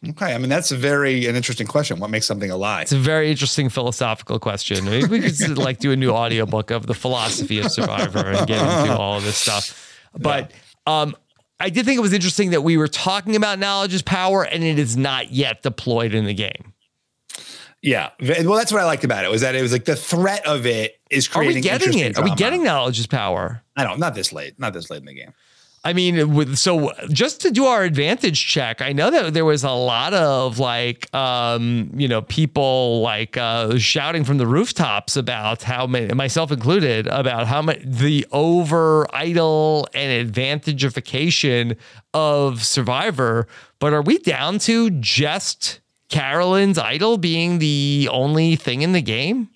Okay, 0.07 0.33
I 0.33 0.37
mean 0.37 0.49
that's 0.49 0.71
a 0.71 0.77
very 0.77 1.25
an 1.25 1.35
interesting 1.35 1.67
question. 1.67 1.99
What 1.99 2.09
makes 2.09 2.25
something 2.25 2.49
alive? 2.49 2.83
It's 2.83 2.93
a 2.93 2.97
very 2.97 3.29
interesting 3.29 3.67
philosophical 3.67 4.39
question. 4.39 4.85
Maybe 4.85 5.07
we 5.07 5.19
could 5.21 5.57
like 5.57 5.79
do 5.79 5.91
a 5.91 5.95
new 5.97 6.11
audiobook 6.11 6.71
of 6.71 6.87
the 6.87 6.93
philosophy 6.93 7.59
of 7.59 7.69
Survivor 7.71 8.19
and 8.19 8.47
get 8.47 8.61
into 8.61 8.97
all 8.97 9.17
of 9.17 9.23
this 9.25 9.35
stuff. 9.35 9.97
But 10.17 10.51
um, 10.87 11.15
I 11.59 11.69
did 11.69 11.85
think 11.85 11.97
it 11.97 12.01
was 12.01 12.13
interesting 12.13 12.51
that 12.51 12.61
we 12.61 12.77
were 12.77 12.87
talking 12.87 13.35
about 13.35 13.59
knowledge 13.59 13.93
is 13.93 14.01
power 14.01 14.43
and 14.43 14.63
it 14.63 14.79
is 14.79 14.95
not 14.95 15.31
yet 15.31 15.63
deployed 15.63 16.13
in 16.13 16.23
the 16.25 16.33
game. 16.33 16.73
Yeah. 17.81 18.11
Well, 18.21 18.55
that's 18.55 18.71
what 18.71 18.81
I 18.81 18.85
liked 18.85 19.03
about 19.03 19.25
it 19.25 19.31
was 19.31 19.41
that 19.41 19.55
it 19.55 19.61
was 19.61 19.71
like 19.71 19.85
the 19.85 19.95
threat 19.95 20.45
of 20.45 20.65
it 20.65 20.99
is 21.09 21.27
creating. 21.27 21.55
Are 21.55 21.55
we 21.57 21.61
getting 21.61 21.99
it? 21.99 22.17
Are 22.17 22.23
we 22.23 22.35
getting 22.35 22.63
knowledge 22.63 22.99
is 22.99 23.07
power? 23.07 23.63
I 23.75 23.83
don't. 23.83 23.99
Not 23.99 24.15
this 24.15 24.31
late. 24.31 24.57
Not 24.59 24.73
this 24.73 24.89
late 24.89 24.99
in 24.99 25.05
the 25.05 25.13
game. 25.13 25.33
I 25.89 25.93
mean, 25.93 26.35
with 26.35 26.55
so 26.55 26.91
just 27.09 27.41
to 27.41 27.49
do 27.49 27.65
our 27.65 27.83
advantage 27.83 28.45
check, 28.45 28.79
I 28.79 28.93
know 28.93 29.09
that 29.09 29.33
there 29.33 29.43
was 29.43 29.63
a 29.63 29.71
lot 29.71 30.13
of 30.13 30.59
like, 30.59 31.11
um, 31.15 31.89
you 31.95 32.07
know, 32.07 32.21
people 32.21 33.01
like 33.01 33.37
uh, 33.37 33.75
shouting 33.79 34.23
from 34.23 34.37
the 34.37 34.45
rooftops 34.45 35.15
about 35.15 35.63
how 35.63 35.87
many, 35.87 36.13
myself 36.13 36.51
included, 36.51 37.07
about 37.07 37.47
how 37.47 37.63
much 37.63 37.79
the 37.83 38.23
over 38.31 39.07
idle 39.15 39.87
and 39.95 40.31
advantagification 40.31 41.75
of 42.13 42.63
Survivor. 42.63 43.47
But 43.79 43.91
are 43.91 44.03
we 44.03 44.19
down 44.19 44.59
to 44.59 44.91
just 44.91 45.79
Carolyn's 46.09 46.77
idol 46.77 47.17
being 47.17 47.57
the 47.57 48.09
only 48.11 48.55
thing 48.55 48.83
in 48.83 48.91
the 48.91 49.01
game? 49.01 49.49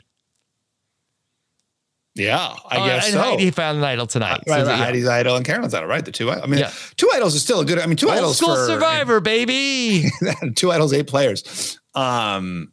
Yeah, 2.15 2.53
I 2.69 2.77
Uh, 2.77 2.85
guess 2.87 3.05
and 3.05 3.13
so. 3.13 3.21
Heidi 3.21 3.49
found 3.49 3.79
an 3.79 3.83
idol 3.83 4.05
tonight. 4.05 4.41
Right, 4.47 4.61
So, 4.61 4.67
right. 4.67 4.77
yeah. 4.77 4.85
Heidi's 4.85 5.07
idol 5.07 5.35
and 5.35 5.43
Carolyn's 5.43 5.73
idol, 5.73 5.89
right? 5.89 6.05
The 6.05 6.11
two. 6.11 6.29
I 6.29 6.45
mean, 6.45 6.59
Yeah. 6.59 6.71
two 6.95 7.09
idols 7.13 7.33
is 7.33 7.41
still 7.41 7.59
a 7.61 7.65
good. 7.65 7.79
I 7.79 7.87
mean, 7.87 7.97
two 7.97 8.07
Old 8.07 8.17
idols 8.17 8.37
school 8.37 8.55
for 8.55 8.67
Survivor, 8.67 9.19
baby. 9.33 10.09
two 10.55 10.71
idols, 10.71 10.93
eight 10.93 11.07
players. 11.07 11.79
Um, 11.95 12.71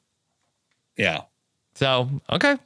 yeah. 0.96 1.22
So 1.74 2.10
okay. 2.30 2.56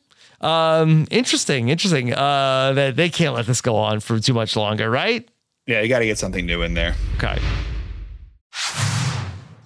Um, 0.40 1.06
interesting, 1.12 1.68
interesting. 1.68 2.12
Uh, 2.12 2.72
that 2.74 2.96
they 2.96 3.08
can't 3.08 3.34
let 3.34 3.46
this 3.46 3.60
go 3.60 3.76
on 3.76 4.00
for 4.00 4.18
too 4.18 4.34
much 4.34 4.56
longer, 4.56 4.90
right? 4.90 5.28
Yeah, 5.66 5.80
you 5.80 5.88
got 5.88 6.00
to 6.00 6.06
get 6.06 6.18
something 6.18 6.44
new 6.44 6.62
in 6.62 6.74
there. 6.74 6.94
Okay. 7.16 7.38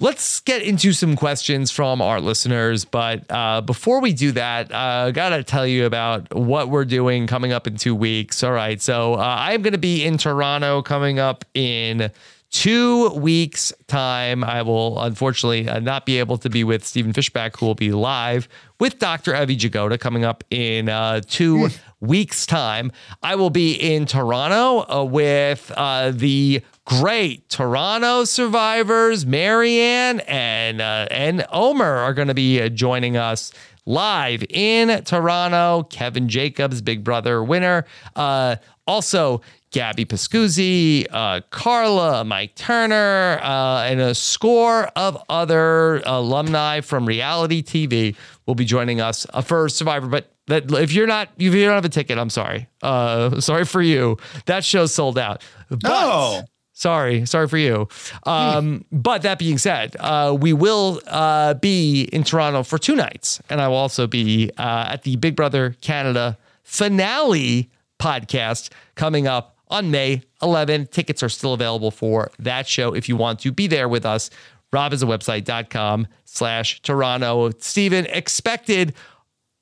Let's 0.00 0.40
get 0.40 0.62
into 0.62 0.92
some 0.92 1.16
questions 1.16 1.70
from 1.70 2.00
our 2.00 2.20
listeners. 2.20 2.84
But 2.84 3.24
uh, 3.30 3.60
before 3.62 4.00
we 4.00 4.12
do 4.12 4.32
that, 4.32 4.70
uh, 4.72 5.06
I 5.08 5.10
got 5.10 5.30
to 5.30 5.42
tell 5.42 5.66
you 5.66 5.86
about 5.86 6.32
what 6.34 6.68
we're 6.68 6.84
doing 6.84 7.26
coming 7.26 7.52
up 7.52 7.66
in 7.66 7.76
two 7.76 7.94
weeks. 7.94 8.44
All 8.44 8.52
right. 8.52 8.80
So 8.80 9.14
uh, 9.14 9.36
I'm 9.38 9.62
going 9.62 9.72
to 9.72 9.78
be 9.78 10.04
in 10.04 10.16
Toronto 10.16 10.82
coming 10.82 11.18
up 11.18 11.44
in 11.54 12.10
two 12.50 13.10
weeks' 13.10 13.72
time. 13.88 14.42
I 14.44 14.62
will 14.62 15.00
unfortunately 15.02 15.68
uh, 15.68 15.80
not 15.80 16.06
be 16.06 16.18
able 16.18 16.38
to 16.38 16.48
be 16.48 16.64
with 16.64 16.84
Stephen 16.84 17.12
Fishbach, 17.12 17.58
who 17.58 17.66
will 17.66 17.74
be 17.74 17.92
live 17.92 18.48
with 18.80 18.98
Dr. 18.98 19.34
Evie 19.34 19.56
Jagoda 19.56 19.98
coming 19.98 20.24
up 20.24 20.44
in 20.50 20.88
uh, 20.88 21.20
two 21.26 21.68
weeks' 22.00 22.46
time. 22.46 22.92
I 23.22 23.34
will 23.34 23.50
be 23.50 23.74
in 23.74 24.06
Toronto 24.06 24.86
uh, 24.88 25.04
with 25.04 25.72
uh, 25.76 26.12
the 26.12 26.62
great 26.88 27.46
Toronto 27.50 28.24
survivors, 28.24 29.26
Maryanne 29.26 30.20
and 30.26 30.80
uh, 30.80 31.06
and 31.10 31.46
Omar 31.52 31.98
are 31.98 32.14
going 32.14 32.28
to 32.28 32.34
be 32.34 32.62
uh, 32.62 32.70
joining 32.70 33.16
us 33.16 33.52
live 33.84 34.42
in 34.48 35.04
Toronto. 35.04 35.82
Kevin 35.90 36.28
Jacobs, 36.28 36.80
Big 36.80 37.04
Brother 37.04 37.44
winner. 37.44 37.84
Uh, 38.16 38.56
also, 38.86 39.42
Gabby 39.70 40.06
Pascuzzi, 40.06 41.06
uh, 41.10 41.42
Carla, 41.50 42.24
Mike 42.24 42.54
Turner, 42.54 43.38
uh, 43.42 43.82
and 43.82 44.00
a 44.00 44.14
score 44.14 44.86
of 44.96 45.22
other 45.28 46.00
alumni 46.06 46.80
from 46.80 47.04
reality 47.04 47.62
TV 47.62 48.16
will 48.46 48.54
be 48.54 48.64
joining 48.64 49.02
us 49.02 49.26
uh, 49.34 49.42
for 49.42 49.68
Survivor. 49.68 50.06
But 50.06 50.32
that 50.46 50.72
if 50.72 50.92
you're 50.92 51.06
not, 51.06 51.28
if 51.36 51.54
you 51.54 51.64
don't 51.66 51.74
have 51.74 51.84
a 51.84 51.90
ticket, 51.90 52.16
I'm 52.16 52.30
sorry. 52.30 52.66
Uh, 52.82 53.42
sorry 53.42 53.66
for 53.66 53.82
you. 53.82 54.16
That 54.46 54.64
show's 54.64 54.94
sold 54.94 55.18
out. 55.18 55.44
But, 55.68 55.80
Oh. 55.84 56.42
Sorry, 56.78 57.26
sorry 57.26 57.48
for 57.48 57.58
you. 57.58 57.88
Um, 58.22 58.84
but 58.92 59.22
that 59.22 59.40
being 59.40 59.58
said, 59.58 59.96
uh, 59.98 60.36
we 60.40 60.52
will 60.52 61.00
uh, 61.08 61.54
be 61.54 62.02
in 62.12 62.22
Toronto 62.22 62.62
for 62.62 62.78
two 62.78 62.94
nights, 62.94 63.42
and 63.50 63.60
I 63.60 63.66
will 63.66 63.74
also 63.78 64.06
be 64.06 64.52
uh, 64.56 64.86
at 64.90 65.02
the 65.02 65.16
Big 65.16 65.34
Brother 65.34 65.74
Canada 65.80 66.38
finale 66.62 67.68
podcast 67.98 68.70
coming 68.94 69.26
up 69.26 69.56
on 69.66 69.90
May 69.90 70.22
11. 70.40 70.86
Tickets 70.86 71.20
are 71.20 71.28
still 71.28 71.52
available 71.52 71.90
for 71.90 72.30
that 72.38 72.68
show 72.68 72.94
if 72.94 73.08
you 73.08 73.16
want 73.16 73.40
to 73.40 73.50
be 73.50 73.66
there 73.66 73.88
with 73.88 74.06
us. 74.06 74.30
robhasawebsite.com 74.72 76.06
slash 76.26 76.80
Toronto. 76.82 77.50
Stephen, 77.58 78.06
expected 78.06 78.94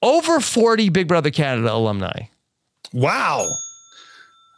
over 0.02 0.38
40 0.38 0.90
Big 0.90 1.08
Brother 1.08 1.30
Canada 1.30 1.72
alumni. 1.72 2.24
Wow. 2.92 3.48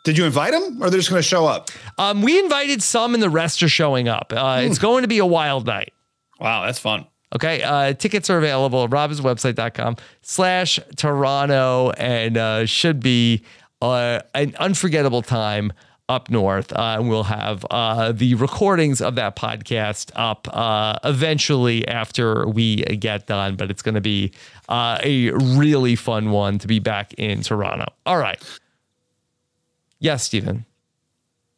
Did 0.04 0.16
you 0.16 0.24
invite 0.24 0.52
them, 0.52 0.82
or 0.82 0.88
they're 0.90 0.98
just 1.00 1.11
going 1.11 1.20
to 1.22 1.26
show 1.28 1.46
up? 1.46 1.70
Um, 1.98 2.22
we 2.22 2.38
invited 2.38 2.82
some, 2.82 3.14
and 3.14 3.22
the 3.22 3.28
rest 3.30 3.62
are 3.62 3.68
showing 3.68 4.08
up. 4.08 4.32
Uh, 4.34 4.61
It's 4.62 4.78
going 4.78 5.02
to 5.02 5.08
be 5.08 5.18
a 5.18 5.26
wild 5.26 5.66
night. 5.66 5.92
Wow, 6.40 6.64
that's 6.64 6.78
fun. 6.78 7.06
Okay. 7.34 7.62
Uh, 7.62 7.92
tickets 7.92 8.30
are 8.30 8.38
available 8.38 8.84
at 8.84 8.90
robhasawebsite.com 8.90 9.96
slash 10.22 10.80
Toronto 10.96 11.90
and 11.90 12.38
uh, 12.38 12.64
should 12.64 13.00
be 13.00 13.42
uh, 13.82 14.20
an 14.34 14.54
unforgettable 14.58 15.20
time 15.20 15.72
up 16.08 16.30
north. 16.30 16.72
Uh, 16.72 16.96
and 16.98 17.11
we'll 17.11 17.24
have 17.24 17.66
uh, 17.70 18.12
the 18.12 18.34
recordings 18.37 19.02
of 19.02 19.14
that 19.16 19.37
podcast 19.37 20.11
up 20.16 20.48
uh, 20.56 20.98
eventually 21.04 21.87
after 21.87 22.48
we 22.48 22.76
get 22.76 23.26
done. 23.26 23.56
But 23.56 23.70
it's 23.70 23.82
going 23.82 23.96
to 23.96 24.00
be 24.00 24.32
uh, 24.70 24.98
a 25.02 25.30
really 25.32 25.96
fun 25.96 26.30
one 26.30 26.58
to 26.61 26.66
be 26.66 26.78
back 26.78 27.12
in 27.14 27.42
Toronto. 27.42 27.92
All 28.07 28.16
right. 28.16 28.42
Yes, 30.01 30.24
Stephen. 30.24 30.64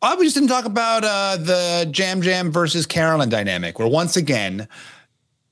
I 0.02 0.14
we 0.14 0.24
just 0.24 0.34
didn't 0.34 0.48
talk 0.48 0.64
about 0.64 1.04
uh, 1.04 1.36
the 1.36 1.92
Yam 1.94 2.22
Yam 2.22 2.50
versus 2.50 2.86
Carolyn 2.86 3.28
dynamic, 3.28 3.78
where 3.78 3.88
once 3.88 4.16
again 4.16 4.66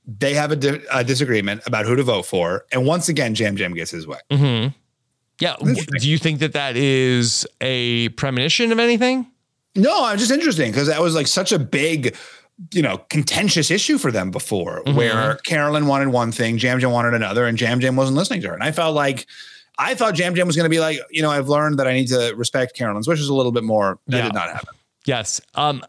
they 0.06 0.32
have 0.32 0.50
a, 0.50 0.56
di- 0.56 0.80
a 0.90 1.04
disagreement 1.04 1.62
about 1.66 1.84
who 1.84 1.94
to 1.96 2.02
vote 2.02 2.24
for, 2.24 2.64
and 2.72 2.86
once 2.86 3.08
again 3.10 3.34
Yam 3.34 3.58
Yam 3.58 3.74
gets 3.74 3.90
his 3.90 4.06
way. 4.06 4.18
Mm-hmm. 4.30 4.74
Yeah. 5.40 5.56
Do 5.60 6.08
you 6.08 6.18
think 6.18 6.40
that 6.40 6.54
that 6.54 6.76
is 6.76 7.46
a 7.60 8.08
premonition 8.10 8.72
of 8.72 8.78
anything? 8.78 9.26
No, 9.76 10.04
I'm 10.04 10.18
just 10.18 10.32
interesting 10.32 10.72
because 10.72 10.88
that 10.88 11.00
was 11.00 11.14
like 11.14 11.28
such 11.28 11.52
a 11.52 11.58
big, 11.58 12.16
you 12.72 12.82
know, 12.82 12.98
contentious 13.10 13.70
issue 13.70 13.98
for 13.98 14.10
them 14.10 14.32
before, 14.32 14.82
where 14.86 15.36
Carolyn 15.44 15.86
wanted 15.86 16.08
one 16.08 16.32
thing, 16.32 16.58
Yam 16.58 16.80
Yam 16.80 16.90
wanted 16.90 17.14
another, 17.14 17.46
and 17.46 17.60
Yam 17.60 17.80
Yam 17.80 17.94
wasn't 17.94 18.16
listening 18.16 18.40
to 18.40 18.48
her. 18.48 18.54
And 18.54 18.64
I 18.64 18.72
felt 18.72 18.96
like 18.96 19.26
I 19.78 19.94
thought 19.94 20.18
Yam 20.18 20.34
Yam 20.36 20.46
was 20.46 20.56
going 20.56 20.64
to 20.64 20.70
be 20.70 20.80
like, 20.80 20.98
you 21.10 21.22
know, 21.22 21.30
I've 21.30 21.48
learned 21.48 21.78
that 21.78 21.86
I 21.86 21.92
need 21.92 22.08
to 22.08 22.34
respect 22.36 22.76
Carolyn's 22.76 23.06
wishes 23.06 23.28
a 23.28 23.34
little 23.34 23.52
bit 23.52 23.62
more. 23.64 23.98
That 24.08 24.16
Yeah. 24.18 24.22
did 24.24 24.34
not 24.34 24.48
happen. 24.50 24.74
Yes. 25.06 25.40
Um, 25.54 25.82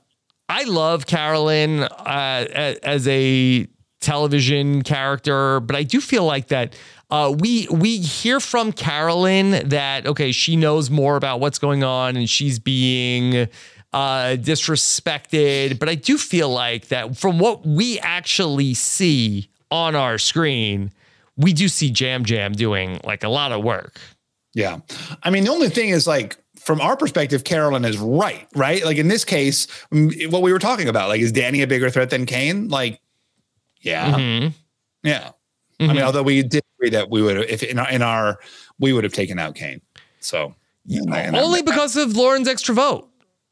I 0.47 0.63
love 0.63 1.05
Carolyn 1.05 1.83
uh, 1.83 2.77
as 2.83 3.07
a 3.07 3.67
television 3.99 4.81
character, 4.83 5.59
but 5.59 5.75
I 5.75 5.83
do 5.83 5.99
feel 6.01 6.23
like 6.25 6.47
that 6.47 6.75
uh, 7.11 7.33
we 7.37 7.67
we 7.71 7.97
hear 7.97 8.39
from 8.39 8.71
Carolyn 8.71 9.67
that 9.69 10.05
okay, 10.07 10.31
she 10.31 10.55
knows 10.55 10.89
more 10.89 11.15
about 11.15 11.39
what's 11.39 11.57
going 11.59 11.83
on 11.83 12.15
and 12.15 12.29
she's 12.29 12.59
being 12.59 13.47
uh, 13.93 14.35
disrespected. 14.39 15.79
But 15.79 15.89
I 15.89 15.95
do 15.95 16.17
feel 16.17 16.49
like 16.49 16.87
that 16.89 17.17
from 17.17 17.39
what 17.39 17.65
we 17.65 17.99
actually 17.99 18.73
see 18.73 19.49
on 19.71 19.95
our 19.95 20.17
screen, 20.17 20.91
we 21.39 21.53
do 21.53 21.67
see 21.67 21.87
Yam 21.95 22.23
Yam 22.27 22.51
doing 22.53 22.99
like 23.03 23.23
a 23.23 23.29
lot 23.29 23.51
of 23.51 23.63
work. 23.63 23.99
Yeah. 24.53 24.79
I 25.23 25.29
mean, 25.29 25.45
the 25.45 25.51
only 25.51 25.69
thing 25.69 25.89
is 25.89 26.05
like 26.05 26.37
from 26.59 26.81
our 26.81 26.95
perspective, 26.97 27.43
Carolyn 27.45 27.85
is 27.85 27.97
right, 27.97 28.47
right? 28.55 28.83
Like 28.83 28.97
in 28.97 29.07
this 29.07 29.23
case, 29.25 29.65
what 30.29 30.41
we 30.41 30.51
were 30.51 30.59
talking 30.59 30.87
about, 30.89 31.07
like, 31.09 31.21
is 31.21 31.31
Danny 31.31 31.61
a 31.61 31.67
bigger 31.67 31.89
threat 31.89 32.09
than 32.09 32.25
Kane? 32.25 32.67
Like, 32.67 32.99
yeah. 33.81 34.13
Mhm. 34.13 34.53
Yeah. 35.03 35.31
I 35.79 35.83
Mhm. 35.83 35.87
mean, 35.95 36.01
although 36.01 36.23
we 36.23 36.43
did 36.43 36.61
agree 36.77 36.89
that 36.89 37.09
we 37.09 37.21
would 37.21 37.37
have, 37.37 37.45
if 37.49 37.63
in 37.63 37.79
our, 37.79 37.89
in 37.89 38.01
our, 38.01 38.39
we 38.79 38.91
would 38.91 39.05
have 39.05 39.13
taken 39.13 39.39
out 39.39 39.55
Kane. 39.55 39.81
So 40.19 40.53
I- 41.11 41.27
I- 41.27 41.39
Only 41.39 41.61
because 41.61 41.95
of 41.95 42.15
Lauren's 42.17 42.47
extra 42.49 42.75
vote. 42.75 43.07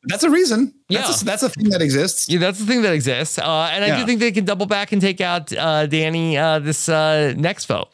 That's 0.07 0.23
a 0.23 0.29
reason. 0.29 0.73
Yeah. 0.89 1.01
That's 1.01 1.21
a, 1.21 1.25
that's 1.25 1.43
a 1.43 1.49
thing 1.49 1.69
that 1.69 1.81
exists. 1.81 2.29
Yeah, 2.29 2.39
that's 2.39 2.59
the 2.59 2.65
thing 2.65 2.81
that 2.81 2.93
exists. 2.93 3.37
Uh, 3.37 3.69
and 3.71 3.83
I 3.83 3.99
do 3.99 4.05
think 4.05 4.19
they 4.19 4.31
can 4.31 4.45
double 4.45 4.65
back 4.65 4.91
and 4.91 5.01
take 5.01 5.21
out 5.21 5.55
uh, 5.55 5.85
Danny 5.85 6.37
uh, 6.37 6.59
this 6.59 6.89
uh, 6.89 7.33
next 7.37 7.65
vote. 7.65 7.89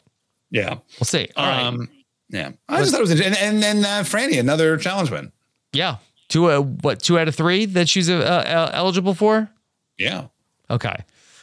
Yeah. 0.50 0.78
We'll 0.98 1.04
see. 1.04 1.28
All 1.36 1.46
right. 1.46 1.62
Um, 1.62 1.88
yeah. 2.28 2.52
I 2.68 2.78
just 2.78 2.92
thought 2.92 2.98
it 2.98 3.02
was 3.02 3.10
interesting. 3.10 3.36
And, 3.36 3.62
and 3.62 3.62
then 3.62 3.84
uh, 3.84 4.02
Franny, 4.04 4.38
another 4.38 4.76
challenge 4.76 5.10
win. 5.10 5.32
Yeah. 5.72 5.96
Two, 6.28 6.50
uh, 6.50 6.60
what, 6.60 7.02
two 7.02 7.18
out 7.18 7.28
of 7.28 7.34
three 7.34 7.66
that 7.66 7.88
she's 7.88 8.08
eligible 8.08 9.14
for? 9.14 9.50
Yeah. 9.98 10.28
Okay. 10.70 10.88
All 10.88 10.98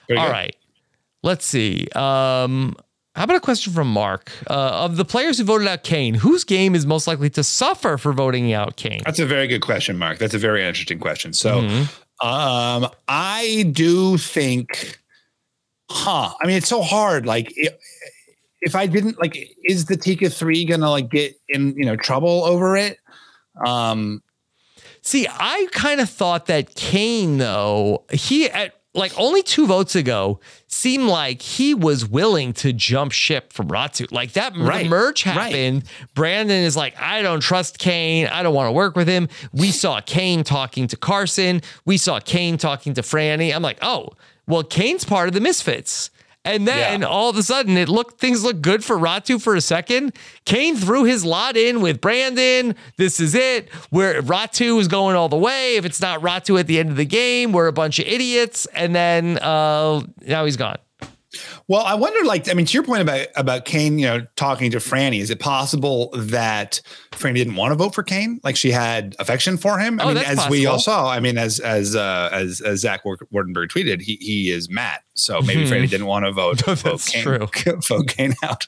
good. 0.08 0.18
right. 0.18 0.56
Let's 1.24 1.46
see. 1.46 1.88
Um, 1.94 2.76
how 3.16 3.26
about 3.26 3.36
a 3.36 3.42
question 3.42 3.74
from 3.74 3.92
Mark? 3.92 4.32
Uh, 4.50 4.54
of 4.54 4.96
the 4.96 5.04
players 5.06 5.38
who 5.38 5.44
voted 5.44 5.68
out 5.68 5.84
Kane, 5.84 6.14
whose 6.14 6.44
game 6.44 6.76
is 6.76 6.86
most 6.86 7.08
likely 7.08 7.30
to 7.32 7.44
suffer 7.44 7.98
for 7.98 8.14
voting 8.14 8.54
out 8.54 8.78
Kane? 8.78 9.02
That's 9.06 9.20
a 9.20 9.26
very 9.26 9.48
good 9.48 9.62
question, 9.62 9.98
Mark. 9.98 10.18
That's 10.18 10.34
a 10.34 10.38
very 10.40 10.66
interesting 10.66 11.00
question. 11.00 11.34
So, 11.34 11.62
Mhm. 11.62 12.26
um, 12.26 12.90
I 13.10 13.70
do 13.74 14.18
think, 14.18 15.00
huh? 15.90 16.34
I 16.42 16.48
mean, 16.48 16.56
it's 16.56 16.70
so 16.70 16.82
hard. 16.82 17.26
Like, 17.26 17.54
i 17.58 17.70
if 18.64 18.76
I 18.76 18.86
didn't 18.86 19.20
like, 19.20 19.36
is 19.64 19.86
the 19.86 19.98
Tika 19.98 20.30
three 20.30 20.66
gonna 20.66 20.90
like 20.92 21.10
get 21.10 21.34
in 21.50 21.74
you 21.76 21.84
know 21.84 21.96
trouble 21.96 22.44
over 22.46 22.78
it? 22.78 23.00
Um, 23.66 24.22
See, 25.04 25.28
I 25.28 25.68
kind 25.72 26.00
of 26.00 26.08
thought 26.12 26.46
that 26.46 26.76
Kane, 26.76 27.40
though, 27.40 28.06
he 28.14 28.48
at 28.52 28.76
like 28.94 29.18
only 29.18 29.42
two 29.42 29.66
votes 29.68 29.96
ago 29.96 30.40
seemed 30.68 31.06
like 31.06 31.42
he 31.42 31.74
was 31.74 32.06
willing 32.06 32.52
to 32.54 32.74
jump 32.74 33.12
ship 33.14 33.54
from 33.54 33.70
Ratu. 33.70 34.12
Like 34.12 34.34
that 34.34 34.56
Right, 34.58 34.86
merge 34.88 35.26
right. 35.26 35.34
happened. 35.34 35.84
Brandon 36.14 36.64
is 36.64 36.76
like, 36.76 37.00
I 37.02 37.22
don't 37.22 37.40
trust 37.42 37.78
Kane. 37.80 38.28
I 38.28 38.44
don't 38.44 38.54
want 38.54 38.68
to 38.68 38.74
work 38.74 38.96
with 38.98 39.08
him. 39.08 39.30
We 39.54 39.72
saw 39.72 40.02
Kane 40.02 40.44
talking 40.44 40.88
to 40.88 40.98
Carson. 40.98 41.62
We 41.86 41.98
saw 41.98 42.20
Kane 42.20 42.58
talking 42.58 42.94
to 42.96 43.02
Franny. 43.02 43.56
I'm 43.56 43.62
like, 43.62 43.78
oh, 43.82 44.10
well, 44.48 44.64
Kane's 44.64 45.06
part 45.06 45.30
of 45.30 45.34
the 45.34 45.42
Misfits. 45.42 46.10
And 46.44 46.68
then 46.68 47.02
Yeah. 47.02 47.08
all 47.08 47.30
of 47.30 47.38
a 47.38 47.44
sudden, 47.44 47.78
it 47.78 47.88
looked 47.88 48.20
things 48.20 48.44
looked 48.44 48.62
good 48.64 48.84
for 48.84 48.98
Ratu 48.98 49.40
for 49.40 49.56
a 49.56 49.62
second. 49.62 50.14
Kane 50.46 50.76
threw 50.76 51.04
his 51.04 51.24
lot 51.24 51.56
in 51.56 51.82
with 51.82 52.02
Brandon. 52.02 52.76
This 52.98 53.20
is 53.20 53.36
it. 53.36 53.70
Where 53.92 54.22
Ratu 54.24 54.80
is 54.80 54.88
going 54.88 55.16
all 55.16 55.30
the 55.30 55.38
way. 55.38 55.76
If 55.76 55.86
it's 55.86 56.02
not 56.02 56.22
Ratu 56.22 56.60
at 56.60 56.66
the 56.66 56.80
end 56.80 56.90
of 56.90 56.96
the 56.98 57.06
game, 57.06 57.52
we're 57.52 57.68
a 57.68 57.74
bunch 57.74 58.00
of 58.00 58.08
idiots. 58.08 58.66
And 58.74 58.96
then 58.96 59.38
uh, 59.38 60.02
now 60.26 60.46
he's 60.46 60.58
gone. 60.58 60.78
Well, 61.68 61.82
I 61.82 61.94
wonder, 61.96 62.26
like, 62.26 62.50
I 62.50 62.54
mean, 62.54 62.66
to 62.66 62.74
your 62.74 62.84
point 62.84 63.02
about 63.02 63.28
about 63.36 63.66
Kane, 63.66 63.98
you 64.00 64.06
know, 64.08 64.26
talking 64.36 64.72
to 64.72 64.78
Franny, 64.78 65.20
is 65.22 65.30
it 65.30 65.40
possible 65.40 66.10
that 66.14 66.82
Franny 67.12 67.36
didn't 67.36 67.56
want 67.56 67.72
to 67.72 67.76
vote 67.76 67.96
for 67.96 68.04
Kane? 68.04 68.40
Like, 68.44 68.56
she 68.58 68.72
had 68.72 69.16
affection 69.20 69.58
for 69.58 69.80
him. 69.80 70.00
I 70.00 70.04
Oh, 70.04 70.08
mean, 70.10 70.18
as 70.18 70.50
we 70.50 70.66
all 70.66 70.80
saw, 70.80 71.10
I 71.10 71.20
mean, 71.20 71.38
as 71.38 71.60
as 71.60 71.96
uh, 71.96 72.30
as 72.34 72.60
as 72.62 72.82
Zach 72.82 73.06
War- 73.06 73.18
Wardenberg 73.34 73.68
tweeted, 73.70 74.02
he 74.02 74.18
he 74.20 74.52
is 74.52 74.70
Matt, 74.70 75.04
so 75.14 75.42
maybe 75.42 75.64
Mhm. 75.64 75.70
Franny 75.70 75.90
didn't 75.90 76.08
want 76.08 76.26
to 76.26 76.32
vote. 76.32 76.62
vote 76.66 76.80
That's 76.84 77.10
Kane, 77.10 77.24
true. 77.24 77.48
Vote 77.88 78.08
Kane 78.08 78.34
out. 78.44 78.66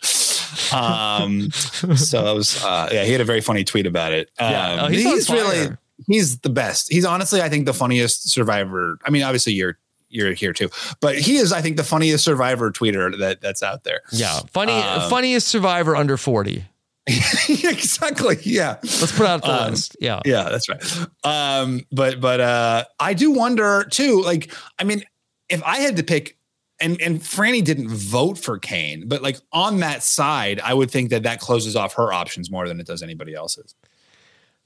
Um, 0.71 1.51
so 1.51 2.31
it 2.31 2.35
was, 2.35 2.63
uh, 2.63 2.89
yeah, 2.91 3.03
he 3.03 3.11
had 3.11 3.21
a 3.21 3.25
very 3.25 3.41
funny 3.41 3.63
tweet 3.63 3.85
about 3.87 4.13
it. 4.13 4.29
Um, 4.39 4.51
Yeah. 4.51 4.77
Oh, 4.81 4.87
he's 4.87 5.03
he's 5.03 5.29
really 5.29 5.69
he's 6.07 6.39
the 6.39 6.49
best. 6.49 6.91
He's 6.91 7.05
honestly, 7.05 7.41
I 7.41 7.49
think, 7.49 7.65
the 7.65 7.73
funniest 7.73 8.29
survivor. 8.31 8.97
I 9.05 9.09
mean, 9.09 9.23
obviously, 9.23 9.53
you're 9.53 9.77
you're 10.13 10.33
here 10.33 10.53
too, 10.53 10.69
but 11.01 11.17
he 11.17 11.37
is, 11.37 11.51
I 11.51 11.61
think, 11.61 11.77
the 11.77 11.83
funniest 11.83 12.23
survivor 12.23 12.71
tweeter 12.71 13.17
that 13.19 13.41
that's 13.41 13.63
out 13.63 13.83
there. 13.83 14.01
Yeah. 14.11 14.39
Funny, 14.51 14.73
Um, 14.73 15.09
funniest 15.09 15.47
survivor 15.47 15.95
under 15.95 16.15
40. 16.17 16.65
exactly. 17.49 18.37
Yeah. 18.43 18.77
Let's 18.81 19.11
put 19.11 19.25
out 19.27 19.41
the 19.41 19.51
Um, 19.65 19.71
list. 19.71 19.97
Yeah. 19.99 20.21
Yeah, 20.25 20.43
that's 20.49 20.69
right. 20.69 20.81
Um, 21.23 21.81
but 21.91 22.21
but 22.21 22.39
uh 22.39 22.85
I 22.99 23.13
do 23.13 23.31
wonder 23.31 23.85
too, 23.89 24.21
like, 24.21 24.53
I 24.79 24.83
mean, 24.83 25.03
if 25.49 25.61
I 25.63 25.79
had 25.79 25.97
to 25.97 26.03
pick 26.03 26.37
and 26.79 26.99
and 27.01 27.19
Franny 27.21 27.63
didn't 27.63 27.89
vote 27.89 28.37
for 28.37 28.57
Kane, 28.57 29.07
but 29.07 29.21
like 29.21 29.37
on 29.51 29.79
that 29.81 30.03
side, 30.03 30.59
I 30.63 30.73
would 30.73 30.89
think 30.91 31.09
that 31.09 31.23
that 31.23 31.39
closes 31.39 31.75
off 31.75 31.93
her 31.95 32.13
options 32.13 32.49
more 32.49 32.67
than 32.67 32.79
it 32.79 32.87
does 32.87 33.03
anybody 33.03 33.33
else's. 33.33 33.75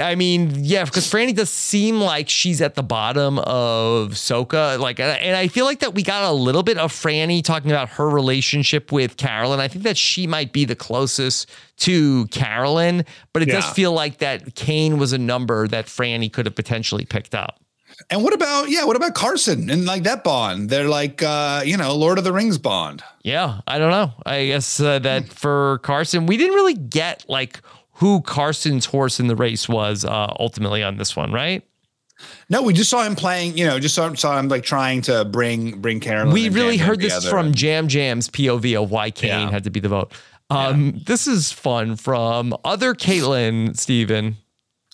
I 0.00 0.14
mean, 0.14 0.52
yeah, 0.64 0.84
because 0.84 1.10
Franny 1.10 1.34
does 1.34 1.50
seem 1.50 2.00
like 2.00 2.28
she's 2.28 2.60
at 2.60 2.76
the 2.76 2.82
bottom 2.82 3.40
of 3.40 4.10
Soka. 4.12 4.78
Like, 4.78 5.00
and 5.00 5.36
I- 5.36 5.48
feel 5.48 5.64
like 5.64 5.80
that 5.80 5.94
we 5.94 6.04
got 6.04 6.30
a 6.30 6.32
little 6.32 6.62
bit 6.62 6.78
of 6.78 6.92
Franny 6.92 7.42
talking 7.42 7.72
about 7.72 7.88
her 7.90 8.08
relationship 8.08 8.92
with 8.92 9.16
Carolyn. 9.16 9.58
I 9.58 9.66
think 9.66 9.82
that 9.82 9.96
she 9.96 10.28
might 10.28 10.52
be 10.52 10.64
the 10.64 10.76
closest 10.76 11.50
to 11.78 12.26
Carolyn, 12.28 13.04
but 13.32 13.42
it 13.42 13.46
does 13.46 13.68
feel 13.70 13.92
like 13.92 14.18
that 14.18 14.54
Kane 14.54 14.98
was 14.98 15.12
a 15.12 15.18
number 15.18 15.66
that 15.66 15.86
Franny 15.86 16.32
could 16.32 16.46
have 16.46 16.54
potentially 16.54 17.04
picked 17.04 17.34
up. 17.34 17.60
And 18.08 18.22
what 18.22 18.32
about 18.32 18.70
yeah, 18.70 18.84
what 18.84 18.96
about 18.96 19.14
Carson 19.14 19.68
and 19.68 19.84
like 19.86 20.04
that 20.04 20.22
bond? 20.24 20.70
They're 20.70 20.88
like 20.88 21.22
uh, 21.22 21.62
you 21.64 21.76
know, 21.76 21.94
Lord 21.96 22.16
of 22.16 22.24
the 22.24 22.32
Rings 22.32 22.58
bond. 22.58 23.02
Yeah, 23.22 23.60
I 23.66 23.78
don't 23.78 23.90
know. 23.90 24.12
I 24.24 24.46
guess 24.46 24.78
uh, 24.80 25.00
that 25.00 25.28
for 25.28 25.78
Carson, 25.82 26.26
we 26.26 26.36
didn't 26.36 26.54
really 26.54 26.74
get 26.74 27.24
like 27.28 27.60
who 28.00 28.20
Carson's 28.22 28.86
horse 28.86 29.20
in 29.20 29.28
the 29.28 29.36
race 29.36 29.68
was 29.68 30.04
uh, 30.04 30.32
ultimately 30.38 30.82
on 30.82 30.96
this 30.96 31.14
one, 31.14 31.32
right? 31.32 31.62
No, 32.50 32.62
we 32.62 32.74
just 32.74 32.90
saw 32.90 33.02
him 33.04 33.14
playing, 33.16 33.56
you 33.56 33.66
know, 33.66 33.78
just 33.78 33.94
saw, 33.94 34.12
saw 34.14 34.38
him 34.38 34.48
like 34.48 34.62
trying 34.62 35.00
to 35.02 35.24
bring 35.24 35.80
bring 35.80 36.00
Carolyn. 36.00 36.34
we 36.34 36.48
really 36.50 36.76
Jam 36.76 36.86
heard 36.86 37.00
this 37.00 37.14
together. 37.14 37.30
from 37.30 37.52
Yam 37.56 37.88
Yam's 37.88 38.28
POV 38.28 38.82
of 38.82 38.90
why 38.90 39.10
Kane 39.10 39.30
Yeah. 39.30 39.50
had 39.50 39.64
to 39.64 39.70
be 39.70 39.80
the 39.80 39.88
vote. 39.88 40.12
Um, 40.50 41.00
This 41.06 41.26
is 41.26 41.50
fun 41.52 41.96
from 41.96 42.54
other 42.64 42.92
Caitlin, 42.94 43.74
Stephen. 43.78 44.36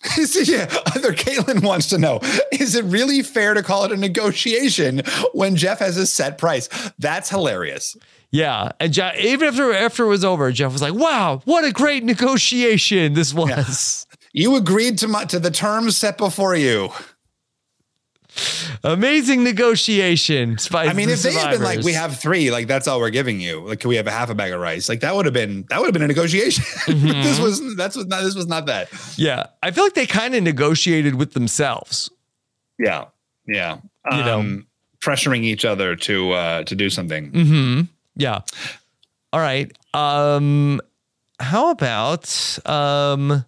yeah, 0.45 0.69
other 0.95 1.13
Caitlin 1.13 1.65
wants 1.65 1.89
to 1.89 1.99
know: 1.99 2.21
Is 2.53 2.77
it 2.77 2.85
really 2.85 3.23
fair 3.23 3.55
to 3.55 3.63
call 3.63 3.85
it 3.85 3.91
a 3.93 3.97
negotiation 3.97 5.03
when 5.33 5.57
Jeff 5.57 5.79
has 5.81 5.97
a 5.97 6.07
set 6.07 6.39
price? 6.39 6.69
That's 6.99 7.29
hilarious. 7.31 7.97
Yeah. 8.37 8.72
And 8.80 8.93
Jeff, 8.93 9.16
even 9.18 9.49
after 9.49 9.72
after 9.72 10.05
it 10.05 10.09
was 10.09 10.24
over, 10.24 10.53
Jeff 10.53 10.72
was 10.72 10.82
like, 10.82 10.95
wow, 10.95 11.41
what 11.45 11.64
a 11.64 11.72
great 11.72 12.05
negotiation 12.05 13.14
this 13.14 13.32
was. 13.32 14.07
You 14.32 14.57
agreed 14.57 14.99
to 14.99 15.09
my, 15.09 15.24
to 15.26 15.39
the 15.39 15.51
terms 15.51 15.97
set 15.97 16.18
before 16.18 16.55
you. 16.55 16.91
Amazing 18.84 19.45
negotiation. 19.45 20.59
I 20.74 20.93
mean, 20.93 21.09
if 21.09 21.22
they 21.22 21.32
had 21.32 21.53
been 21.53 21.62
like, 21.62 21.82
we 21.82 21.95
have 21.95 22.18
three, 22.18 22.51
like 22.51 22.66
that's 22.66 22.87
all 22.87 23.01
we're 23.01 23.09
giving 23.09 23.41
you. 23.41 23.61
Like, 23.61 23.80
can 23.80 23.89
we 23.89 23.97
have 23.97 24.07
a 24.07 24.11
half 24.11 24.28
a 24.28 24.34
bag 24.34 24.53
of 24.53 24.61
rice? 24.61 24.91
Like 24.91 25.01
that 25.01 25.16
would 25.16 25.24
have 25.24 25.32
been 25.32 25.64
that 25.70 25.78
would 25.78 25.87
have 25.87 25.95
been 25.95 26.03
a 26.03 26.07
negotiation. 26.07 26.64
Mm-hmm. 26.87 27.22
this 27.22 27.41
was 27.41 27.76
that's 27.76 27.97
was 27.97 28.07
not 28.07 28.22
this 28.22 28.34
was 28.34 28.47
not 28.47 28.66
that. 28.66 28.89
yeah, 29.16 29.47
I 29.62 29.70
feel 29.70 29.84
like 29.84 29.95
they 29.95 30.07
kind 30.07 30.34
of 30.34 30.43
negotiated 30.43 31.14
with 31.14 31.32
themselves. 31.32 32.11
Yeah, 32.78 33.07
yeah. 33.47 33.78
You 34.11 34.18
know. 34.18 34.39
um, 34.39 34.66
pressuring 35.01 35.45
each 35.45 35.64
other 35.64 35.97
to 35.97 36.32
uh 36.32 36.62
to 36.64 36.74
do 36.74 36.91
something. 36.91 37.32
Mm-hmm. 37.32 37.80
Yeah. 38.17 38.41
All 39.33 39.41
right. 39.41 39.71
Um, 39.95 40.81
how 41.39 41.71
about 41.71 42.59
um. 42.67 43.45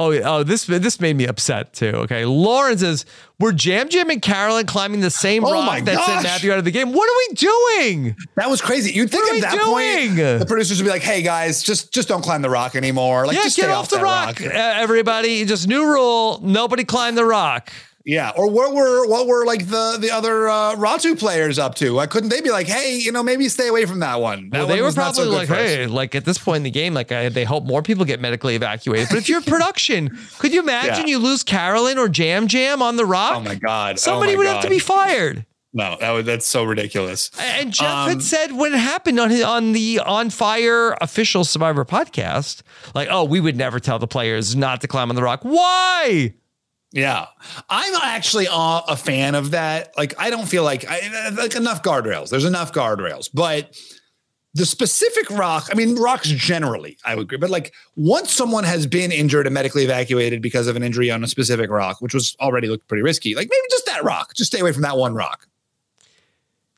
Oh, 0.00 0.12
oh, 0.12 0.42
this 0.44 0.66
this 0.66 1.00
made 1.00 1.16
me 1.16 1.26
upset 1.26 1.72
too. 1.72 1.86
Okay, 1.88 2.24
Lauren 2.24 2.78
says 2.78 3.04
we're 3.40 3.52
Yam 3.52 3.88
Yam 3.90 4.10
and 4.10 4.22
Carolyn 4.22 4.64
climbing 4.64 5.00
the 5.00 5.10
same 5.10 5.44
Oh 5.44 5.52
rock 5.52 5.82
that 5.86 6.04
sent. 6.04 6.22
Matthew 6.22 6.52
out 6.52 6.58
of 6.58 6.64
the 6.64 6.70
game. 6.70 6.92
What 6.92 7.10
are 7.10 7.16
we 7.28 7.34
doing? 7.34 8.16
That 8.36 8.48
was 8.48 8.60
crazy. 8.62 8.92
You'd 8.92 9.10
think 9.10 9.24
What 9.24 9.36
at 9.36 9.40
that 9.42 9.52
doing? 9.54 9.64
point 9.64 10.38
the 10.38 10.44
producers 10.46 10.78
would 10.78 10.84
be 10.84 10.90
like, 10.92 11.02
"Hey 11.02 11.22
guys, 11.22 11.64
just 11.64 11.92
just 11.92 12.06
don't 12.06 12.22
climb 12.22 12.42
the 12.42 12.50
rock 12.50 12.76
anymore. 12.76 13.26
Like, 13.26 13.34
yeah, 13.34 13.42
just 13.42 13.56
get 13.56 13.64
stay 13.64 13.72
off, 13.72 13.88
the 13.88 13.96
that 13.96 14.02
rock, 14.02 14.40
Uh, 14.40 14.50
everybody. 14.52 15.44
Just 15.44 15.66
new 15.66 15.84
rule: 15.84 16.38
nobody 16.44 16.84
climb 16.84 17.16
the 17.16 17.24
rock. 17.24 17.72
Yeah, 18.10 18.32
or 18.36 18.50
what 18.50 18.72
were 18.72 19.06
what 19.06 19.26
were 19.26 19.44
like 19.44 19.66
the 19.68 19.98
the 20.00 20.10
other 20.10 20.48
uh, 20.48 20.74
Ratu 20.76 21.18
players 21.18 21.58
up 21.58 21.74
to? 21.74 21.96
Why 21.96 22.06
couldn't 22.06 22.30
they 22.30 22.40
be 22.40 22.48
like, 22.50 22.66
"Hey, 22.66 22.96
you 22.96 23.12
know, 23.12 23.22
maybe 23.22 23.50
stay 23.50 23.68
away 23.68 23.84
from 23.84 23.98
that 23.98 24.18
one"? 24.18 24.48
That 24.48 24.60
Well, 24.60 24.66
they 24.66 24.80
one 24.82 24.94
were 24.94 24.96
not 25.00 25.14
so 25.14 25.22
probably 25.24 25.36
like, 25.40 25.48
for 25.48 25.54
us." 25.56 25.60
hey, 25.60 25.86
like 25.86 26.14
at 26.14 26.24
this 26.24 26.38
point 26.38 26.56
in 26.56 26.62
the 26.62 26.70
game, 26.70 26.94
like 26.94 27.12
I, 27.12 27.28
they 27.28 27.44
hope 27.44 27.64
more 27.66 27.82
people 27.82 28.06
get 28.06 28.18
medically 28.18 28.54
evacuated. 28.54 29.08
But 29.10 29.18
if 29.18 29.28
you're 29.28 29.42
production, 29.42 30.16
could 30.38 30.54
you 30.54 30.60
imagine 30.60 31.06
Yeah. 31.06 31.16
you 31.16 31.18
lose 31.18 31.42
Carolyn 31.42 31.98
or 31.98 32.08
Yam 32.08 32.46
Yam 32.48 32.80
on 32.80 32.96
the 32.96 33.04
rock? 33.04 33.36
Oh 33.36 33.40
my 33.40 33.56
god! 33.56 33.96
Oh 33.96 33.98
Somebody 33.98 34.32
my 34.32 34.38
would 34.38 34.46
have 34.46 34.62
to 34.62 34.70
be 34.70 34.78
fired. 34.78 35.44
No, 35.74 35.98
that 36.00 36.10
was, 36.12 36.24
that's 36.24 36.46
so 36.46 36.64
ridiculous. 36.64 37.30
And 37.38 37.74
Jeff 37.74 37.86
Um, 37.94 38.08
had 38.08 38.22
said 38.22 38.52
when 38.52 38.72
it 38.72 38.78
happened 38.78 39.20
on 39.20 39.28
his, 39.28 39.42
on 39.42 39.72
the 39.72 40.00
On 40.00 40.30
Fire 40.30 40.96
official 41.02 41.44
Survivor 41.44 41.84
podcast, 41.84 42.62
like, 42.94 43.08
oh, 43.10 43.24
we 43.24 43.38
would 43.38 43.54
never 43.54 43.78
tell 43.78 43.98
the 43.98 44.06
players 44.08 44.56
not 44.56 44.80
to 44.80 44.88
climb 44.88 45.10
on 45.10 45.14
the 45.14 45.22
rock. 45.22 45.40
Why? 45.42 46.32
Yeah, 46.90 47.26
I'm 47.68 47.94
actually 48.02 48.48
uh, 48.48 48.80
a 48.88 48.96
fan 48.96 49.34
of 49.34 49.50
that. 49.50 49.92
Like, 49.98 50.14
I 50.18 50.30
don't 50.30 50.46
feel 50.46 50.64
like 50.64 50.86
I, 50.88 51.28
like 51.30 51.54
enough 51.54 51.82
guardrails. 51.82 52.30
There's 52.30 52.46
enough 52.46 52.72
guardrails, 52.72 53.28
but 53.32 53.76
the 54.54 54.64
specific 54.64 55.30
rock. 55.30 55.68
I 55.70 55.74
mean, 55.74 55.96
rocks 55.96 56.28
generally, 56.28 56.96
I 57.04 57.14
would 57.14 57.24
agree. 57.24 57.38
But 57.38 57.50
like, 57.50 57.74
once 57.96 58.32
someone 58.32 58.64
has 58.64 58.86
been 58.86 59.12
injured 59.12 59.46
and 59.46 59.52
medically 59.52 59.84
evacuated 59.84 60.40
because 60.40 60.66
of 60.66 60.76
an 60.76 60.82
injury 60.82 61.10
on 61.10 61.22
a 61.22 61.28
specific 61.28 61.70
rock, 61.70 62.00
which 62.00 62.14
was 62.14 62.34
already 62.40 62.68
looked 62.68 62.88
pretty 62.88 63.02
risky, 63.02 63.34
like 63.34 63.48
maybe 63.50 63.66
just 63.70 63.84
that 63.86 64.02
rock. 64.02 64.34
Just 64.34 64.50
stay 64.50 64.60
away 64.60 64.72
from 64.72 64.82
that 64.82 64.96
one 64.96 65.14
rock. 65.14 65.46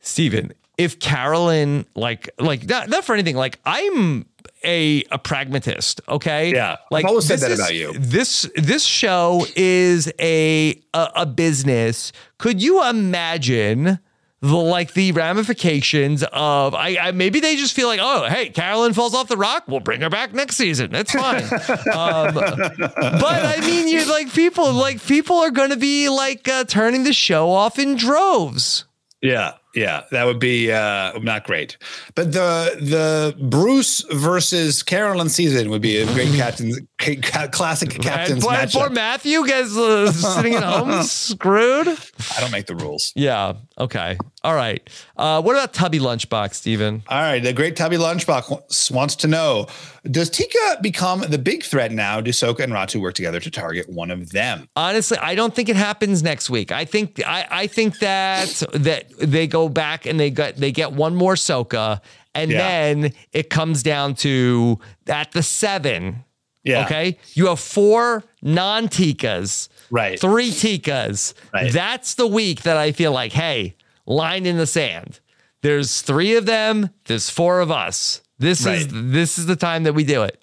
Stephen, 0.01 0.53
if 0.77 0.99
Carolyn, 0.99 1.87
like, 1.95 2.31
like 2.39 2.69
not, 2.69 2.89
not 2.89 3.05
for 3.05 3.15
anything, 3.15 3.37
like 3.37 3.61
I'm 3.65 4.27
a 4.65 5.03
a 5.11 5.19
pragmatist, 5.19 6.01
okay? 6.09 6.53
Yeah, 6.53 6.77
Like 6.91 7.05
I've 7.05 7.11
always 7.11 7.27
said 7.27 7.41
this 7.41 7.43
that 7.43 7.51
is- 7.53 7.59
about 7.61 7.75
you. 7.75 7.93
This 7.99 8.51
this 8.57 8.85
show 8.85 9.47
is 9.57 10.13
a 10.21 10.81
a, 10.95 11.09
a 11.17 11.27
business. 11.27 12.13
Could 12.39 12.63
you 12.63 12.83
imagine? 12.89 13.99
The 14.43 14.57
like 14.57 14.95
the 14.95 15.13
ramifications 15.13 16.25
of 16.33 16.75
I, 16.75 16.97
I 16.99 17.11
maybe 17.13 17.41
they 17.41 17.57
just 17.57 17.75
feel 17.77 17.89
like 17.89 18.01
oh 18.03 18.25
hey 18.27 18.49
Carolyn 18.49 18.95
falls 18.95 19.15
off 19.15 19.29
the 19.29 19.37
rock 19.37 19.65
we'll 19.69 19.81
bring 19.81 20.01
her 20.01 20.09
back 20.09 20.33
next 20.33 20.57
season 20.57 20.91
that's 20.91 21.13
fine 21.13 21.43
um, 21.93 22.33
but 22.33 23.23
I 23.23 23.59
mean 23.61 23.87
you 23.89 24.11
like 24.11 24.33
people 24.33 24.73
like 24.73 25.05
people 25.07 25.37
are 25.37 25.51
going 25.51 25.69
to 25.69 25.77
be 25.77 26.09
like 26.09 26.49
uh, 26.49 26.65
turning 26.65 27.05
the 27.05 27.13
show 27.13 27.51
off 27.51 27.79
in 27.79 27.97
droves 27.97 28.87
Yeah, 29.21 29.53
yeah, 29.75 30.03
that 30.11 30.25
would 30.25 30.39
be 30.39 30.73
uh, 30.73 31.19
not 31.19 31.45
great. 31.45 31.77
But 32.15 32.33
the 32.33 32.77
the 32.81 33.37
Bruce 33.49 34.05
versus 34.13 34.83
Carolyn 34.83 35.29
season 35.29 35.71
would 35.71 35.83
be 35.83 35.99
a 35.99 36.07
great 36.15 36.35
captain, 36.35 36.89
ca- 36.90 36.90
classic 37.01 37.91
captain's 37.91 38.31
and 38.31 38.43
poor, 38.43 38.53
matchup. 38.53 38.73
poor 38.75 38.91
Matthew 38.91 39.47
gets 39.47 39.77
uh, 39.77 40.13
sitting 40.13 40.55
at 40.55 40.63
home 40.63 41.03
screwed. 41.03 41.89
I 41.89 42.41
don't 42.41 42.53
make 42.53 42.67
the 42.67 42.75
rules. 42.77 43.13
Yeah. 43.17 43.55
Okay. 43.79 44.19
All 44.43 44.55
right. 44.55 44.89
Uh, 45.17 45.41
what 45.43 45.55
about 45.57 45.73
Tubby 45.73 45.99
Lunchbox, 45.99 46.55
Stephen? 46.55 47.03
All 47.09 47.21
right, 47.21 47.43
the 47.43 47.53
great 47.53 47.77
Tubby 47.77 47.97
Lunchbox 47.97 48.51
wants- 48.51 48.91
wants 48.91 49.17
to 49.17 49.27
know: 49.29 49.67
Does 50.11 50.31
Tika 50.31 50.79
become 50.83 51.21
the 51.21 51.39
big 51.39 51.63
threat 51.63 51.93
now? 51.93 52.21
Do 52.21 52.31
Soka 52.31 52.61
and 52.61 52.73
Ratu 52.73 53.01
work 53.01 53.15
together 53.15 53.41
to 53.41 53.51
target 53.51 53.89
one 53.89 54.11
of 54.11 54.31
them? 54.31 54.69
Honestly, 54.77 55.19
I 55.19 55.35
don't 55.35 55.55
think 55.55 55.69
it 55.69 55.77
happens 55.77 56.23
next 56.23 56.49
week. 56.51 56.73
I 56.73 56.85
think 56.85 57.21
I, 57.27 57.47
I 57.51 57.67
think 57.67 57.99
that 58.01 58.63
that 58.73 59.07
they 59.19 59.47
go 59.47 59.69
back 59.69 60.07
and 60.07 60.19
they 60.21 60.31
get 60.31 60.57
they 60.57 60.73
get 60.73 60.93
one 60.93 61.15
more 61.15 61.35
Soka, 61.35 62.01
and 62.35 62.51
Yeah. 62.51 62.59
then 62.59 63.13
it 63.33 63.51
comes 63.51 63.83
down 63.83 64.15
to 64.17 64.79
at 65.09 65.33
the 65.33 65.43
seven. 65.43 66.25
Yeah. 66.65 66.85
Okay. 66.85 67.19
You 67.35 67.47
have 67.47 67.61
four 67.61 68.23
non 68.43 68.89
Tikas. 68.89 69.69
Right. 69.91 70.21
Three 70.21 70.51
Tikas. 70.51 71.35
Right. 71.53 71.73
That's 71.73 72.15
the 72.15 72.27
week 72.27 72.63
that 72.63 72.77
I 72.77 72.93
feel 72.93 73.13
like, 73.13 73.33
hey, 73.33 73.77
line 74.07 74.45
in 74.47 74.57
the 74.57 74.67
sand. 74.67 75.21
There's 75.63 76.03
three 76.03 76.37
of 76.37 76.47
them. 76.47 76.91
There's 77.07 77.31
four 77.31 77.61
of 77.61 77.71
us. 77.71 78.23
This 78.39 78.65
is 78.67 78.89
this 78.91 79.39
is 79.39 79.47
the 79.47 79.57
time 79.57 79.85
that 79.85 79.93
we 79.95 80.05
do 80.05 80.23
it. 80.23 80.43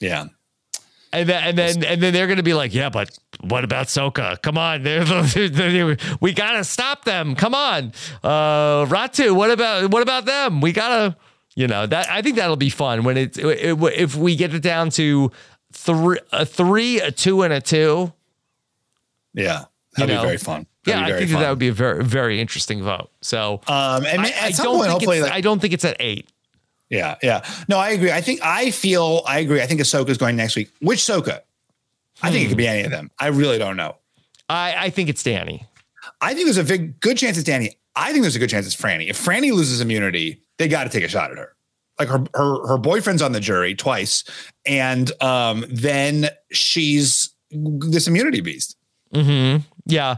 Yeah. 0.00 0.26
And 1.14 1.28
then 1.28 1.44
and 1.44 1.58
then 1.58 1.84
and 1.84 2.02
then 2.02 2.12
they're 2.14 2.26
gonna 2.26 2.42
be 2.42 2.54
like, 2.54 2.72
yeah, 2.72 2.88
but 2.88 3.18
what 3.42 3.64
about 3.64 3.88
Soka? 3.88 4.40
Come 4.40 4.56
on, 4.56 4.82
they're, 4.84 5.04
they're- 5.04 5.96
we 6.22 6.32
gotta 6.32 6.64
stop 6.64 7.04
them. 7.04 7.34
Come 7.34 7.54
on, 7.54 7.92
uh, 8.24 8.86
Ratu. 8.86 9.32
What 9.36 9.50
about 9.50 9.90
what 9.90 10.00
about 10.00 10.24
them? 10.24 10.62
We 10.62 10.72
gotta, 10.72 11.14
you 11.54 11.66
know, 11.66 11.86
that 11.86 12.10
I 12.10 12.22
think 12.22 12.36
that'll 12.36 12.56
be 12.56 12.70
fun 12.70 13.04
when 13.04 13.16
it's 13.16 13.38
it, 13.38 13.78
if 13.82 14.16
we 14.16 14.36
get 14.36 14.54
it 14.54 14.62
down 14.62 14.90
to 14.90 15.30
three, 15.72 16.18
a 16.32 16.46
three, 16.46 17.00
a 17.00 17.10
two, 17.10 17.42
and 17.42 17.52
a 17.52 17.60
two. 17.60 18.12
Yeah. 19.34 19.64
That'd 19.96 20.14
know? 20.14 20.22
be 20.22 20.26
very 20.26 20.38
fun. 20.38 20.66
Yeah, 20.86 21.00
That'd 21.00 21.14
I 21.14 21.18
think 21.18 21.30
that, 21.30 21.34
fun. 21.34 21.42
that 21.42 21.50
would 21.50 21.58
be 21.58 21.68
a 21.68 21.72
very 21.72 22.02
very 22.04 22.40
interesting 22.40 22.82
vote. 22.82 23.10
So 23.20 23.60
Um, 23.68 24.04
and 24.04 24.22
I, 24.22 24.28
at 24.30 24.42
I 24.42 24.50
some 24.50 24.64
don't 24.64 24.74
point, 24.76 24.82
think 24.84 24.92
hopefully, 24.92 25.18
it's, 25.18 25.26
like, 25.26 25.34
I 25.34 25.40
don't 25.40 25.60
think 25.60 25.74
it's 25.74 25.84
at 25.84 25.96
eight. 26.00 26.28
Yeah, 26.90 27.16
yeah. 27.22 27.44
No, 27.68 27.78
I 27.78 27.90
agree. 27.90 28.10
I 28.10 28.20
think 28.20 28.40
I 28.42 28.70
feel 28.70 29.22
I 29.26 29.38
agree. 29.38 29.62
I 29.62 29.66
think 29.66 29.80
a 29.80 29.84
Soka's 29.84 30.18
going 30.18 30.36
next 30.36 30.56
week. 30.56 30.70
Which 30.80 30.98
Soka? 30.98 31.40
I 32.22 32.30
think 32.30 32.44
it 32.46 32.48
could 32.48 32.58
be 32.58 32.66
any 32.68 32.82
of 32.82 32.90
them. 32.90 33.10
I 33.18 33.28
really 33.28 33.58
don't 33.58 33.76
know. 33.76 33.96
I 34.48 34.74
I 34.76 34.90
think 34.90 35.08
it's 35.08 35.22
Danny. 35.22 35.66
I 36.20 36.34
think 36.34 36.46
there's 36.46 36.58
a 36.58 36.64
big 36.64 36.98
good 37.00 37.16
chance 37.16 37.36
it's 37.36 37.46
Danny. 37.46 37.76
I 37.94 38.10
think 38.12 38.22
there's 38.22 38.36
a 38.36 38.38
good 38.38 38.50
chance 38.50 38.66
it's 38.66 38.76
Franny. 38.76 39.08
If 39.08 39.24
Franny 39.24 39.52
loses 39.52 39.80
immunity, 39.80 40.42
they 40.62 40.68
got 40.68 40.84
to 40.84 40.90
take 40.90 41.02
a 41.02 41.08
shot 41.08 41.32
at 41.32 41.38
her. 41.38 41.56
Like 41.98 42.08
her 42.08 42.24
her 42.34 42.66
her 42.68 42.78
boyfriend's 42.78 43.20
on 43.20 43.32
the 43.32 43.40
jury 43.40 43.74
twice, 43.74 44.24
and 44.64 45.10
um, 45.20 45.64
then 45.68 46.30
she's 46.52 47.34
this 47.50 48.06
immunity 48.06 48.40
beast. 48.40 48.76
Mm-hmm. 49.12 49.62
Yeah. 49.86 50.16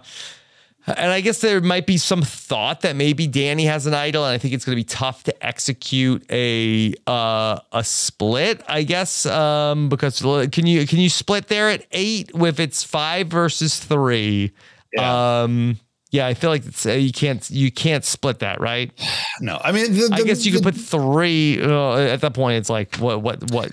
And 0.87 1.11
I 1.11 1.23
guess 1.23 1.41
there 1.41 1.63
might 1.63 1.87
be 1.87 1.97
some 1.97 2.21
thought 2.21 2.83
that 2.83 2.95
maybe 2.95 3.27
Danny 3.27 3.65
has 3.65 3.87
an 3.87 3.95
idol, 3.95 4.27
and 4.27 4.35
I 4.35 4.39
think 4.39 4.53
it's 4.53 4.67
going 4.67 4.77
to 4.77 4.81
be 4.81 4.85
tough 4.85 5.25
to 5.25 5.47
execute 5.47 6.25
a 6.31 6.93
uh, 7.07 7.59
a 7.73 7.83
split. 7.83 8.63
I 8.69 8.83
guess 8.83 9.25
um, 9.25 9.89
because 9.89 10.21
can 10.21 10.67
you 10.67 10.87
can 10.87 10.99
you 10.99 11.09
split 11.09 11.49
there 11.49 11.71
at 11.71 11.87
eight 11.91 12.31
if 12.35 12.61
it's 12.61 12.85
five 12.85 13.29
versus 13.29 13.79
three? 13.79 14.53
Yeah. 14.93 15.43
Um, 15.43 15.79
yeah, 16.15 16.29
I 16.29 16.35
feel 16.35 16.51
like 16.51 16.65
it's, 16.65 16.87
uh, 16.87 16.93
you 16.93 17.11
can't 17.11 17.49
you 17.51 17.73
can't 17.73 18.05
split 18.05 18.39
that, 18.39 18.61
right? 18.61 18.91
No, 19.41 19.61
I 19.65 19.73
mean, 19.73 19.93
the, 19.93 20.11
I 20.13 20.23
guess 20.23 20.47
you 20.47 20.53
could 20.53 20.63
put 20.63 20.77
three 20.77 21.61
uh, 21.61 21.97
at 21.97 22.21
that 22.21 22.35
point. 22.35 22.57
It's 22.59 22.71
like 22.71 22.95
what 22.97 23.21
what 23.21 23.51
what? 23.51 23.73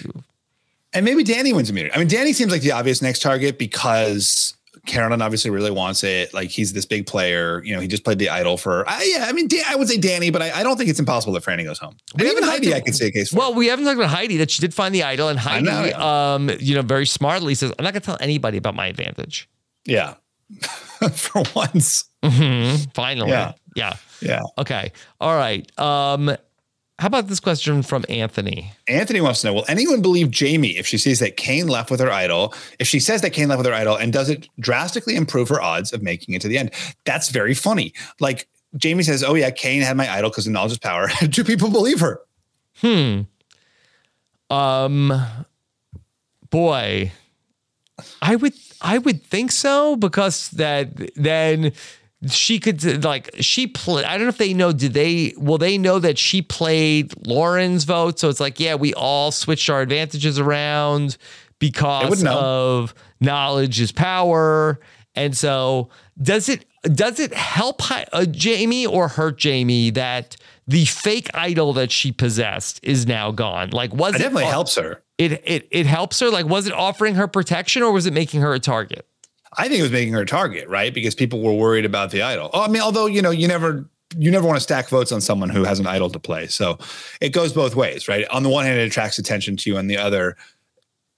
and 0.91 1.05
maybe 1.05 1.23
Danny 1.23 1.53
wins 1.53 1.69
immunity. 1.69 1.93
I 1.93 1.99
mean, 1.99 2.07
Danny 2.07 2.33
seems 2.33 2.51
like 2.51 2.63
the 2.63 2.71
obvious 2.71 2.99
next 2.99 3.21
target 3.21 3.59
because 3.59 4.55
Carolyn 4.87 5.21
obviously 5.21 5.51
really 5.51 5.69
wants 5.69 6.03
it. 6.03 6.33
Like 6.33 6.49
he's 6.49 6.73
this 6.73 6.87
big 6.87 7.05
player. 7.05 7.63
You 7.63 7.75
know, 7.75 7.79
he 7.79 7.87
just 7.87 8.03
played 8.03 8.17
the 8.17 8.29
idol 8.29 8.57
for. 8.57 8.89
I 8.89 9.03
yeah, 9.15 9.27
I 9.27 9.33
mean, 9.33 9.47
Dan, 9.47 9.63
I 9.67 9.75
would 9.75 9.87
say 9.87 9.97
Danny, 9.97 10.31
but 10.31 10.41
I, 10.41 10.61
I 10.61 10.63
don't 10.63 10.77
think 10.77 10.89
it's 10.89 10.99
impossible 10.99 11.33
that 11.33 11.43
Franny 11.43 11.63
goes 11.63 11.77
home. 11.77 11.95
And 12.17 12.23
even 12.23 12.43
Heidi, 12.43 12.71
talked 12.71 12.77
I 12.77 12.81
could 12.81 12.95
see 12.95 13.05
a 13.05 13.11
case 13.11 13.29
for. 13.29 13.37
Well, 13.37 13.53
we 13.53 13.67
haven't 13.67 13.85
talked 13.85 13.99
about 13.99 14.09
Heidi 14.09 14.37
that 14.37 14.49
she 14.49 14.61
did 14.61 14.73
find 14.73 14.95
the 14.95 15.03
idol, 15.03 15.29
and 15.29 15.37
Heidi, 15.37 15.65
know, 15.65 15.83
yeah. 15.83 16.33
um, 16.33 16.49
you 16.59 16.73
know, 16.73 16.81
very 16.81 17.05
smartly 17.05 17.53
says, 17.53 17.71
"I'm 17.77 17.83
not 17.83 17.93
going 17.93 18.01
to 18.01 18.05
tell 18.07 18.17
anybody 18.19 18.57
about 18.57 18.73
my 18.73 18.87
advantage." 18.87 19.47
yeah, 19.85 20.15
for 21.13 21.43
once. 21.55 22.05
Mhm, 22.23 22.93
Finally. 22.93 23.31
Yeah. 23.31 23.53
Yeah. 23.75 23.93
Yeah. 24.21 24.41
Okay. 24.57 24.91
All 25.19 25.35
right. 25.35 25.67
Um, 25.79 26.35
how 26.99 27.07
about 27.07 27.27
this 27.27 27.39
question 27.39 27.81
from 27.81 28.05
Anthony? 28.09 28.71
Anthony 28.87 29.21
wants 29.21 29.41
to 29.41 29.47
know: 29.47 29.53
Will 29.55 29.65
anyone 29.67 30.03
believe 30.03 30.29
Jamie 30.29 30.77
if 30.77 30.85
she 30.85 30.99
sees 30.99 31.17
that 31.19 31.35
Kane 31.35 31.67
left 31.67 31.89
with 31.89 31.99
her 31.99 32.11
idol? 32.11 32.53
If 32.77 32.87
she 32.87 32.99
says 32.99 33.21
that 33.21 33.31
Kane 33.31 33.47
left 33.49 33.57
with 33.57 33.65
her 33.65 33.73
idol, 33.73 33.95
and 33.95 34.13
does 34.13 34.29
it 34.29 34.47
drastically 34.59 35.15
improve 35.15 35.49
her 35.49 35.59
odds 35.59 35.93
of 35.93 36.03
making 36.03 36.35
it 36.35 36.41
to 36.41 36.47
the 36.47 36.59
end? 36.59 36.69
That's 37.05 37.29
very 37.29 37.55
funny. 37.55 37.93
Like 38.19 38.47
Jamie 38.77 39.01
says, 39.01 39.23
"Oh 39.23 39.33
yeah, 39.33 39.49
Kane 39.49 39.81
had 39.81 39.97
my 39.97 40.07
idol 40.13 40.29
because 40.29 40.45
of 40.45 40.53
knowledge 40.53 40.73
is 40.73 40.77
power." 40.77 41.09
Do 41.29 41.43
people 41.43 41.71
believe 41.71 42.01
her? 42.01 42.21
Hmm. 42.81 43.21
Um, 44.51 45.13
boy, 46.51 47.11
I 48.21 48.35
would 48.35 48.53
I 48.81 48.97
would 48.99 49.23
think 49.23 49.51
so 49.51 49.95
because 49.95 50.49
that 50.51 50.89
then 51.15 51.71
she 52.29 52.59
could 52.59 53.03
like 53.03 53.31
she 53.39 53.67
play. 53.67 54.03
I 54.03 54.17
don't 54.17 54.23
know 54.23 54.29
if 54.29 54.37
they 54.37 54.53
know. 54.53 54.71
Did 54.71 54.93
they? 54.93 55.33
Will 55.37 55.57
they 55.57 55.77
know 55.77 55.99
that 55.99 56.17
she 56.17 56.41
played 56.41 57.13
Lauren's 57.25 57.83
vote? 57.83 58.19
So 58.19 58.29
it's 58.29 58.39
like, 58.39 58.59
yeah, 58.59 58.75
we 58.75 58.93
all 58.93 59.31
switched 59.31 59.69
our 59.69 59.81
advantages 59.81 60.37
around 60.37 61.17
because 61.59 62.23
of 62.25 62.93
knowledge 63.19 63.79
is 63.79 63.91
power. 63.91 64.79
And 65.15 65.35
so, 65.35 65.89
does 66.21 66.47
it 66.47 66.65
does 66.83 67.19
it 67.19 67.33
help 67.33 67.81
uh, 67.91 68.25
Jamie 68.25 68.85
or 68.85 69.07
hurt 69.07 69.37
Jamie 69.37 69.89
that 69.91 70.37
the 70.67 70.85
fake 70.85 71.29
idol 71.33 71.73
that 71.73 71.91
she 71.91 72.11
possessed 72.11 72.79
is 72.83 73.07
now 73.07 73.31
gone? 73.31 73.71
Like, 73.71 73.93
was 73.93 74.13
It 74.13 74.21
it 74.21 74.23
definitely 74.23 74.45
helps 74.45 74.75
her. 74.75 75.01
It 75.17 75.41
it 75.45 75.67
it 75.71 75.85
helps 75.85 76.19
her. 76.19 76.29
Like, 76.29 76.45
was 76.45 76.67
it 76.67 76.73
offering 76.73 77.15
her 77.15 77.27
protection 77.27 77.81
or 77.83 77.91
was 77.91 78.05
it 78.05 78.13
making 78.13 78.41
her 78.41 78.53
a 78.53 78.59
target? 78.59 79.07
I 79.57 79.67
think 79.67 79.79
it 79.79 79.83
was 79.83 79.91
making 79.91 80.13
her 80.13 80.21
a 80.21 80.25
target, 80.25 80.67
right? 80.69 80.93
Because 80.93 81.13
people 81.13 81.41
were 81.41 81.53
worried 81.53 81.85
about 81.85 82.11
the 82.11 82.21
idol. 82.21 82.49
Oh, 82.53 82.63
I 82.63 82.67
mean, 82.67 82.81
although 82.81 83.05
you 83.05 83.21
know, 83.21 83.31
you 83.31 83.47
never 83.47 83.85
you 84.17 84.31
never 84.31 84.45
want 84.45 84.57
to 84.57 84.61
stack 84.61 84.89
votes 84.89 85.11
on 85.11 85.21
someone 85.21 85.49
who 85.49 85.63
has 85.63 85.79
an 85.79 85.87
idol 85.87 86.09
to 86.09 86.19
play. 86.19 86.47
So 86.47 86.77
it 87.21 87.29
goes 87.29 87.53
both 87.53 87.75
ways, 87.75 88.07
right? 88.07 88.27
On 88.29 88.43
the 88.43 88.49
one 88.49 88.65
hand, 88.65 88.79
it 88.79 88.87
attracts 88.87 89.17
attention 89.19 89.57
to 89.57 89.69
you, 89.69 89.77
on 89.77 89.87
the 89.87 89.97
other, 89.97 90.35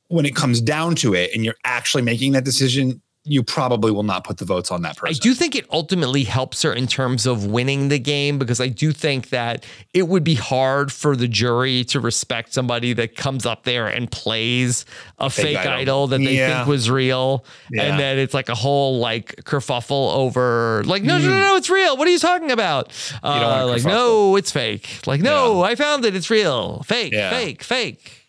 when 0.08 0.26
it 0.26 0.36
comes 0.36 0.62
down 0.62 0.96
to 0.96 1.14
it, 1.14 1.32
and 1.34 1.44
you're 1.44 1.56
actually 1.64 2.04
making 2.04 2.34
that 2.34 2.44
decision, 2.44 3.02
you 3.26 3.42
probably 3.42 3.90
will 3.90 4.04
not 4.04 4.26
put 4.26 4.38
the 4.38 4.44
votes 4.44 4.70
on 4.70 4.82
that 4.82 4.98
person. 4.98 5.16
I 5.16 5.18
do 5.18 5.34
think 5.34 5.56
it 5.56 5.66
ultimately 5.72 6.24
helps 6.26 6.62
her 6.64 6.74
in 6.74 6.88
terms 6.88 7.26
of 7.26 7.46
winning 7.46 7.88
the 7.88 7.98
game 7.98 8.38
because 8.38 8.60
I 8.60 8.68
do 8.68 8.92
think 8.92 9.30
that 9.30 9.66
it 9.94 10.10
would 10.10 10.26
be 10.26 10.36
hard 10.36 10.92
for 10.92 11.16
the 11.16 11.30
jury 11.30 11.86
to 11.86 12.02
respect 12.02 12.54
somebody 12.54 12.92
that 12.94 13.16
comes 13.16 13.46
up 13.46 13.64
there 13.64 13.88
and 13.88 14.12
plays 14.12 14.84
a 15.20 15.30
fake, 15.30 15.56
idol. 15.58 15.72
idol. 15.74 16.08
that 16.08 16.18
they 16.18 16.36
Yeah. 16.36 16.58
think 16.58 16.68
was 16.68 16.90
real. 16.90 17.46
Yeah. 17.72 17.84
And 17.84 17.98
then 18.00 18.20
it's 18.20 18.34
like 18.34 18.50
a 18.50 18.56
whole 18.56 19.00
like 19.00 19.36
kerfuffle 19.46 20.14
over 20.16 20.84
like, 20.86 21.04
no, 21.04 21.18
no, 21.18 21.30
no, 21.30 21.40
no, 21.40 21.56
it's 21.56 21.70
real. 21.70 21.96
What 21.96 22.08
are 22.10 22.12
you 22.12 22.20
talking 22.20 22.52
about? 22.52 22.92
Uh, 23.24 23.66
like, 23.68 23.84
kerfuffle. 23.84 23.86
no, 23.86 24.36
it's 24.36 24.52
fake. 24.52 25.08
Like, 25.08 25.22
no, 25.22 25.62
I 25.62 25.76
found 25.76 26.04
it. 26.04 26.14
It's 26.14 26.30
real. 26.30 26.84
Fake, 26.84 27.14
Yeah. 27.14 27.30
fake, 27.30 27.64
fake. 27.64 28.28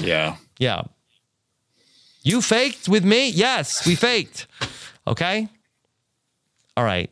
yeah. 0.00 0.36
Yeah. 0.60 0.82
You 2.22 2.40
faked 2.42 2.88
with 2.88 3.04
me? 3.04 3.30
Yes, 3.30 3.86
we 3.86 3.94
faked. 3.94 4.46
Okay. 5.06 5.48
All 6.76 6.84
right. 6.84 7.10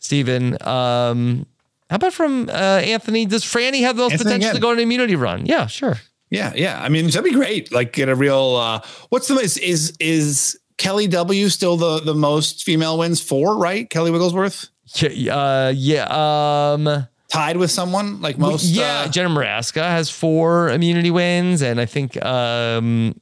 Stephen, 0.00 0.56
um, 0.66 1.46
how 1.88 1.96
about 1.96 2.12
from 2.12 2.48
uh, 2.48 2.52
Anthony? 2.52 3.24
Does 3.26 3.44
Franny 3.44 3.80
have 3.80 3.96
those 3.96 4.12
Anthony 4.12 4.34
potential 4.34 4.54
to 4.54 4.60
go 4.60 4.68
on 4.70 4.74
an 4.76 4.80
immunity 4.82 5.16
run? 5.16 5.46
Yeah, 5.46 5.66
sure. 5.66 5.96
Yeah, 6.30 6.52
yeah. 6.54 6.82
I 6.82 6.88
mean, 6.88 7.06
that'd 7.06 7.24
be 7.24 7.30
great. 7.32 7.72
Like, 7.72 7.92
get 7.92 8.08
a 8.08 8.14
real. 8.14 8.56
uh 8.56 8.80
What's 9.08 9.28
the 9.28 9.36
is 9.36 9.56
is 9.58 9.94
is 10.00 10.58
Kelly 10.76 11.06
W 11.06 11.48
still 11.48 11.76
the 11.76 12.00
the 12.00 12.14
most 12.14 12.64
female 12.64 12.98
wins 12.98 13.20
for 13.20 13.56
right? 13.56 13.88
Kelly 13.88 14.10
Wigglesworth 14.10 14.68
Yeah, 14.96 15.36
Uh, 15.36 15.72
yeah. 15.74 16.72
Um, 16.74 17.06
tied 17.28 17.56
with 17.56 17.70
someone 17.70 18.20
like 18.20 18.36
most. 18.38 18.64
yeah. 18.64 19.04
uh, 19.06 19.08
Jenna 19.08 19.28
Morasca 19.30 19.82
has 19.82 20.10
four 20.10 20.68
immunity 20.70 21.10
wins, 21.10 21.62
and 21.62 21.80
I 21.80 21.86
think 21.86 22.22
um, 22.24 23.18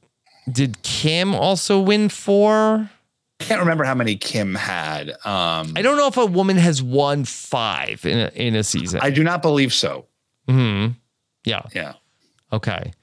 did 0.51 0.81
Kim 0.83 1.33
also 1.33 1.79
win 1.79 2.09
four? 2.09 2.89
I 3.39 3.43
can't 3.43 3.59
remember 3.59 3.83
how 3.83 3.95
many 3.95 4.15
Kim 4.15 4.55
had. 4.55 5.09
Um, 5.25 5.73
I 5.75 5.81
don't 5.81 5.97
know 5.97 6.07
if 6.07 6.17
a 6.17 6.25
woman 6.25 6.57
has 6.57 6.81
won 6.81 7.25
five 7.25 8.05
in 8.05 8.17
a, 8.19 8.27
in 8.35 8.55
a 8.55 8.63
season. 8.63 8.99
I 9.03 9.09
do 9.09 9.23
not 9.23 9.41
believe 9.41 9.73
so. 9.73 10.05
hmm 10.47 10.87
Yeah. 11.43 11.63
Yeah. 11.73 11.93
Okay. 12.53 12.93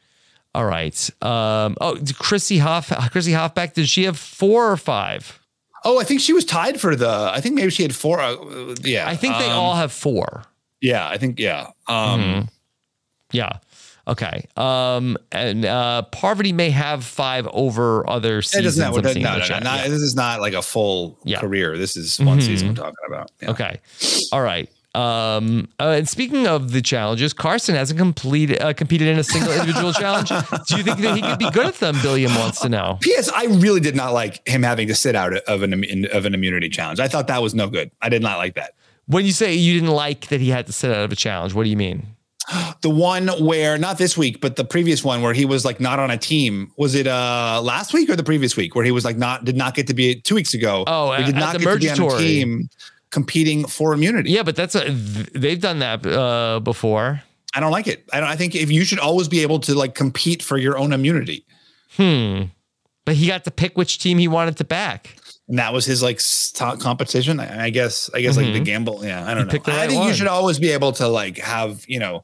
All 0.54 0.64
right. 0.64 1.10
Um, 1.22 1.76
oh, 1.80 1.98
Chrissy 2.18 2.58
Hoff, 2.58 2.88
Chrissy 3.12 3.32
Hofbeck, 3.32 3.74
did 3.74 3.88
she 3.88 4.04
have 4.04 4.18
four 4.18 4.70
or 4.70 4.76
five? 4.76 5.38
Oh, 5.84 5.98
I 6.00 6.04
think 6.04 6.20
she 6.20 6.32
was 6.32 6.44
tied 6.44 6.80
for 6.80 6.94
the. 6.96 7.08
I 7.34 7.40
think 7.40 7.54
maybe 7.54 7.70
she 7.70 7.82
had 7.82 7.94
four. 7.94 8.20
Uh, 8.20 8.74
yeah. 8.82 9.08
I 9.08 9.16
think 9.16 9.36
they 9.38 9.46
um, 9.46 9.58
all 9.58 9.74
have 9.76 9.92
four. 9.92 10.44
Yeah, 10.80 11.06
I 11.08 11.18
think 11.18 11.38
yeah. 11.38 11.68
Um, 11.86 12.20
Mhm. 12.20 12.48
Yeah. 13.32 13.58
Okay. 14.10 14.44
Um, 14.56 15.16
and 15.32 15.64
uh, 15.64 16.02
Parvati 16.10 16.52
may 16.52 16.70
have 16.70 17.04
five 17.04 17.48
over 17.52 18.08
other 18.10 18.38
It 18.40 18.44
seasons. 18.46 18.76
doesn't. 18.76 18.82
I'm 19.06 19.22
No, 19.22 19.38
no, 19.38 19.46
no, 19.46 19.58
not- 19.60 19.78
Yeah. 19.80 19.88
This 19.88 20.02
is 20.02 20.14
not 20.16 20.40
like 20.40 20.52
a 20.52 20.62
full 20.62 21.16
Yeah. 21.24 21.38
career. 21.40 21.78
This 21.78 21.96
is 21.96 22.18
one 22.20 22.38
Mhm. 22.40 22.42
season 22.42 22.68
we're 22.68 22.74
talking 22.74 22.94
about. 23.06 23.30
Yeah. 23.40 23.50
Okay. 23.50 23.78
All 24.32 24.42
right. 24.42 24.68
Um, 24.92 25.68
uh, 25.78 25.90
and 25.98 26.08
speaking 26.08 26.48
of 26.48 26.72
the 26.72 26.82
challenges, 26.82 27.32
Carson 27.32 27.76
hasn't 27.76 27.96
completed 28.00 28.60
uh, 28.60 28.72
competed 28.72 29.06
in 29.06 29.20
a 29.20 29.22
single 29.22 29.52
individual 29.52 29.92
challenge. 29.92 30.30
Do 30.30 30.76
you 30.76 30.82
think 30.82 30.98
that 30.98 31.14
he 31.14 31.22
could 31.22 31.38
be 31.38 31.48
good 31.52 31.66
at 31.66 31.76
them? 31.76 31.96
Billiam 32.02 32.34
wants 32.34 32.58
to 32.62 32.68
know. 32.68 32.98
P.S. 33.00 33.30
I 33.32 33.44
really 33.44 33.78
did 33.78 33.94
not 33.94 34.12
like 34.12 34.46
him 34.48 34.64
having 34.64 34.88
to 34.88 34.94
sit 34.96 35.14
out 35.14 35.32
of 35.32 35.62
an 35.62 36.06
of 36.12 36.24
an 36.24 36.34
immunity 36.34 36.68
challenge. 36.68 36.98
I 36.98 37.06
thought 37.06 37.28
that 37.28 37.40
was 37.40 37.54
no 37.54 37.68
good. 37.68 37.92
I 38.02 38.08
did 38.08 38.20
not 38.22 38.38
like 38.38 38.54
that. 38.56 38.72
When 39.06 39.24
you 39.24 39.30
say 39.32 39.54
you 39.54 39.74
didn't 39.74 39.94
like 39.94 40.26
that 40.26 40.40
he 40.40 40.48
had 40.50 40.66
to 40.66 40.72
sit 40.72 40.90
out 40.90 41.04
of 41.04 41.12
a 41.12 41.16
challenge, 41.16 41.54
what 41.54 41.62
do 41.62 41.70
you 41.70 41.76
mean? 41.76 42.08
The 42.80 42.90
one 42.90 43.28
where 43.28 43.78
not 43.78 43.98
this 43.98 44.16
week, 44.16 44.40
but 44.40 44.56
the 44.56 44.64
previous 44.64 45.04
one 45.04 45.22
where 45.22 45.34
he 45.34 45.44
was 45.44 45.64
like 45.64 45.78
not 45.78 45.98
on 45.98 46.10
a 46.10 46.16
team. 46.16 46.72
Was 46.76 46.94
it 46.94 47.06
uh 47.06 47.60
last 47.62 47.92
week 47.92 48.10
or 48.10 48.16
the 48.16 48.24
previous 48.24 48.56
week 48.56 48.74
where 48.74 48.84
he 48.84 48.90
was 48.90 49.04
like 49.04 49.16
not 49.16 49.44
did 49.44 49.56
not 49.56 49.74
get 49.74 49.86
to 49.86 49.94
be 49.94 50.20
two 50.20 50.34
weeks 50.34 50.54
ago? 50.54 50.84
Oh, 50.86 51.12
he 51.12 51.24
did 51.24 51.36
not 51.36 51.52
the 51.52 51.58
get 51.60 51.74
to 51.74 51.78
be 51.78 51.90
on 51.90 52.14
a 52.14 52.18
team 52.18 52.68
competing 53.10 53.66
for 53.66 53.92
immunity. 53.92 54.30
Yeah, 54.30 54.42
but 54.42 54.56
that's 54.56 54.74
a, 54.74 54.90
they've 54.90 55.60
done 55.60 55.80
that 55.80 56.04
uh, 56.06 56.60
before. 56.60 57.22
I 57.54 57.60
don't 57.60 57.72
like 57.72 57.86
it. 57.86 58.08
I 58.12 58.20
don't. 58.20 58.28
I 58.28 58.36
think 58.36 58.54
if 58.54 58.70
you 58.70 58.84
should 58.84 59.00
always 59.00 59.28
be 59.28 59.42
able 59.42 59.60
to 59.60 59.74
like 59.74 59.94
compete 59.94 60.42
for 60.42 60.56
your 60.56 60.78
own 60.78 60.92
immunity, 60.92 61.44
Hmm. 61.96 62.44
But 63.04 63.16
he 63.16 63.26
got 63.26 63.44
to 63.44 63.50
pick 63.50 63.76
which 63.76 63.98
team 63.98 64.18
he 64.18 64.28
wanted 64.28 64.56
to 64.58 64.64
back. 64.64 65.16
And 65.50 65.58
that 65.58 65.72
was 65.72 65.84
his 65.84 66.00
like 66.02 66.20
top 66.54 66.78
competition. 66.80 67.40
I, 67.40 67.64
I 67.66 67.70
guess. 67.70 68.08
I 68.14 68.20
guess 68.22 68.36
like 68.36 68.46
the 68.52 68.60
Mhm. 68.60 68.64
gamble. 68.64 69.04
Yeah, 69.04 69.26
I 69.28 69.34
don't 69.34 69.46
know. 69.52 69.58
I 69.66 69.76
right 69.78 69.88
think 69.88 69.98
one. 70.00 70.08
you 70.08 70.14
should 70.14 70.28
always 70.28 70.58
be 70.60 70.70
able 70.70 70.92
to 70.92 71.08
like 71.08 71.38
have 71.38 71.84
you 71.88 71.98
know 71.98 72.22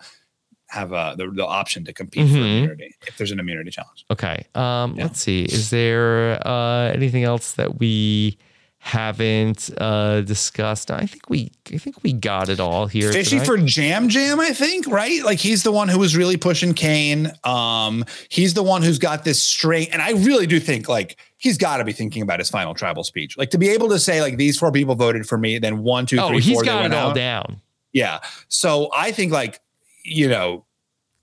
have 0.69 0.93
uh, 0.93 1.15
the 1.17 1.29
the 1.31 1.45
option 1.45 1.85
to 1.87 1.93
compete 1.93 2.29
for 2.29 2.35
Mhm. 2.37 2.57
immunity 2.59 2.95
if 3.07 3.17
there's 3.19 3.33
an 3.33 3.41
immunity 3.41 3.71
challenge. 3.71 4.05
Okay. 4.11 4.47
Um, 4.55 4.95
Yeah. 4.97 5.05
Let's 5.05 5.21
see. 5.21 5.43
Is 5.43 5.71
there 5.71 6.41
uh, 6.47 6.93
anything 6.93 7.25
else 7.25 7.53
that 7.53 7.79
we 7.81 8.39
haven't 8.79 9.71
uh, 9.79 10.21
discussed? 10.21 10.91
I 10.93 11.07
think 11.07 11.29
we. 11.29 11.51
I 11.73 11.79
think 11.79 12.03
we 12.05 12.13
got 12.13 12.49
it 12.49 12.61
all 12.61 12.87
here. 12.87 13.13
Fishy 13.13 13.41
tonight. 13.41 13.45
for 13.47 13.57
Yam 13.81 14.09
Yam, 14.09 14.39
I 14.39 14.51
think, 14.51 14.87
right? 14.87 15.25
Like 15.25 15.39
he's 15.41 15.65
the 15.65 15.73
one 15.73 15.89
who 15.89 15.99
was 15.99 16.17
really 16.17 16.37
pushing 16.37 16.73
Kane. 16.75 17.33
Um, 17.43 18.05
he's 18.29 18.55
the 18.55 18.63
one 18.63 18.83
who's 18.83 19.01
got 19.01 19.25
this 19.25 19.43
straight, 19.43 19.89
and 19.93 20.01
I 20.01 20.11
really 20.13 20.47
do 20.47 20.61
think 20.61 20.89
like 20.89 21.17
he's 21.39 21.59
got 21.59 21.77
to 21.79 21.85
be 21.85 21.93
thinking 21.93 22.23
about 22.23 22.39
his 22.39 22.49
final 22.51 22.75
tribal 22.75 23.05
speech. 23.05 23.37
Like 23.37 23.51
to 23.51 23.59
be 23.59 23.69
able 23.69 23.89
to 23.91 23.99
say 23.99 24.21
like 24.21 24.37
these 24.37 24.59
four 24.59 24.73
people 24.73 24.95
voted 24.95 25.27
for 25.27 25.37
me, 25.39 25.59
then 25.59 25.83
one, 25.83 26.07
two, 26.07 26.19
Oh, 26.19 26.29
three, 26.29 26.41
he's 26.41 26.55
four, 26.55 26.65
got 26.65 26.85
it 26.87 26.95
all 26.95 27.11
out. 27.11 27.15
down. 27.17 27.61
Yeah. 27.93 28.21
So 28.49 28.91
I 28.95 29.13
think 29.13 29.33
like, 29.33 29.61
you 30.05 30.29
know, 30.29 30.65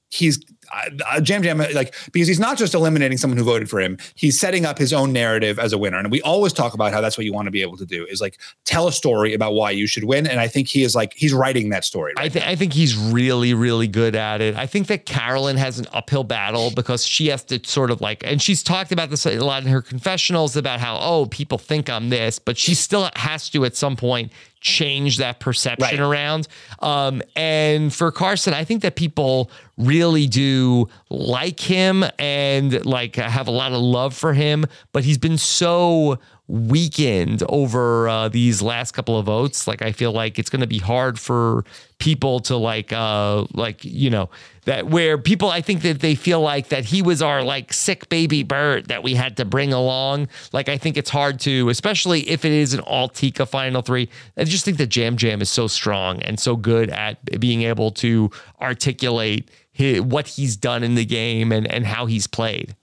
he's 0.09 0.43
uh, 0.73 1.21
Yam 1.25 1.43
Yam 1.43 1.57
like 1.73 1.95
because 2.11 2.27
he's 2.27 2.39
not 2.39 2.57
just 2.57 2.73
eliminating 2.73 3.17
someone 3.17 3.37
who 3.37 3.43
voted 3.43 3.69
for 3.69 3.79
him. 3.79 3.97
He's 4.15 4.39
setting 4.39 4.65
up 4.65 4.77
his 4.77 4.93
own 4.93 5.11
narrative 5.13 5.59
as 5.59 5.73
a 5.73 5.77
winner, 5.77 5.97
and 5.97 6.11
we 6.11 6.21
always 6.21 6.53
talk 6.53 6.73
about 6.73 6.93
how 6.93 7.01
that's 7.01 7.17
what 7.17 7.25
you 7.25 7.33
want 7.33 7.45
to 7.47 7.51
be 7.51 7.61
able 7.61 7.77
to 7.77 7.85
do 7.85 8.05
is 8.05 8.21
like 8.21 8.37
tell 8.65 8.87
a 8.87 8.91
story 8.91 9.33
about 9.33 9.53
why 9.53 9.71
you 9.71 9.87
should 9.87 10.03
win. 10.03 10.27
And 10.27 10.39
I 10.39 10.47
think 10.47 10.67
he 10.67 10.83
is 10.83 10.95
like 10.95 11.13
he's 11.15 11.33
writing 11.33 11.69
that 11.69 11.85
story. 11.85 12.13
I, 12.17 12.21
Right? 12.23 12.31
th- 12.33 12.45
I 12.45 12.55
think 12.55 12.73
he's 12.73 12.95
really, 12.95 13.53
really 13.53 13.87
good 13.87 14.15
at 14.15 14.41
it. 14.41 14.55
I 14.55 14.65
think 14.67 14.87
that 14.87 15.05
Carolyn 15.05 15.57
has 15.57 15.79
an 15.79 15.87
uphill 15.93 16.23
battle 16.23 16.71
because 16.71 17.05
she 17.05 17.27
has 17.27 17.43
to 17.45 17.59
sort 17.67 17.91
of 17.91 18.01
like, 18.01 18.23
and 18.25 18.41
she's 18.41 18.63
talked 18.63 18.91
about 18.91 19.09
this 19.09 19.25
a 19.25 19.39
lot 19.39 19.63
in 19.63 19.69
her 19.69 19.81
confessionals 19.81 20.55
about 20.55 20.79
how, 20.79 20.97
oh, 21.01 21.25
people 21.25 21.57
think 21.57 21.89
I'm 21.89 22.09
this, 22.09 22.39
but 22.39 22.57
she 22.57 22.73
still 22.75 23.09
has 23.15 23.49
to 23.49 23.65
at 23.65 23.75
some 23.75 23.95
point 23.95 24.31
change 24.63 25.17
that 25.17 25.39
perception 25.39 25.83
Right. 25.83 25.99
around. 25.99 26.47
Um, 26.79 27.21
and 27.35 27.93
for 27.93 28.11
Carson, 28.11 28.53
I 28.53 28.63
think 28.63 28.81
that 28.81 28.95
people 28.95 29.51
really 29.77 30.25
do 30.25 30.87
like 31.09 31.59
him 31.59 32.03
and 32.17 32.83
like 32.85 33.17
have 33.17 33.47
a 33.47 33.51
lot 33.51 33.73
of 33.73 33.81
love 33.81 34.15
for 34.15 34.33
him, 34.33 34.65
but 34.93 35.03
he's 35.03 35.17
been 35.17 35.37
so 35.37 36.17
weakened 36.47 37.41
over 37.47 38.07
uh, 38.07 38.27
these 38.29 38.61
last 38.61 38.91
couple 38.91 39.17
of 39.17 39.25
votes. 39.25 39.67
Like 39.67 39.81
I 39.81 39.91
feel 39.91 40.11
like 40.11 40.37
it's 40.37 40.49
going 40.49 40.61
to 40.61 40.67
be 40.67 40.79
hard 40.79 41.19
for 41.19 41.63
people 41.99 42.41
to 42.41 42.57
like 42.57 42.91
uh 42.91 43.45
like 43.53 43.85
you 43.85 44.09
know 44.09 44.29
that 44.65 44.87
where 44.87 45.17
people 45.17 45.49
I 45.49 45.61
think 45.61 45.83
that 45.83 46.01
they 46.01 46.15
feel 46.15 46.41
like 46.41 46.67
that 46.67 46.83
he 46.83 47.01
was 47.01 47.21
our 47.21 47.43
like 47.43 47.71
sick 47.71 48.09
baby 48.09 48.43
bird 48.43 48.87
that 48.87 49.03
we 49.03 49.13
had 49.15 49.37
to 49.37 49.45
bring 49.45 49.71
along. 49.71 50.27
Like 50.51 50.67
I 50.67 50.77
think 50.77 50.97
it's 50.97 51.09
hard 51.09 51.39
to, 51.41 51.69
especially 51.69 52.29
if 52.29 52.43
it 52.43 52.51
is 52.51 52.73
an 52.73 52.81
all 52.81 53.07
Tika 53.07 53.45
final 53.45 53.81
three. 53.81 54.09
I 54.35 54.43
just 54.43 54.65
think 54.65 54.77
that 54.77 54.95
Yam 54.95 55.15
Yam 55.19 55.41
is 55.41 55.49
so 55.49 55.67
strong 55.67 56.21
and 56.23 56.39
so 56.39 56.57
good 56.57 56.89
at 56.89 57.39
being 57.39 57.61
able 57.61 57.91
to 57.91 58.31
articulate 58.59 59.49
his, 59.71 60.01
what 60.01 60.27
he's 60.27 60.57
done 60.57 60.83
in 60.83 60.95
the 60.95 61.05
game 61.05 61.53
and 61.53 61.67
and 61.67 61.85
how 61.85 62.05
he's 62.05 62.27
played. 62.27 62.75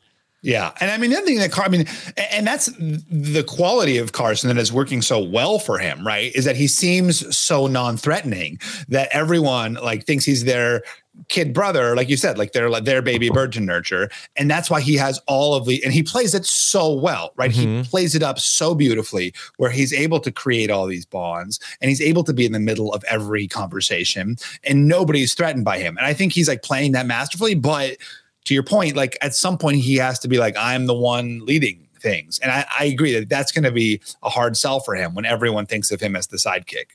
Yeah, 0.42 0.72
and 0.80 0.90
I 0.90 0.96
mean 0.96 1.10
the 1.10 1.16
other 1.18 1.26
thing 1.26 1.38
that 1.38 1.52
Car- 1.52 1.66
I 1.66 1.68
mean, 1.68 1.84
and 2.32 2.46
that's 2.46 2.66
the 2.76 3.44
quality 3.46 3.98
of 3.98 4.12
Carson 4.12 4.48
that 4.48 4.56
is 4.60 4.72
working 4.72 5.02
so 5.02 5.18
well 5.22 5.58
for 5.58 5.78
him, 5.78 6.06
right? 6.06 6.34
Is 6.34 6.46
that 6.46 6.56
he 6.56 6.66
seems 6.66 7.36
so 7.36 7.66
non-threatening 7.66 8.58
that 8.88 9.10
everyone 9.12 9.74
like 9.74 10.06
thinks 10.06 10.24
he's 10.24 10.44
their 10.44 10.82
kid 11.28 11.52
brother, 11.52 11.94
like 11.94 12.08
you 12.08 12.16
said, 12.16 12.38
like 12.38 12.52
they're 12.52 12.70
like 12.70 12.84
their 12.84 13.02
baby 13.02 13.28
bird 13.28 13.52
to 13.52 13.60
nurture. 13.60 14.08
And 14.36 14.50
that's 14.50 14.70
why 14.70 14.80
he 14.80 14.94
has 14.94 15.20
all 15.26 15.54
of 15.54 15.66
the 15.66 15.84
and 15.84 15.92
he 15.92 16.02
plays 16.02 16.34
it 16.34 16.46
so 16.46 16.94
well, 16.94 17.32
right? 17.36 17.50
Mhm. 17.50 17.54
He 17.78 17.82
plays 17.82 18.14
it 18.14 18.22
up 18.22 18.38
so 18.38 18.74
beautifully 18.74 19.34
where 19.58 19.70
he's 19.70 19.92
able 19.92 20.20
to 20.20 20.32
create 20.32 20.70
all 20.70 20.86
these 20.86 21.04
bonds 21.04 21.60
and 21.82 21.90
he's 21.90 22.00
able 22.00 22.24
to 22.24 22.32
be 22.32 22.46
in 22.46 22.52
the 22.52 22.60
middle 22.60 22.94
of 22.94 23.04
every 23.04 23.46
conversation 23.46 24.38
and 24.64 24.88
nobody's 24.88 25.34
threatened 25.34 25.66
by 25.66 25.78
him. 25.78 25.98
And 25.98 26.06
I 26.06 26.14
think 26.14 26.32
he's 26.32 26.48
like 26.48 26.62
playing 26.62 26.92
that 26.92 27.04
masterfully, 27.06 27.54
but 27.54 27.98
to 28.44 28.54
your 28.54 28.62
point, 28.62 28.96
like 28.96 29.16
at 29.20 29.34
some 29.34 29.58
point 29.58 29.78
he 29.78 29.96
has 29.96 30.18
to 30.20 30.28
be 30.28 30.38
like, 30.38 30.56
I'm 30.56 30.86
the 30.86 30.94
one 30.94 31.44
leading 31.44 31.88
things. 32.00 32.38
And 32.40 32.50
I, 32.50 32.66
I 32.78 32.84
agree 32.84 33.12
that 33.14 33.28
that's 33.28 33.52
going 33.52 33.64
to 33.64 33.72
be 33.72 34.00
a 34.22 34.30
hard 34.30 34.56
sell 34.56 34.80
for 34.80 34.94
him 34.94 35.14
when 35.14 35.24
everyone 35.24 35.66
thinks 35.66 35.90
of 35.90 36.00
him 36.00 36.16
as 36.16 36.26
the 36.26 36.36
sidekick. 36.36 36.92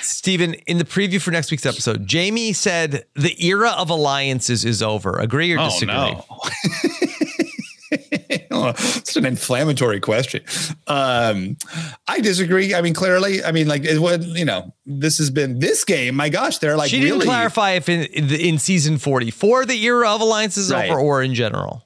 Stephen, 0.00 0.54
in 0.66 0.78
the 0.78 0.84
preview 0.84 1.20
for 1.20 1.30
next 1.30 1.50
week's 1.50 1.66
episode, 1.66 2.06
Jamie 2.06 2.52
said 2.52 3.04
the 3.14 3.44
era 3.44 3.70
of 3.70 3.88
alliances 3.88 4.64
is 4.64 4.82
over. 4.82 5.18
Agree 5.18 5.52
or 5.52 5.60
oh, 5.60 5.66
disagree? 5.66 5.94
Oh, 5.94 6.50
it's 8.78 9.16
an 9.16 9.24
inflammatory 9.26 10.00
question. 10.00 10.42
Um, 10.86 11.56
I 12.08 12.20
disagree. 12.20 12.74
I 12.74 12.80
mean, 12.82 12.94
clearly, 12.94 13.42
I 13.44 13.52
mean, 13.52 13.68
like 13.68 13.84
it 13.84 13.98
would, 14.00 14.24
you 14.24 14.44
know, 14.44 14.74
this 14.86 15.18
has 15.18 15.30
been 15.30 15.58
this 15.58 15.84
game. 15.84 16.14
My 16.16 16.28
gosh, 16.28 16.58
they're 16.58 16.76
like 16.76 16.90
she 16.90 17.00
didn't 17.00 17.14
really. 17.14 17.26
clarify 17.26 17.72
if 17.72 17.88
in, 17.88 18.02
in, 18.32 18.58
season 18.58 18.98
44 18.98 19.66
the 19.66 19.82
era 19.84 20.08
of 20.10 20.20
alliances 20.20 20.66
is 20.66 20.72
Right. 20.72 20.90
over 20.90 20.98
or 21.00 21.22
in 21.22 21.34
general. 21.34 21.82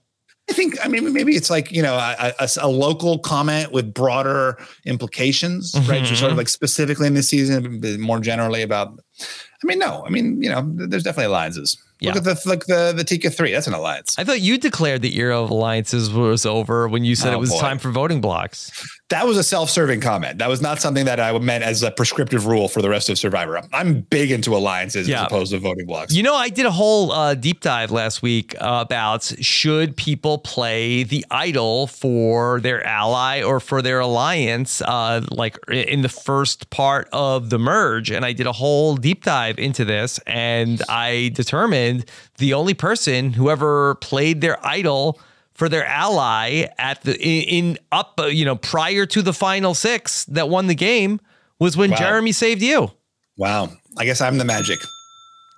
I 0.48 0.52
think. 0.52 0.76
I 0.84 0.88
mean, 0.88 1.12
maybe 1.12 1.36
it's 1.36 1.50
like 1.50 1.70
you 1.70 1.82
know 1.82 1.94
a, 1.94 2.32
a- 2.40 2.48
a 2.62 2.68
local 2.68 3.18
comment 3.20 3.70
with 3.72 3.94
broader 3.94 4.58
implications, 4.84 5.74
right? 5.88 6.04
So 6.06 6.12
Mhm. 6.14 6.16
sort 6.18 6.32
of 6.32 6.38
like 6.38 6.48
specifically 6.48 7.06
in 7.06 7.14
this 7.14 7.28
season, 7.28 7.80
but 7.80 7.98
more 8.00 8.18
generally 8.20 8.62
about. 8.62 8.98
I 9.20 9.66
mean, 9.66 9.78
no. 9.78 10.04
I 10.06 10.10
mean, 10.10 10.42
you 10.42 10.48
know, 10.50 10.62
there's 10.74 11.02
definitely 11.04 11.26
alliances. 11.26 11.76
Yeah. 12.00 12.14
Look 12.14 12.18
at 12.18 12.24
the 12.24 12.48
like 12.48 12.64
the 12.66 12.92
the 12.96 13.04
Tika 13.04 13.30
three. 13.30 13.52
That's 13.52 13.66
an 13.66 13.74
alliance. 13.74 14.18
I 14.18 14.24
thought 14.24 14.40
you 14.40 14.58
declared 14.58 15.02
the 15.02 15.18
era 15.18 15.40
of 15.40 15.50
alliances 15.50 16.10
was 16.10 16.46
over 16.46 16.88
when 16.88 17.04
you 17.04 17.14
said 17.14 17.32
Oh, 17.34 17.36
it 17.36 17.40
was 17.40 17.50
boy. 17.50 17.60
time 17.60 17.78
for 17.78 17.90
voting 17.90 18.20
blocks. 18.20 18.70
That 19.10 19.26
was 19.26 19.36
a 19.36 19.42
self-serving 19.42 20.00
comment. 20.00 20.38
That 20.38 20.48
was 20.48 20.62
not 20.62 20.80
something 20.80 21.04
that 21.06 21.18
I 21.18 21.36
meant 21.38 21.64
as 21.64 21.82
a 21.82 21.90
prescriptive 21.90 22.46
rule 22.46 22.68
for 22.68 22.80
the 22.80 22.88
rest 22.88 23.08
of 23.10 23.18
Survivor. 23.18 23.60
I'm 23.72 24.02
big 24.02 24.30
into 24.30 24.54
alliances 24.56 25.08
Yeah. 25.08 25.22
as 25.22 25.26
opposed 25.26 25.50
to 25.52 25.58
voting 25.58 25.86
blocks. 25.86 26.14
You 26.14 26.22
know, 26.22 26.36
I 26.36 26.48
did 26.48 26.64
a 26.64 26.70
whole 26.70 27.10
uh, 27.10 27.34
deep 27.34 27.60
dive 27.60 27.90
last 27.90 28.22
week 28.22 28.54
uh, 28.60 28.84
about 28.86 29.24
should 29.40 29.96
people 29.96 30.38
play 30.38 31.02
the 31.02 31.26
idol 31.30 31.88
for 31.88 32.60
their 32.60 32.86
ally 32.86 33.42
or 33.42 33.58
for 33.58 33.82
their 33.82 33.98
alliance, 33.98 34.80
uh, 34.82 35.22
like 35.30 35.58
in 35.68 36.02
the 36.02 36.08
first 36.08 36.70
part 36.70 37.08
of 37.12 37.50
the 37.50 37.58
merge. 37.58 38.12
And 38.12 38.24
I 38.24 38.32
did 38.32 38.46
a 38.46 38.52
whole 38.52 38.94
deep 38.96 39.24
dive 39.24 39.58
into 39.58 39.84
this, 39.84 40.20
and 40.26 40.80
I 40.88 41.32
determined 41.34 41.89
the 42.38 42.54
only 42.54 42.74
person 42.74 43.32
who 43.32 43.50
ever 43.50 43.96
played 43.96 44.40
their 44.40 44.64
idol 44.66 45.20
for 45.54 45.68
their 45.68 45.84
ally 45.84 46.66
at 46.78 47.02
the 47.02 47.14
in, 47.20 47.66
in 47.66 47.78
up, 47.92 48.18
uh, 48.18 48.24
you 48.24 48.44
know, 48.44 48.56
prior 48.56 49.04
to 49.06 49.20
the 49.22 49.32
final 49.32 49.74
six 49.74 50.24
that 50.26 50.48
won 50.48 50.66
the 50.68 50.74
game 50.74 51.20
was 51.58 51.76
when 51.76 51.90
Wow. 51.90 51.96
Jeremy 51.98 52.32
saved 52.32 52.62
you. 52.62 52.90
Wow. 53.36 53.68
I 53.98 54.04
guess 54.04 54.20
I'm 54.20 54.38
the 54.38 54.44
magic. 54.44 54.78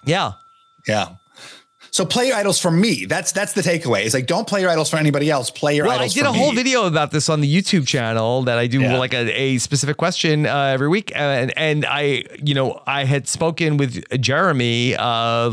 Yeah. 0.07 0.33
Yeah. 0.89 1.15
So 1.93 2.07
play 2.07 2.29
your 2.29 2.37
idols 2.37 2.59
for 2.59 2.71
me. 2.71 3.05
That's 3.05 3.33
that's 3.33 3.53
the 3.53 3.61
takeaway. 3.61 4.07
It's 4.07 4.15
like 4.15 4.27
don't 4.27 4.49
play 4.49 4.63
your 4.63 4.71
idols 4.71 4.89
for 4.89 4.97
anybody 4.97 5.31
else. 5.31 5.51
Play 5.51 5.77
your 5.77 5.87
idols. 5.87 5.99
Well, 5.99 6.05
I 6.05 6.09
did 6.09 6.25
a 6.25 6.33
whole 6.33 6.55
video 6.55 6.87
about 6.87 7.11
this 7.11 7.29
on 7.29 7.43
the 7.43 7.55
YouTube 7.63 7.87
channel 7.87 8.45
that 8.45 8.57
I 8.57 8.67
do 8.67 8.81
Yeah. 8.81 8.97
like 8.97 9.13
a, 9.13 9.31
a 9.39 9.59
specific 9.59 9.99
question 9.99 10.47
uh, 10.47 10.73
every 10.73 10.89
week, 10.89 11.13
and 11.15 11.53
and 11.55 11.85
I 11.85 12.25
you 12.43 12.55
know 12.55 12.81
I 12.87 13.05
had 13.05 13.29
spoken 13.29 13.77
with 13.77 14.03
Jeremy 14.23 14.97
uh, 14.99 15.51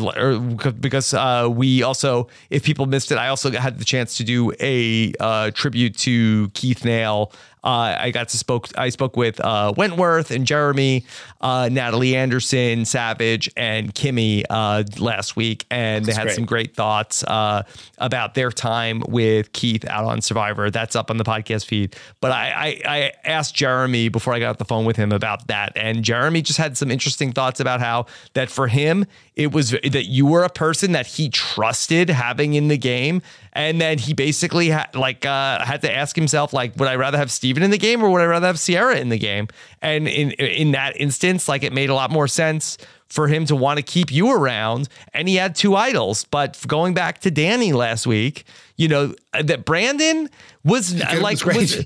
because 0.79 1.13
uh, 1.13 1.49
we 1.51 1.83
also 1.83 2.29
if 2.49 2.63
people 2.63 2.85
missed 2.85 3.11
it, 3.11 3.17
I 3.17 3.27
also 3.27 3.51
had 3.51 3.77
the 3.77 3.85
chance 3.85 4.15
to 4.15 4.23
do 4.23 4.53
a 4.61 5.11
uh, 5.19 5.51
tribute 5.51 5.97
to 5.97 6.47
Keith 6.53 6.85
Nale. 6.85 7.33
Uh, 7.63 7.95
I 7.99 8.11
got 8.11 8.29
to 8.29 8.37
spoke. 8.37 8.69
I 8.77 8.89
spoke 8.89 9.17
with 9.17 9.39
uh, 9.39 9.73
Wentworth 9.75 10.31
and 10.31 10.45
Jeremy, 10.45 11.05
uh, 11.41 11.69
Natalie 11.71 12.15
Anderson, 12.15 12.85
Savage, 12.85 13.49
and 13.57 13.93
Kimmy 13.93 14.43
uh, 14.49 14.83
last 14.97 15.35
week, 15.35 15.65
and 15.69 16.05
they 16.05 16.13
had 16.13 16.23
great. 16.23 16.35
some 16.35 16.45
great 16.45 16.75
thoughts 16.75 17.23
uh, 17.23 17.63
about 17.97 18.33
their 18.33 18.51
time 18.51 19.03
with 19.07 19.51
Keith 19.53 19.85
out 19.85 20.05
on 20.05 20.21
Survivor. 20.21 20.71
That's 20.71 20.95
up 20.95 21.09
on 21.11 21.17
the 21.17 21.25
podcast 21.25 21.65
feed. 21.65 21.95
But 22.21 22.31
I, 22.31 22.81
I, 22.85 22.95
I 22.97 23.11
asked 23.25 23.55
Jeremy 23.55 24.09
before 24.09 24.33
I 24.33 24.39
got 24.39 24.51
off 24.51 24.57
the 24.57 24.65
phone 24.65 24.85
with 24.85 24.95
him 24.95 25.11
about 25.11 25.47
that, 25.47 25.73
and 25.75 26.03
Jeremy 26.03 26.41
just 26.41 26.57
had 26.57 26.77
some 26.77 26.89
interesting 26.91 27.33
thoughts 27.33 27.59
about 27.59 27.79
how 27.81 28.05
that 28.33 28.49
for 28.49 28.67
him 28.67 29.05
it 29.39 29.53
was 29.53 29.71
that 29.71 30.07
you 30.09 30.25
were 30.25 30.43
a 30.43 30.49
person 30.49 30.91
that 30.91 31.07
he 31.07 31.29
trusted 31.29 32.09
having 32.09 32.55
in 32.55 32.67
the 32.67 32.77
game, 32.77 33.21
and 33.53 33.79
then 33.81 33.97
he 33.97 34.13
basically 34.13 34.69
had 34.69 34.95
like 34.95 35.25
uh, 35.25 35.63
had 35.63 35.81
to 35.81 35.93
ask 35.93 36.15
himself 36.15 36.53
like, 36.53 36.75
would 36.77 36.87
I 36.87 36.95
rather 36.95 37.17
have 37.17 37.31
Stephen 37.31 37.63
in 37.63 37.71
the 37.71 37.77
game 37.77 38.03
or 38.03 38.09
would 38.09 38.21
I 38.21 38.25
rather 38.25 38.47
have 38.47 38.57
Ciera 38.57 38.97
in 38.99 39.09
the 39.09 39.17
game? 39.17 39.47
And 39.81 40.07
in 40.07 40.31
in 40.31 40.71
that 40.71 40.99
instance, 40.99 41.47
like 41.47 41.63
it 41.63 41.73
made 41.73 41.89
a 41.89 41.95
lot 41.95 42.11
more 42.11 42.27
sense 42.27 42.77
for 43.07 43.27
him 43.27 43.45
to 43.45 43.55
want 43.55 43.77
to 43.77 43.83
keep 43.83 44.11
you 44.11 44.31
around 44.31 44.87
and 45.15 45.27
he 45.27 45.35
had 45.35 45.55
two 45.55 45.75
idols 45.75 46.25
but 46.25 46.63
going 46.67 46.93
back 46.93 47.17
to 47.19 47.31
danny 47.31 47.73
last 47.73 48.05
week 48.05 48.43
you 48.77 48.87
know 48.87 49.15
that 49.41 49.65
brandon 49.65 50.29
was 50.63 50.93
like 51.19 51.43
was, 51.43 51.85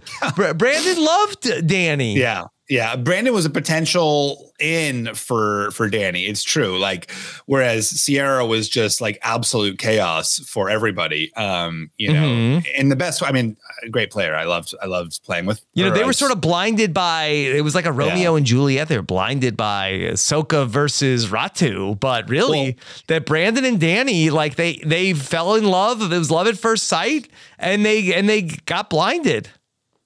brandon 0.57 1.01
loved 1.01 1.65
danny 1.65 2.17
Yeah. 2.17 2.47
Yeah. 2.69 2.95
Brandon 2.95 3.33
was 3.33 3.45
a 3.45 3.49
potential 3.49 4.51
in 4.59 5.13
for 5.15 5.71
for 5.71 5.89
Danny. 5.89 6.25
It's 6.27 6.43
true. 6.43 6.79
Like 6.79 7.11
whereas 7.45 7.91
Ciera 7.91 8.47
was 8.47 8.69
just 8.69 9.01
like 9.01 9.19
absolute 9.21 9.77
chaos 9.79 10.39
for 10.47 10.69
everybody. 10.69 11.33
Um, 11.35 11.91
you 11.97 12.13
know, 12.13 12.21
Mhm. 12.23 12.65
in 12.77 12.89
the 12.89 12.95
best 12.95 13.21
I 13.21 13.31
mean, 13.31 13.57
great 13.91 14.11
player. 14.11 14.33
I 14.35 14.45
loved 14.45 14.73
I 14.81 14.85
loved 14.85 15.21
playing 15.25 15.45
with. 15.45 15.61
you 15.73 15.83
know 15.83 15.91
they 15.93 16.03
were 16.05 16.13
sort 16.13 16.31
of 16.31 16.39
blinded 16.39 16.93
by 16.93 17.25
it 17.25 17.63
was 17.63 17.75
like 17.75 17.85
a 17.85 17.91
romeo 17.91 18.35
and 18.35 18.45
juliet 18.45 18.87
they 18.87 18.95
were 18.97 19.01
blinded 19.03 19.57
by 19.57 19.91
soka 20.13 20.65
versus 20.67 21.27
ratu 21.27 21.99
but 21.99 22.29
really 22.29 22.61
Well- 22.63 22.73
that 23.07 23.25
brandon 23.25 23.65
and 23.65 23.79
danny 23.79 24.29
like 24.29 24.55
they 24.55 24.79
they 24.85 25.13
fell 25.13 25.55
in 25.55 25.65
love 25.65 26.01
it 26.01 26.17
was 26.17 26.29
love 26.31 26.47
at 26.47 26.57
first 26.57 26.87
sight 26.87 27.27
and 27.59 27.85
they 27.85 28.13
and 28.13 28.29
they 28.29 28.43
got 28.43 28.89
blinded 28.89 29.49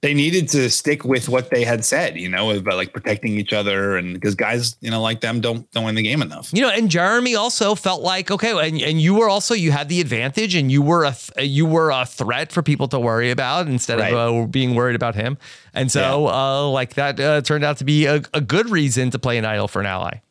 they 0.08 0.14
needed 0.14 0.47
to 0.47 0.70
stick 0.70 1.03
with 1.03 1.28
what 1.28 1.49
they 1.49 1.66
had 1.66 1.84
said, 1.84 2.16
you 2.16 2.30
know, 2.30 2.49
about 2.51 2.78
like 2.78 2.93
protecting 2.93 3.38
each 3.38 3.51
other 3.51 3.97
and 3.97 4.14
because 4.14 4.36
guys, 4.36 4.78
you 4.80 4.89
know, 4.89 5.01
like 5.01 5.20
them 5.20 5.41
don't 5.41 5.70
don't 5.72 5.84
win 5.84 5.95
the 5.95 6.01
game 6.01 6.22
enough. 6.22 6.49
You 6.53 6.62
know, 6.62 6.70
and 6.70 6.89
Jeremy 6.89 7.36
also 7.36 7.76
felt 7.76 8.01
like 8.01 8.32
okay, 8.32 8.51
and, 8.51 8.82
and 8.82 9.01
you 9.01 9.16
were 9.16 9.28
also 9.28 9.53
you 9.53 9.72
had 9.74 9.89
the 9.89 9.99
advantage, 9.99 10.55
and 10.55 10.72
you 10.72 10.82
were 10.82 11.03
a 11.03 11.12
th- 11.12 11.49
you 11.49 11.66
were 11.66 11.91
a 11.91 12.05
threat 12.05 12.53
for 12.53 12.64
people 12.64 12.88
to 12.88 12.97
worry 12.99 13.32
about 13.32 13.68
instead 13.68 13.99
Right. 13.99 14.14
of 14.14 14.43
uh, 14.43 14.47
being 14.47 14.76
worried 14.76 14.95
about 14.95 15.16
him, 15.16 15.38
and 15.74 15.91
so 15.91 16.28
uh, 16.30 16.70
like 16.70 16.93
that 16.93 17.20
uh, 17.20 17.41
turned 17.41 17.66
out 17.66 17.76
to 17.80 17.84
be 17.84 18.05
a, 18.05 18.22
a 18.34 18.39
good 18.39 18.70
reason 18.70 19.10
to 19.12 19.20
play 19.20 19.38
an 19.38 19.43
idol 19.43 19.68
for 19.68 19.82
an 19.82 19.88
ally. 19.88 20.22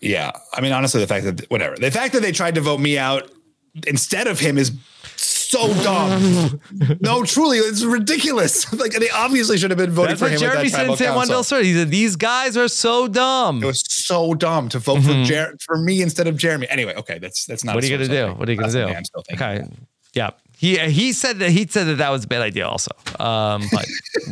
Yeah. 0.00 0.32
I 0.54 0.62
mean, 0.62 0.72
honestly, 0.72 1.02
the 1.02 1.06
fact 1.06 1.24
that 1.26 1.50
whatever 1.50 1.76
the 1.76 1.90
fact 1.90 2.14
that 2.14 2.22
they 2.22 2.32
tried 2.32 2.54
to 2.54 2.62
vote 2.62 2.80
me 2.80 2.96
out 2.96 3.30
instead 3.86 4.26
of 4.26 4.40
him 4.40 4.56
is 4.56 4.72
so 5.48 5.72
dumb. 5.82 6.60
no, 7.00 7.24
truly, 7.24 7.58
it's 7.58 7.84
ridiculous. 7.84 8.72
like 8.78 8.92
they 8.92 9.10
obviously 9.10 9.58
should 9.58 9.70
have 9.70 9.78
been 9.78 9.90
voting 9.90 10.16
That's 10.16 10.20
for 10.20 10.28
him. 10.28 10.38
Jeremy 10.38 10.58
at 10.58 10.62
that 10.64 10.70
said 10.70 10.90
in 10.90 10.96
San 10.96 11.14
Juan 11.14 11.28
council. 11.28 11.58
del 11.58 11.64
He 11.64 11.74
said 11.74 11.90
these 11.90 12.16
guys 12.16 12.56
are 12.56 12.68
so 12.68 13.08
dumb. 13.08 13.62
It 13.62 13.66
was 13.66 13.84
so 13.88 14.34
dumb 14.34 14.68
to 14.70 14.78
vote 14.78 15.02
for 15.02 15.24
Jer- 15.24 15.54
for 15.60 15.78
me 15.78 16.02
instead 16.02 16.26
of 16.26 16.36
Jeremy. 16.36 16.66
Anyway, 16.68 16.94
okay, 16.94 17.18
that's 17.18 17.46
that's 17.46 17.64
not. 17.64 17.72
Mm-hmm. 17.72 17.76
What 17.76 17.84
are 17.84 17.86
you 17.86 17.98
gonna 17.98 18.32
do? 18.32 18.38
What 18.38 18.48
are 18.48 18.52
you 18.52 18.58
gonna 18.58 18.72
do? 18.72 18.86
night, 18.86 18.96
I'm 18.96 19.04
still 19.04 19.22
Okay, 19.32 19.68
yeah. 20.14 20.30
He 20.58 20.78
he 20.78 21.12
said 21.12 21.38
that 21.40 21.50
he 21.50 21.66
said 21.66 21.84
that 21.84 21.98
that 21.98 22.08
was 22.08 22.24
a 22.24 22.28
bad 22.28 22.40
idea 22.40 22.66
also. 22.66 22.90
Um, 23.20 23.62
but 23.70 23.86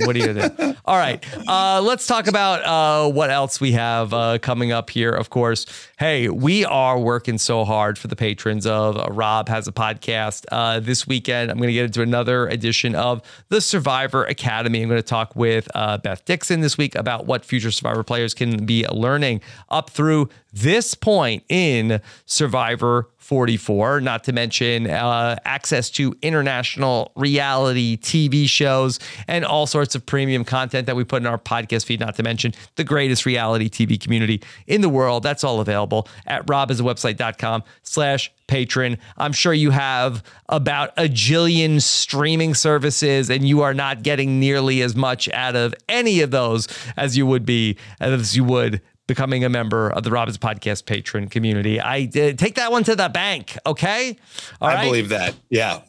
what 0.06 0.16
are 0.16 0.18
you 0.18 0.32
do? 0.32 0.74
All 0.86 0.96
right, 0.96 1.22
uh, 1.46 1.82
let's 1.82 2.06
talk 2.06 2.28
about 2.28 2.64
uh, 2.64 3.12
what 3.12 3.28
else 3.28 3.60
we 3.60 3.72
have 3.72 4.14
uh, 4.14 4.38
coming 4.38 4.72
up 4.72 4.88
here. 4.88 5.10
Of 5.10 5.28
course, 5.28 5.66
hey, 5.98 6.30
we 6.30 6.64
are 6.64 6.98
working 6.98 7.36
so 7.36 7.66
hard 7.66 7.98
for 7.98 8.08
the 8.08 8.16
patrons 8.16 8.66
of 8.66 8.96
uh, 8.96 9.06
Rob 9.10 9.50
has 9.50 9.68
a 9.68 9.72
podcast 9.72 10.46
uh, 10.50 10.80
this 10.80 11.06
weekend. 11.06 11.50
I'm 11.50 11.58
going 11.58 11.68
to 11.68 11.74
get 11.74 11.84
into 11.84 12.00
another 12.00 12.46
edition 12.48 12.94
of 12.94 13.20
the 13.50 13.60
Survivor 13.60 14.24
Academy. 14.24 14.82
I'm 14.82 14.88
going 14.88 14.98
to 14.98 15.06
talk 15.06 15.36
with 15.36 15.68
uh, 15.74 15.98
Beth 15.98 16.24
Dixon 16.24 16.62
this 16.62 16.78
week 16.78 16.94
about 16.94 17.26
what 17.26 17.44
future 17.44 17.70
Survivor 17.70 18.02
players 18.02 18.32
can 18.32 18.64
be 18.64 18.86
learning 18.88 19.42
up 19.68 19.90
through 19.90 20.30
this 20.54 20.94
point 20.94 21.44
in 21.48 22.00
Survivor 22.24 23.10
44, 23.24 24.02
not 24.02 24.22
to 24.24 24.32
mention 24.32 24.88
uh, 24.88 25.36
access 25.46 25.88
to 25.90 26.14
international 26.20 27.10
reality 27.16 27.96
TV 27.96 28.46
shows 28.46 29.00
and 29.26 29.46
all 29.46 29.66
sorts 29.66 29.94
of 29.94 30.04
premium 30.04 30.44
content 30.44 30.86
that 30.86 30.94
we 30.94 31.04
put 31.04 31.22
in 31.22 31.26
our 31.26 31.38
podcast 31.38 31.86
feed, 31.86 32.00
not 32.00 32.16
to 32.16 32.22
mention 32.22 32.52
the 32.76 32.84
greatest 32.84 33.24
reality 33.24 33.70
TV 33.70 33.98
community 33.98 34.42
in 34.66 34.82
the 34.82 34.90
world. 34.90 35.22
That's 35.22 35.42
all 35.42 35.60
available 35.60 36.06
at 36.26 36.46
robhasawebsite.com 36.46 37.64
slash 37.82 38.30
patron. 38.46 38.98
I'm 39.16 39.32
sure 39.32 39.54
you 39.54 39.70
have 39.70 40.22
about 40.50 40.90
a 40.98 41.04
jillion 41.04 41.80
streaming 41.80 42.52
services 42.54 43.30
and 43.30 43.48
you 43.48 43.62
are 43.62 43.72
not 43.72 44.02
getting 44.02 44.38
nearly 44.38 44.82
as 44.82 44.94
much 44.94 45.30
out 45.30 45.56
of 45.56 45.74
any 45.88 46.20
of 46.20 46.30
those 46.30 46.68
as 46.96 47.16
you 47.16 47.24
would 47.26 47.46
be 47.46 47.78
as 48.00 48.36
you 48.36 48.44
would 48.44 48.82
becoming 49.06 49.44
a 49.44 49.48
member 49.48 49.90
of 49.90 50.02
the 50.02 50.10
Robbins 50.10 50.38
Podcast 50.38 50.86
patron 50.86 51.28
community. 51.28 51.80
I 51.80 52.04
did 52.06 52.38
take 52.38 52.54
that 52.56 52.72
one 52.72 52.84
to 52.84 52.96
the 52.96 53.08
bank. 53.08 53.56
Okay. 53.66 54.16
All 54.60 54.68
I 54.68 54.74
right? 54.74 54.84
believe 54.84 55.10
that. 55.10 55.34
Yeah. 55.50 55.80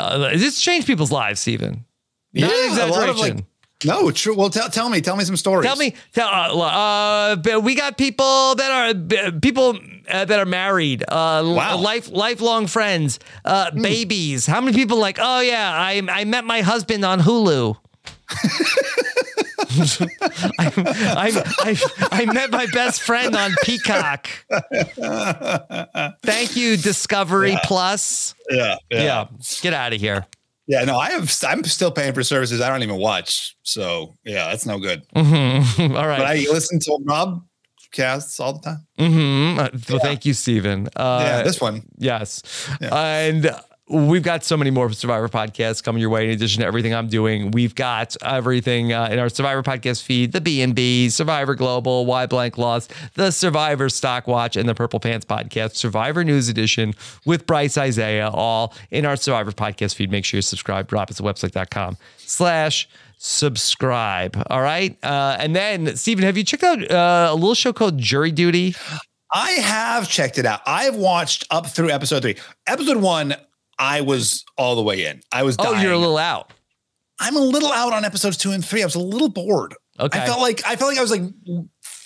Uh, 0.00 0.30
this 0.36 0.60
changed 0.60 0.86
people's 0.86 1.12
lives, 1.12 1.40
Stephen. 1.40 1.84
Not 2.34 2.50
Yeah, 2.50 2.56
a 2.56 2.86
lot 2.86 3.08
exaggeration. 3.08 3.10
of, 3.10 3.18
like, 3.36 3.44
No, 3.84 4.10
true. 4.12 4.34
Well, 4.36 4.48
tell 4.50 4.68
tell 4.70 4.88
me, 4.88 5.00
tell 5.00 5.16
me 5.16 5.24
some 5.24 5.36
stories. 5.36 5.66
Tell 5.66 5.76
me, 5.76 5.94
tell, 6.14 6.28
uh, 6.62 7.36
uh, 7.36 7.60
we 7.60 7.74
got 7.74 7.98
people 7.98 8.54
that 8.54 8.70
are 8.70 9.30
people 9.40 9.76
uh, 10.08 10.24
that 10.24 10.38
are 10.38 10.44
married, 10.46 11.02
uh, 11.08 11.42
Wow. 11.44 11.76
life 11.78 12.08
lifelong 12.10 12.68
friends, 12.68 13.18
uh, 13.44 13.70
babies. 13.72 14.46
How 14.46 14.60
many 14.60 14.76
people 14.76 14.98
like? 14.98 15.18
Oh 15.20 15.40
yeah, 15.40 15.72
I 15.72 16.00
I 16.08 16.24
met 16.24 16.44
my 16.44 16.60
husband 16.62 17.04
on 17.04 17.20
Hulu. 17.20 17.76
I, 20.58 20.72
I, 20.78 21.42
I, 21.60 21.76
I 22.22 22.24
met 22.32 22.50
my 22.50 22.66
best 22.66 23.02
friend 23.02 23.34
on 23.36 23.52
Peacock. 23.64 24.28
Thank 26.22 26.56
you, 26.56 26.76
Discovery 26.76 27.56
Plus. 27.64 28.34
Yeah, 28.50 28.76
Yeah, 28.90 29.26
get 29.60 29.72
out 29.74 29.92
of 29.92 30.00
here. 30.00 30.26
Yeah, 30.66 30.84
no, 30.84 30.96
I 30.96 31.10
have. 31.10 31.32
I'm 31.46 31.64
still 31.64 31.90
paying 31.90 32.12
for 32.14 32.22
services 32.22 32.60
I 32.60 32.68
don't 32.68 32.82
even 32.82 32.96
watch. 32.96 33.56
So 33.62 34.14
yeah, 34.24 34.48
that's 34.48 34.64
no 34.66 34.78
good. 34.78 35.02
Mhm. 35.14 35.96
All 35.96 36.06
right. 36.06 36.18
But 36.18 36.26
I 36.26 36.34
listen 36.50 36.78
to 36.80 36.98
Rob 37.04 37.44
casts 37.90 38.40
all 38.40 38.54
the 38.54 38.60
time. 38.60 38.86
hmm 38.96 39.56
well, 39.90 39.98
thank 40.00 40.24
you, 40.24 40.32
Stephen. 40.32 40.88
Uh, 40.96 41.20
yeah, 41.24 41.42
this 41.42 41.60
one. 41.60 41.82
Yes. 41.98 42.42
Yeah. 42.80 42.94
And 42.94 43.50
we've 43.88 44.22
got 44.22 44.44
so 44.44 44.56
many 44.56 44.70
more 44.70 44.90
Survivor 44.92 45.28
podcasts 45.28 45.82
coming 45.82 46.00
your 46.00 46.10
way. 46.10 46.26
In 46.26 46.30
addition 46.30 46.60
to 46.60 46.66
everything 46.66 46.94
I'm 46.94 47.08
doing, 47.08 47.50
we've 47.50 47.74
got 47.74 48.16
everything 48.22 48.92
uh, 48.92 49.08
in 49.10 49.18
our 49.18 49.28
Survivor 49.28 49.62
podcast 49.62 50.02
feed: 50.02 50.32
the 50.32 50.40
B 50.40 50.62
and 50.62 50.74
B, 50.74 51.08
Survivor 51.08 51.54
Global, 51.54 52.06
Why 52.06 52.26
Blank 52.26 52.58
Lost, 52.58 52.92
the 53.14 53.30
Survivor 53.30 53.88
Stock 53.88 54.26
Watch, 54.26 54.56
and 54.56 54.68
the 54.68 54.74
Purple 54.74 55.00
Pants 55.00 55.26
podcast, 55.26 55.76
Survivor 55.76 56.24
News 56.24 56.48
Edition 56.48 56.94
with 57.26 57.46
Bryce 57.46 57.76
Isaiah, 57.76 58.28
all 58.28 58.74
in 58.90 59.04
our 59.04 59.16
Survivor 59.16 59.52
podcast 59.52 59.94
feed. 59.94 60.10
Make 60.10 60.24
sure 60.24 60.38
you 60.38 60.42
subscribe. 60.42 60.88
Drop 60.88 61.10
it 61.10 61.14
to 61.14 61.22
website.com 61.22 61.96
slash 62.18 62.88
subscribe. 63.18 64.42
All 64.50 64.62
right. 64.62 64.98
Uh, 65.02 65.36
and 65.38 65.54
then, 65.54 65.96
Stephen, 65.96 66.24
have 66.24 66.36
you 66.36 66.44
checked 66.44 66.64
out 66.64 66.90
uh, 66.90 67.28
a 67.30 67.34
little 67.34 67.54
show 67.54 67.72
called 67.72 67.98
Jury 67.98 68.32
Duty? 68.32 68.74
I 69.32 69.52
have 69.52 70.08
checked 70.08 70.38
it 70.38 70.44
out. 70.44 70.60
I've 70.66 70.96
watched 70.96 71.46
up 71.50 71.66
through 71.66 71.90
episode 71.90 72.22
three. 72.22 72.36
Episode 72.66 72.98
one, 72.98 73.34
I 73.82 74.00
was 74.02 74.44
all 74.56 74.76
the 74.76 74.82
way 74.82 75.06
in. 75.06 75.22
I 75.32 75.42
was. 75.42 75.56
Oh, 75.58 75.74
you're 75.80 75.92
a 75.92 75.98
little 75.98 76.16
out. 76.16 76.52
I'm 77.18 77.36
a 77.36 77.40
little 77.40 77.72
out 77.72 77.92
on 77.92 78.04
episodes 78.04 78.36
two 78.36 78.52
and 78.52 78.64
three. 78.64 78.82
I 78.82 78.86
was 78.86 78.94
a 78.94 79.00
little 79.00 79.28
bored. 79.28 79.74
Okay. 79.98 80.20
I 80.20 80.26
felt 80.26 80.40
like 80.40 80.62
I 80.64 80.76
felt 80.76 80.90
like 80.90 80.98
I 80.98 81.02
was 81.02 81.10
like 81.10 81.22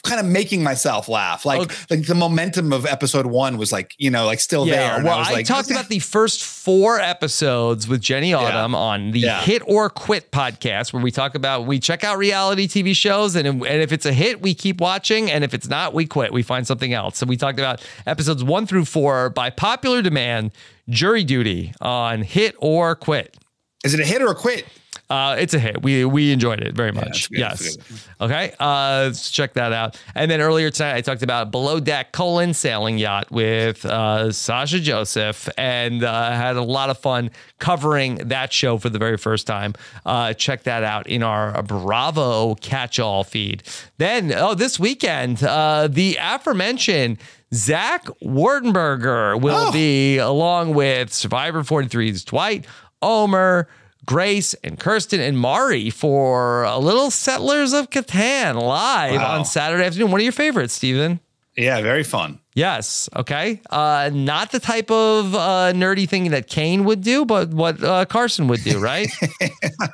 kind 0.07 0.21
of 0.21 0.27
making 0.27 0.63
myself 0.63 1.09
laugh. 1.09 1.45
Like 1.45 1.61
Okay. 1.63 1.77
like 1.91 2.07
the 2.07 2.15
momentum 2.15 2.73
of 2.73 2.87
episode 2.87 3.27
one 3.27 3.59
was 3.59 3.73
like 3.73 3.95
you 3.99 4.11
know 4.11 4.25
like 4.27 4.41
still 4.41 4.65
there. 4.65 5.03
Well, 5.03 5.15
I, 5.15 5.19
was 5.19 5.31
like, 5.31 5.47
talked 5.47 5.71
about 5.73 5.89
the 5.89 5.99
first 5.99 6.43
four 6.43 7.01
episodes 7.01 7.87
with 7.89 8.01
Jenny 8.01 8.33
Autumn 8.33 8.75
on 8.75 9.11
the 9.11 9.21
Yeah. 9.21 9.41
Hit 9.43 9.63
or 9.67 9.91
Quit 9.91 10.31
podcast, 10.33 10.93
where 10.93 11.03
we 11.03 11.11
talk 11.11 11.35
about 11.35 11.67
we 11.67 11.79
check 11.79 12.05
out 12.05 12.19
reality 12.19 12.67
TV 12.67 12.95
shows, 12.97 13.37
and 13.37 13.47
and 13.47 13.83
if 13.83 13.93
it's 13.93 14.07
a 14.07 14.13
hit, 14.13 14.41
we 14.41 14.55
keep 14.55 14.81
watching, 14.81 15.31
and 15.31 15.45
if 15.45 15.53
it's 15.55 15.69
not, 15.69 15.95
we 15.95 16.07
quit. 16.07 16.33
We 16.33 16.43
find 16.43 16.67
something 16.67 16.93
else. 16.93 17.19
So 17.19 17.27
we 17.27 17.37
talked 17.37 17.59
about 17.59 17.85
episodes 18.07 18.43
one 18.45 18.67
through 18.67 18.85
four 18.87 19.31
by 19.31 19.51
popular 19.51 20.03
demand. 20.03 20.53
Jury 20.89 21.25
duty 21.25 21.75
on 21.81 22.23
Hit 22.23 22.55
or 22.59 22.95
Quit. 22.95 23.37
Is 23.85 23.93
it 23.93 23.99
a 24.01 24.05
hit 24.05 24.23
or 24.23 24.29
a 24.31 24.35
quit? 24.37 24.65
Uh, 25.09 25.37
it's 25.39 25.55
a 25.55 25.59
hit. 25.61 25.83
We 25.83 26.05
we 26.05 26.33
enjoyed 26.33 26.61
it 26.61 26.75
very 26.75 26.91
much. 26.93 27.31
good, 27.31 27.39
yes. 27.39 27.77
Okay. 28.21 28.53
Uh, 28.59 29.05
let's 29.07 29.31
check 29.31 29.53
that 29.55 29.73
out. 29.73 30.01
And 30.17 30.29
then 30.31 30.41
earlier 30.41 30.69
tonight, 30.71 30.97
I 30.97 31.01
talked 31.01 31.23
about 31.23 31.51
Below 31.53 31.79
Deck 31.79 32.11
colon 32.13 32.53
sailing 32.55 32.99
yacht 32.99 33.31
with 33.31 33.85
uh, 33.87 34.33
Sasha 34.33 34.81
Joseph, 34.81 35.49
and 35.57 36.03
uh, 36.03 36.31
had 36.33 36.57
a 36.57 36.63
lot 36.63 36.91
of 36.91 36.99
fun 36.99 37.31
covering 37.61 38.17
that 38.17 38.53
show 38.53 38.79
for 38.79 38.89
the 38.89 38.99
very 38.99 39.17
first 39.17 39.47
time. 39.47 39.75
Uh, 40.05 40.33
check 40.33 40.65
that 40.65 40.83
out 40.83 41.07
in 41.07 41.23
our 41.23 41.63
Bravo 41.63 42.57
Catch 42.57 42.99
All 42.99 43.23
feed. 43.23 43.63
Then, 43.99 44.33
oh, 44.35 44.55
this 44.55 44.79
weekend, 44.81 45.43
uh, 45.45 45.89
the 45.89 46.19
aforementioned. 46.21 47.19
Zach 47.55 48.05
Wurtenberger 48.25 49.41
will 49.41 49.69
Oh. 49.69 49.73
be 49.73 50.19
along 50.19 50.75
with 50.75 51.13
Survivor 51.13 51.63
43's 51.63 52.25
Dwight, 52.25 52.67
Omar, 53.01 53.69
Grace 54.07 54.55
and 54.65 54.79
Kirsten 54.79 55.21
and 55.21 55.39
Mari 55.39 55.91
for 55.91 56.63
a 56.65 56.79
little 56.79 57.11
Settlers 57.11 57.73
of 57.73 57.91
Catan 57.91 58.61
live 58.61 59.15
Wow. 59.21 59.39
on 59.39 59.45
Saturday 59.45 59.85
afternoon. 59.85 60.11
One 60.13 60.21
of 60.21 60.25
your 60.25 60.33
favorites, 60.33 60.73
Stephen. 60.75 61.21
Yeah, 61.57 61.81
very 61.81 62.05
fun. 62.05 62.39
Yes. 62.55 63.09
Okay. 63.17 63.63
Uh, 63.71 64.11
not 64.13 64.53
the 64.53 64.61
type 64.61 64.91
of 64.91 65.35
uh, 65.35 65.73
nerdy 65.75 66.07
thing 66.07 66.31
that 66.31 66.49
Kane 66.49 66.85
would 66.85 67.01
do, 67.01 67.25
but 67.25 67.49
what 67.49 67.83
uh, 67.83 68.05
Carson 68.05 68.47
would 68.49 68.63
do, 68.63 68.79
right? 68.79 69.09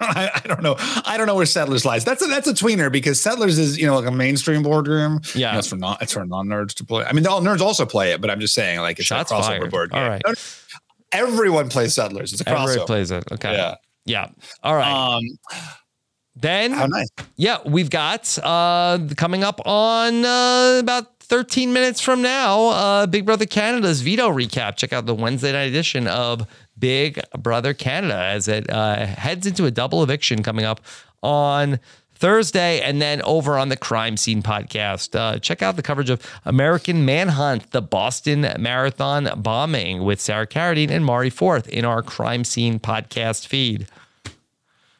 I, 0.00 0.30
I 0.44 0.48
don't 0.48 0.62
know. 0.62 0.74
I 1.06 1.14
don't 1.16 1.26
know 1.28 1.36
where 1.36 1.46
Settlers 1.46 1.84
lies. 1.84 2.04
That's 2.04 2.20
a 2.22 2.26
that's 2.26 2.48
a 2.48 2.52
tweener 2.52 2.90
because 2.90 3.20
Settlers 3.20 3.58
is 3.58 3.78
you 3.78 3.86
know 3.86 3.96
like 3.96 4.08
a 4.08 4.12
mainstream 4.12 4.62
boardroom. 4.64 5.20
Yeah. 5.36 5.48
You 5.48 5.52
know, 5.52 5.58
it's 5.60 5.68
for 5.68 5.76
non 5.76 5.96
it's 6.00 6.12
for 6.12 6.24
non 6.26 6.48
nerds 6.48 6.74
to 6.74 6.84
play. 6.84 7.04
I 7.04 7.12
mean, 7.12 7.24
all 7.28 7.40
nerds 7.40 7.60
also 7.60 7.86
play 7.86 8.10
it, 8.12 8.20
but 8.20 8.28
I'm 8.30 8.40
just 8.40 8.54
saying 8.54 8.80
like 8.80 8.98
it's 8.98 9.06
Shots 9.06 9.30
a 9.30 9.34
crossover 9.34 9.42
fired. 9.60 9.70
board. 9.70 9.92
All 9.92 10.00
game. 10.00 10.10
right. 10.10 10.22
No, 10.26 10.34
Everyone 11.12 11.68
plays 11.68 11.94
Settlers. 11.94 12.32
It's 12.32 12.40
a 12.40 12.44
crossover. 12.44 12.86
plays 12.86 13.10
it. 13.12 13.24
Okay. 13.32 13.52
Yeah. 13.52 13.74
Yeah. 14.04 14.28
All 14.62 14.74
right. 14.74 15.16
Um. 15.16 15.22
then 16.34 16.72
nice. 16.72 17.08
Yeah, 17.36 17.58
we've 17.66 17.90
got 17.90 18.38
uh, 18.42 18.98
coming 19.16 19.44
up 19.44 19.60
on 19.66 20.24
uh, 20.24 20.78
about 20.80 21.20
13 21.20 21.72
minutes 21.72 22.00
from 22.00 22.20
now, 22.20 22.66
uh, 22.68 23.06
Big 23.06 23.24
Brother 23.24 23.46
Canada's 23.46 24.00
veto 24.02 24.28
recap. 24.28 24.76
Check 24.76 24.92
out 24.92 25.06
the 25.06 25.14
Wednesday 25.14 25.52
night 25.52 25.68
edition 25.68 26.06
of 26.06 26.46
Big 26.78 27.20
Brother 27.38 27.74
Canada 27.74 28.16
as 28.16 28.48
it 28.48 28.68
uh, 28.68 29.06
heads 29.06 29.46
into 29.46 29.64
a 29.66 29.70
double 29.70 30.02
eviction 30.02 30.42
coming 30.42 30.64
up 30.64 30.80
on 31.22 31.78
Thursday, 32.22 32.80
and 32.80 33.02
then 33.02 33.20
over 33.22 33.58
on 33.58 33.68
the 33.68 33.76
Crime 33.76 34.16
Scene 34.16 34.44
podcast. 34.44 35.18
Uh, 35.18 35.40
check 35.40 35.60
out 35.60 35.74
the 35.74 35.82
coverage 35.82 36.08
of 36.08 36.24
American 36.44 37.04
Manhunt, 37.04 37.72
the 37.72 37.82
Boston 37.82 38.42
Marathon 38.60 39.28
bombing 39.42 40.04
with 40.04 40.20
Sarah 40.20 40.46
Carradine 40.46 40.92
and 40.92 41.04
Mari 41.04 41.30
Forth 41.30 41.66
in 41.66 41.84
our 41.84 42.00
Crime 42.00 42.44
Scene 42.44 42.78
podcast 42.78 43.48
feed. 43.48 43.88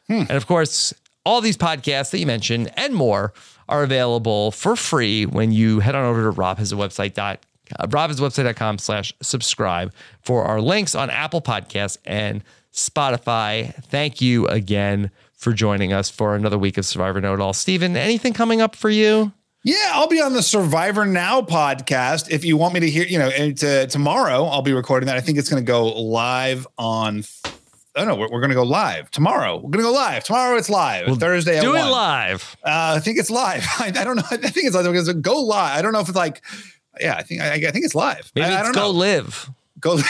And 0.09 0.31
of 0.31 0.47
course, 0.47 0.93
all 1.25 1.39
these 1.39 1.55
podcasts 1.55 2.11
that 2.11 2.19
you 2.19 2.27
mentioned 2.27 2.69
and 2.75 2.93
more 2.93 3.31
are 3.69 3.83
available 3.83 4.51
for 4.51 4.75
free 4.75 5.25
when 5.25 5.53
you 5.53 5.79
head 5.79 5.95
on 5.95 6.03
over 6.03 6.29
to 6.29 6.37
robhasawebsite 6.37 7.13
dot 7.13 7.39
uh, 7.79 7.87
robhasawebsite.com 7.87 8.79
slash 8.79 9.13
subscribe 9.21 9.93
for 10.19 10.43
our 10.43 10.59
links 10.59 10.93
on 10.93 11.09
Apple 11.09 11.41
Podcasts 11.41 11.97
and 12.03 12.43
Spotify. 12.73 13.73
Thank 13.85 14.19
you 14.19 14.45
again 14.47 15.09
for 15.43 15.53
joining 15.53 15.91
us 15.91 16.09
for 16.09 16.35
another 16.35 16.57
week 16.57 16.77
of 16.77 16.85
Survivor 16.85 17.19
Know 17.19 17.33
It 17.33 17.41
All. 17.41 17.53
Stephen, 17.53 17.97
anything 17.97 18.33
coming 18.33 18.61
up 18.61 18.75
for 18.75 18.89
you? 18.89 19.33
Yeah, 19.65 19.91
I'll 19.91 20.07
be 20.07 20.21
on 20.21 20.33
the 20.33 20.41
Survivor 20.41 21.05
Now 21.05 21.41
podcast. 21.41 22.31
If 22.31 22.43
you 22.45 22.57
want 22.57 22.73
me 22.73 22.79
to 22.79 22.89
hear, 22.89 23.05
you 23.05 23.19
know, 23.19 23.29
to, 23.29 23.87
tomorrow 23.87 24.45
I'll 24.45 24.61
be 24.61 24.73
recording 24.73 25.07
that. 25.07 25.17
I 25.17 25.21
think 25.21 25.37
it's 25.37 25.49
going 25.49 25.63
to 25.63 25.67
go 25.67 25.87
live 26.01 26.65
on. 26.77 27.23
I 27.95 27.99
don't 27.99 28.07
know. 28.07 28.15
We're, 28.15 28.29
we're 28.31 28.39
going 28.39 28.49
to 28.49 28.55
go 28.55 28.63
live 28.63 29.11
tomorrow. 29.11 29.55
We're 29.55 29.69
going 29.69 29.83
to 29.85 29.89
go 29.89 29.93
live 29.93 30.23
tomorrow. 30.23 30.57
It's 30.57 30.69
live. 30.69 31.17
Thursday. 31.19 31.57
at 31.57 31.61
Do 31.61 31.75
it 31.75 31.79
1. 31.79 31.91
live. 31.91 32.57
Uh, 32.63 32.95
I 32.97 32.99
think 32.99 33.19
it's 33.19 33.29
live. 33.29 33.65
I, 33.79 33.87
I 33.87 34.03
don't 34.03 34.15
know. 34.15 34.23
I 34.31 34.37
think 34.37 34.65
it's 34.65 34.75
live 34.75 34.85
because 34.85 35.11
go 35.13 35.41
live. 35.41 35.77
I 35.77 35.81
don't 35.81 35.93
know 35.93 35.99
if 35.99 36.07
it's 36.07 36.17
like. 36.17 36.41
Yeah, 36.99 37.15
I 37.15 37.23
think 37.23 37.41
I, 37.41 37.53
I 37.53 37.71
think 37.71 37.85
it's 37.85 37.95
live. 37.95 38.31
Maybe 38.35 38.45
I, 38.47 38.59
it's 38.59 38.63
don't 38.63 38.75
know 38.75 38.81
Go 38.81 38.91
know. 38.91 38.97
Live. 38.99 39.49
Go 39.83 39.97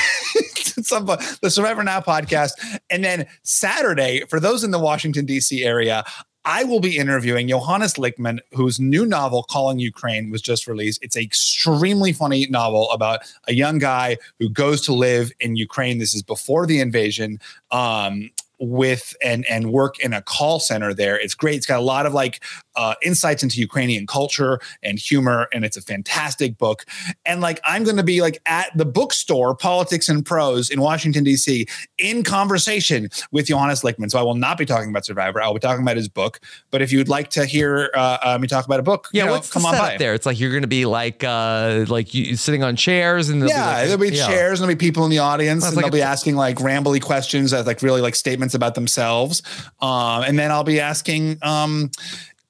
some 0.83 1.05
the 1.05 1.49
Survivor 1.49 1.83
Now 1.83 1.99
podcast. 1.99 2.51
And 2.89 3.03
then 3.03 3.25
Saturday, 3.41 4.23
for 4.29 4.39
those 4.39 4.63
in 4.63 4.71
the 4.71 4.79
Washington, 4.79 5.25
D.C. 5.25 5.63
area, 5.65 6.03
I 6.45 6.63
will 6.65 6.79
be 6.79 6.97
interviewing 6.97 7.47
Johannes 7.47 7.93
Lichtman, 7.93 8.39
whose 8.51 8.79
new 8.79 9.05
novel, 9.05 9.43
Calling 9.43 9.79
Ukraine, 9.79 10.29
was 10.29 10.41
just 10.41 10.67
released. 10.67 11.01
It's 11.01 11.15
an 11.15 11.23
extremely 11.23 12.13
funny 12.13 12.47
novel 12.47 12.91
about 12.91 13.21
a 13.47 13.53
young 13.53 13.79
guy 13.79 14.17
who 14.39 14.49
goes 14.49 14.81
to 14.81 14.93
live 14.93 15.31
in 15.39 15.55
Ukraine. 15.55 15.97
This 15.97 16.13
is 16.13 16.21
before 16.21 16.65
the 16.65 16.79
invasion. 16.79 17.39
Um, 17.71 18.29
with 18.59 19.13
and 19.21 19.45
and 19.47 19.73
work 19.73 19.99
in 19.99 20.13
a 20.13 20.21
call 20.21 20.59
center 20.59 20.93
there. 20.93 21.19
It's 21.19 21.33
great. 21.33 21.57
It's 21.57 21.65
got 21.65 21.79
a 21.79 21.83
lot 21.83 22.05
of 22.05 22.13
like 22.13 22.41
uh, 22.75 22.95
insights 23.01 23.43
into 23.43 23.59
Ukrainian 23.59 24.07
culture 24.07 24.59
and 24.81 24.97
humor, 24.99 25.47
and 25.53 25.63
it's 25.65 25.77
a 25.77 25.81
fantastic 25.81 26.57
book. 26.57 26.85
And 27.25 27.41
like 27.41 27.59
I'm 27.63 27.83
going 27.83 27.97
to 27.97 28.03
be 28.03 28.21
like 28.21 28.41
at 28.45 28.75
the 28.77 28.85
bookstore, 28.85 29.55
Politics 29.55 30.09
and 30.09 30.25
Prose 30.25 30.69
in 30.69 30.81
Washington 30.81 31.23
D.C. 31.23 31.65
in 31.97 32.23
conversation 32.23 33.09
with 33.31 33.47
Johannes 33.47 33.81
Lichtman. 33.81 34.09
So 34.11 34.19
I 34.19 34.23
will 34.23 34.35
not 34.35 34.57
be 34.57 34.65
talking 34.65 34.89
about 34.89 35.05
Survivor. 35.05 35.41
I'll 35.41 35.53
be 35.53 35.59
talking 35.59 35.81
about 35.83 35.97
his 35.97 36.07
book. 36.09 36.39
But 36.71 36.81
if 36.81 36.91
you'd 36.91 37.09
like 37.09 37.29
to 37.31 37.45
hear 37.45 37.91
uh, 37.95 38.17
uh, 38.21 38.37
me 38.39 38.47
talk 38.47 38.65
about 38.65 38.79
a 38.79 38.83
book, 38.83 39.09
Yeah, 39.13 39.23
you 39.23 39.27
know, 39.27 39.33
what's 39.33 39.51
come 39.51 39.63
the 39.63 39.69
on 39.69 39.77
by. 39.77 39.97
there? 39.97 40.13
It's 40.13 40.25
like 40.25 40.39
you're 40.39 40.51
going 40.51 40.61
to 40.63 40.67
be 40.67 40.85
like 40.85 41.23
uh 41.23 41.85
like 41.87 42.13
you 42.13 42.35
sitting 42.35 42.63
on 42.63 42.75
chairs 42.75 43.29
and 43.29 43.41
there'll 43.41 43.53
Yeah, 43.53 43.63
be 43.63 43.69
like, 43.69 43.83
there'll 43.99 44.11
be 44.11 44.17
chairs 44.17 44.59
and 44.59 44.67
there'll 44.69 44.77
be 44.77 44.85
people 44.85 45.03
in 45.05 45.11
the 45.11 45.19
audience, 45.19 45.63
Sounds 45.63 45.73
and 45.75 45.83
like 45.83 45.91
they'll 45.91 45.99
be 45.99 46.03
asking 46.03 46.35
like 46.35 46.57
rambly 46.57 47.01
questions 47.01 47.51
that 47.51 47.65
like 47.65 47.81
really 47.81 48.01
like 48.01 48.15
statements 48.15 48.53
about 48.55 48.75
themselves. 48.75 49.41
Um, 49.81 50.23
and 50.23 50.37
then 50.39 50.51
I'll 50.51 50.63
be 50.63 50.79
asking 50.79 51.37
um, 51.41 51.91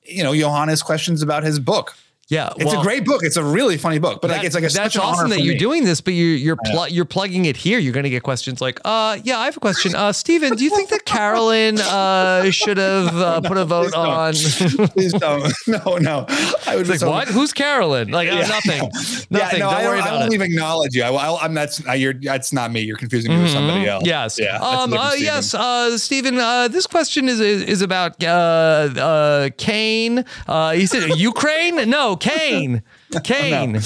you 0.06 0.24
know, 0.24 0.34
Johannes 0.36 0.82
questions 0.82 1.22
about 1.22 1.44
his 1.44 1.60
book. 1.60 1.96
Yeah, 2.30 2.52
It's 2.56 2.66
well, 2.66 2.80
a 2.80 2.84
great 2.84 3.04
book. 3.06 3.22
It's 3.24 3.36
a 3.36 3.44
really 3.44 3.78
funny 3.78 4.00
book, 4.00 4.22
but 4.22 4.32
like 4.32 4.44
it's 4.46 4.56
like 4.56 4.64
a 4.64 4.70
that's 4.70 4.96
awesome 4.98 5.30
that 5.32 5.42
you're 5.42 5.54
me. 5.56 5.60
doing 5.60 5.84
this, 5.84 6.00
but 6.02 6.14
you're 6.14 6.36
you're 6.36 6.56
pl- 6.56 6.88
you're 6.88 7.04
plugging 7.06 7.46
it 7.46 7.58
here. 7.58 7.78
You're 7.80 7.94
going 7.94 8.06
to 8.06 8.10
get 8.10 8.24
questions 8.24 8.62
like, 8.62 8.80
uh, 8.86 9.20
yeah, 9.24 9.38
I 9.38 9.46
have 9.46 9.58
a 9.58 9.60
question. 9.60 9.94
Uh, 9.94 10.14
Stephen, 10.14 10.56
do 10.56 10.64
you 10.64 10.70
think 10.70 10.90
that 10.90 11.04
Carolyn 11.06 11.80
uh 11.80 12.50
should 12.50 12.78
have 12.78 13.16
uh, 13.16 13.42
put 13.42 13.58
a 13.58 13.66
vote 13.66 13.94
on? 13.94 14.34
Please 14.94 15.14
don't. 15.14 15.54
No, 15.68 15.98
no. 15.98 16.26
I 16.66 16.76
would 16.78 16.88
like 16.88 17.00
so- 17.00 17.10
what? 17.12 17.28
Who's 17.28 17.52
Carolyn? 17.52 18.10
Like 18.10 18.30
oh, 18.30 18.38
Yeah. 18.40 18.48
nothing, 18.48 18.82
Yeah, 19.30 19.40
nothing. 19.40 19.60
no, 19.60 19.70
don't 19.70 19.74
I, 19.74 19.88
worry 19.88 20.00
don't, 20.00 20.08
I 20.08 20.14
won't 20.14 20.32
it. 20.32 20.36
even 20.36 20.52
acknowledge 20.54 20.96
you. 20.96 21.04
I, 21.04 21.10
I, 21.12 21.44
I'm 21.44 21.54
that's 21.54 21.86
uh, 21.86 21.92
you're 21.92 22.14
that's 22.14 22.54
not 22.54 22.72
me. 22.72 22.82
You're 22.82 22.98
confusing 22.98 23.32
me 23.36 23.42
with 23.44 23.52
somebody 23.52 23.86
else. 23.86 24.06
Yes. 24.08 24.40
Yeah. 24.40 24.58
Um. 24.58 24.94
Uh, 24.94 25.10
Stephen. 25.12 25.26
yes. 25.26 25.54
Uh, 25.54 25.98
Stephen. 25.98 26.40
Uh, 26.40 26.68
this 26.70 26.88
question 26.88 27.28
is 27.28 27.42
is, 27.42 27.64
is 27.64 27.82
about 27.82 28.24
uh, 28.24 28.28
uh, 28.28 29.50
Kane. 29.58 30.24
Uh, 30.48 30.72
he 30.72 30.86
said 30.86 31.10
Ukraine. 31.20 31.90
No, 31.90 32.16
Kane. 32.24 32.84
Kane. 33.24 33.80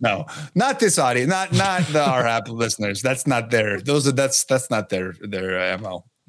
No, 0.00 0.26
not 0.54 0.80
this 0.80 0.98
audience. 0.98 1.28
Not 1.28 1.52
not 1.52 1.82
the 1.88 2.02
our 2.04 2.26
app 2.36 2.48
listeners. 2.48 3.02
That's 3.02 3.26
not 3.26 3.50
their. 3.50 3.80
Those 3.80 4.06
are 4.08 4.12
that's 4.12 4.44
that's 4.44 4.70
not 4.70 4.88
their 4.88 5.14
their 5.20 5.74
uh, 5.74 5.78
mo. 5.78 6.04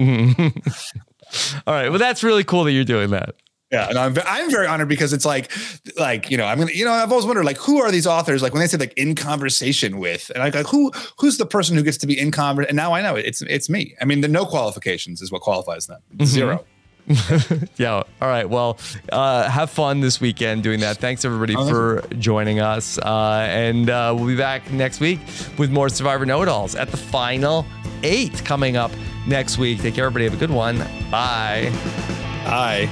All 1.68 1.74
right. 1.74 1.90
Well, 1.90 2.00
that's 2.00 2.24
really 2.24 2.44
cool 2.44 2.64
that 2.66 2.72
you're 2.72 2.84
doing 2.84 3.12
that. 3.12 3.36
Yeah, 3.72 3.88
and 3.88 3.98
I'm 3.98 4.14
I'm 4.26 4.52
very 4.52 4.68
honored 4.68 4.90
because 4.90 5.14
it's 5.14 5.24
like 5.26 5.50
like 5.98 6.30
you 6.30 6.36
know 6.36 6.46
I'm 6.46 6.60
gonna 6.60 6.74
you 6.74 6.84
know 6.84 6.92
I've 6.92 7.10
always 7.10 7.26
wondered 7.26 7.46
like 7.46 7.56
who 7.58 7.82
are 7.82 7.90
these 7.90 8.06
authors 8.06 8.42
like 8.42 8.52
when 8.54 8.60
they 8.60 8.68
say 8.68 8.78
like 8.78 8.94
in 8.98 9.16
conversation 9.16 9.98
with 9.98 10.30
and 10.36 10.44
like, 10.44 10.54
like 10.54 10.68
who 10.68 10.92
who's 11.20 11.38
the 11.38 11.46
person 11.46 11.78
who 11.78 11.84
gets 11.84 11.96
to 12.00 12.08
be 12.08 12.20
in 12.20 12.32
conversation 12.32 12.72
and 12.72 12.76
now 12.76 12.92
I 12.94 13.02
know 13.02 13.16
it. 13.16 13.26
it's 13.26 13.42
it's 13.44 13.70
me. 13.70 13.96
I 14.02 14.06
mean 14.06 14.20
the 14.20 14.28
no 14.28 14.46
qualifications 14.46 15.22
is 15.22 15.32
what 15.32 15.42
qualifies 15.42 15.88
them 15.88 16.02
Mm-hmm. 16.12 16.26
zero. 16.26 16.66
Yeah. 17.78 17.94
All 18.22 18.28
right. 18.28 18.50
Well, 18.50 18.78
uh, 19.12 19.50
have 19.50 19.70
fun 19.70 20.00
this 20.02 20.22
weekend 20.22 20.64
doing 20.64 20.80
that. 20.82 20.98
Thanks 20.98 21.26
everybody 21.26 21.54
for 21.56 22.04
joining 22.20 22.60
us, 22.60 22.98
uh, 23.00 23.46
and 23.50 23.90
uh, 23.90 24.14
we'll 24.18 24.28
be 24.28 24.36
back 24.36 24.72
next 24.72 25.00
week 25.00 25.20
with 25.58 25.72
more 25.72 25.90
Survivor 25.90 26.26
Know 26.26 26.42
It 26.42 26.48
Alls 26.50 26.76
at 26.76 26.90
the 26.90 26.98
final 26.98 27.66
eight 28.04 28.44
coming 28.46 28.78
up 28.78 28.92
next 29.28 29.58
week. 29.58 29.82
Take 29.82 29.96
care, 29.96 30.06
everybody. 30.06 30.26
Have 30.26 30.34
a 30.34 30.38
good 30.38 30.52
one. 30.52 30.78
Bye. 31.10 31.70
Aye. 32.46 32.90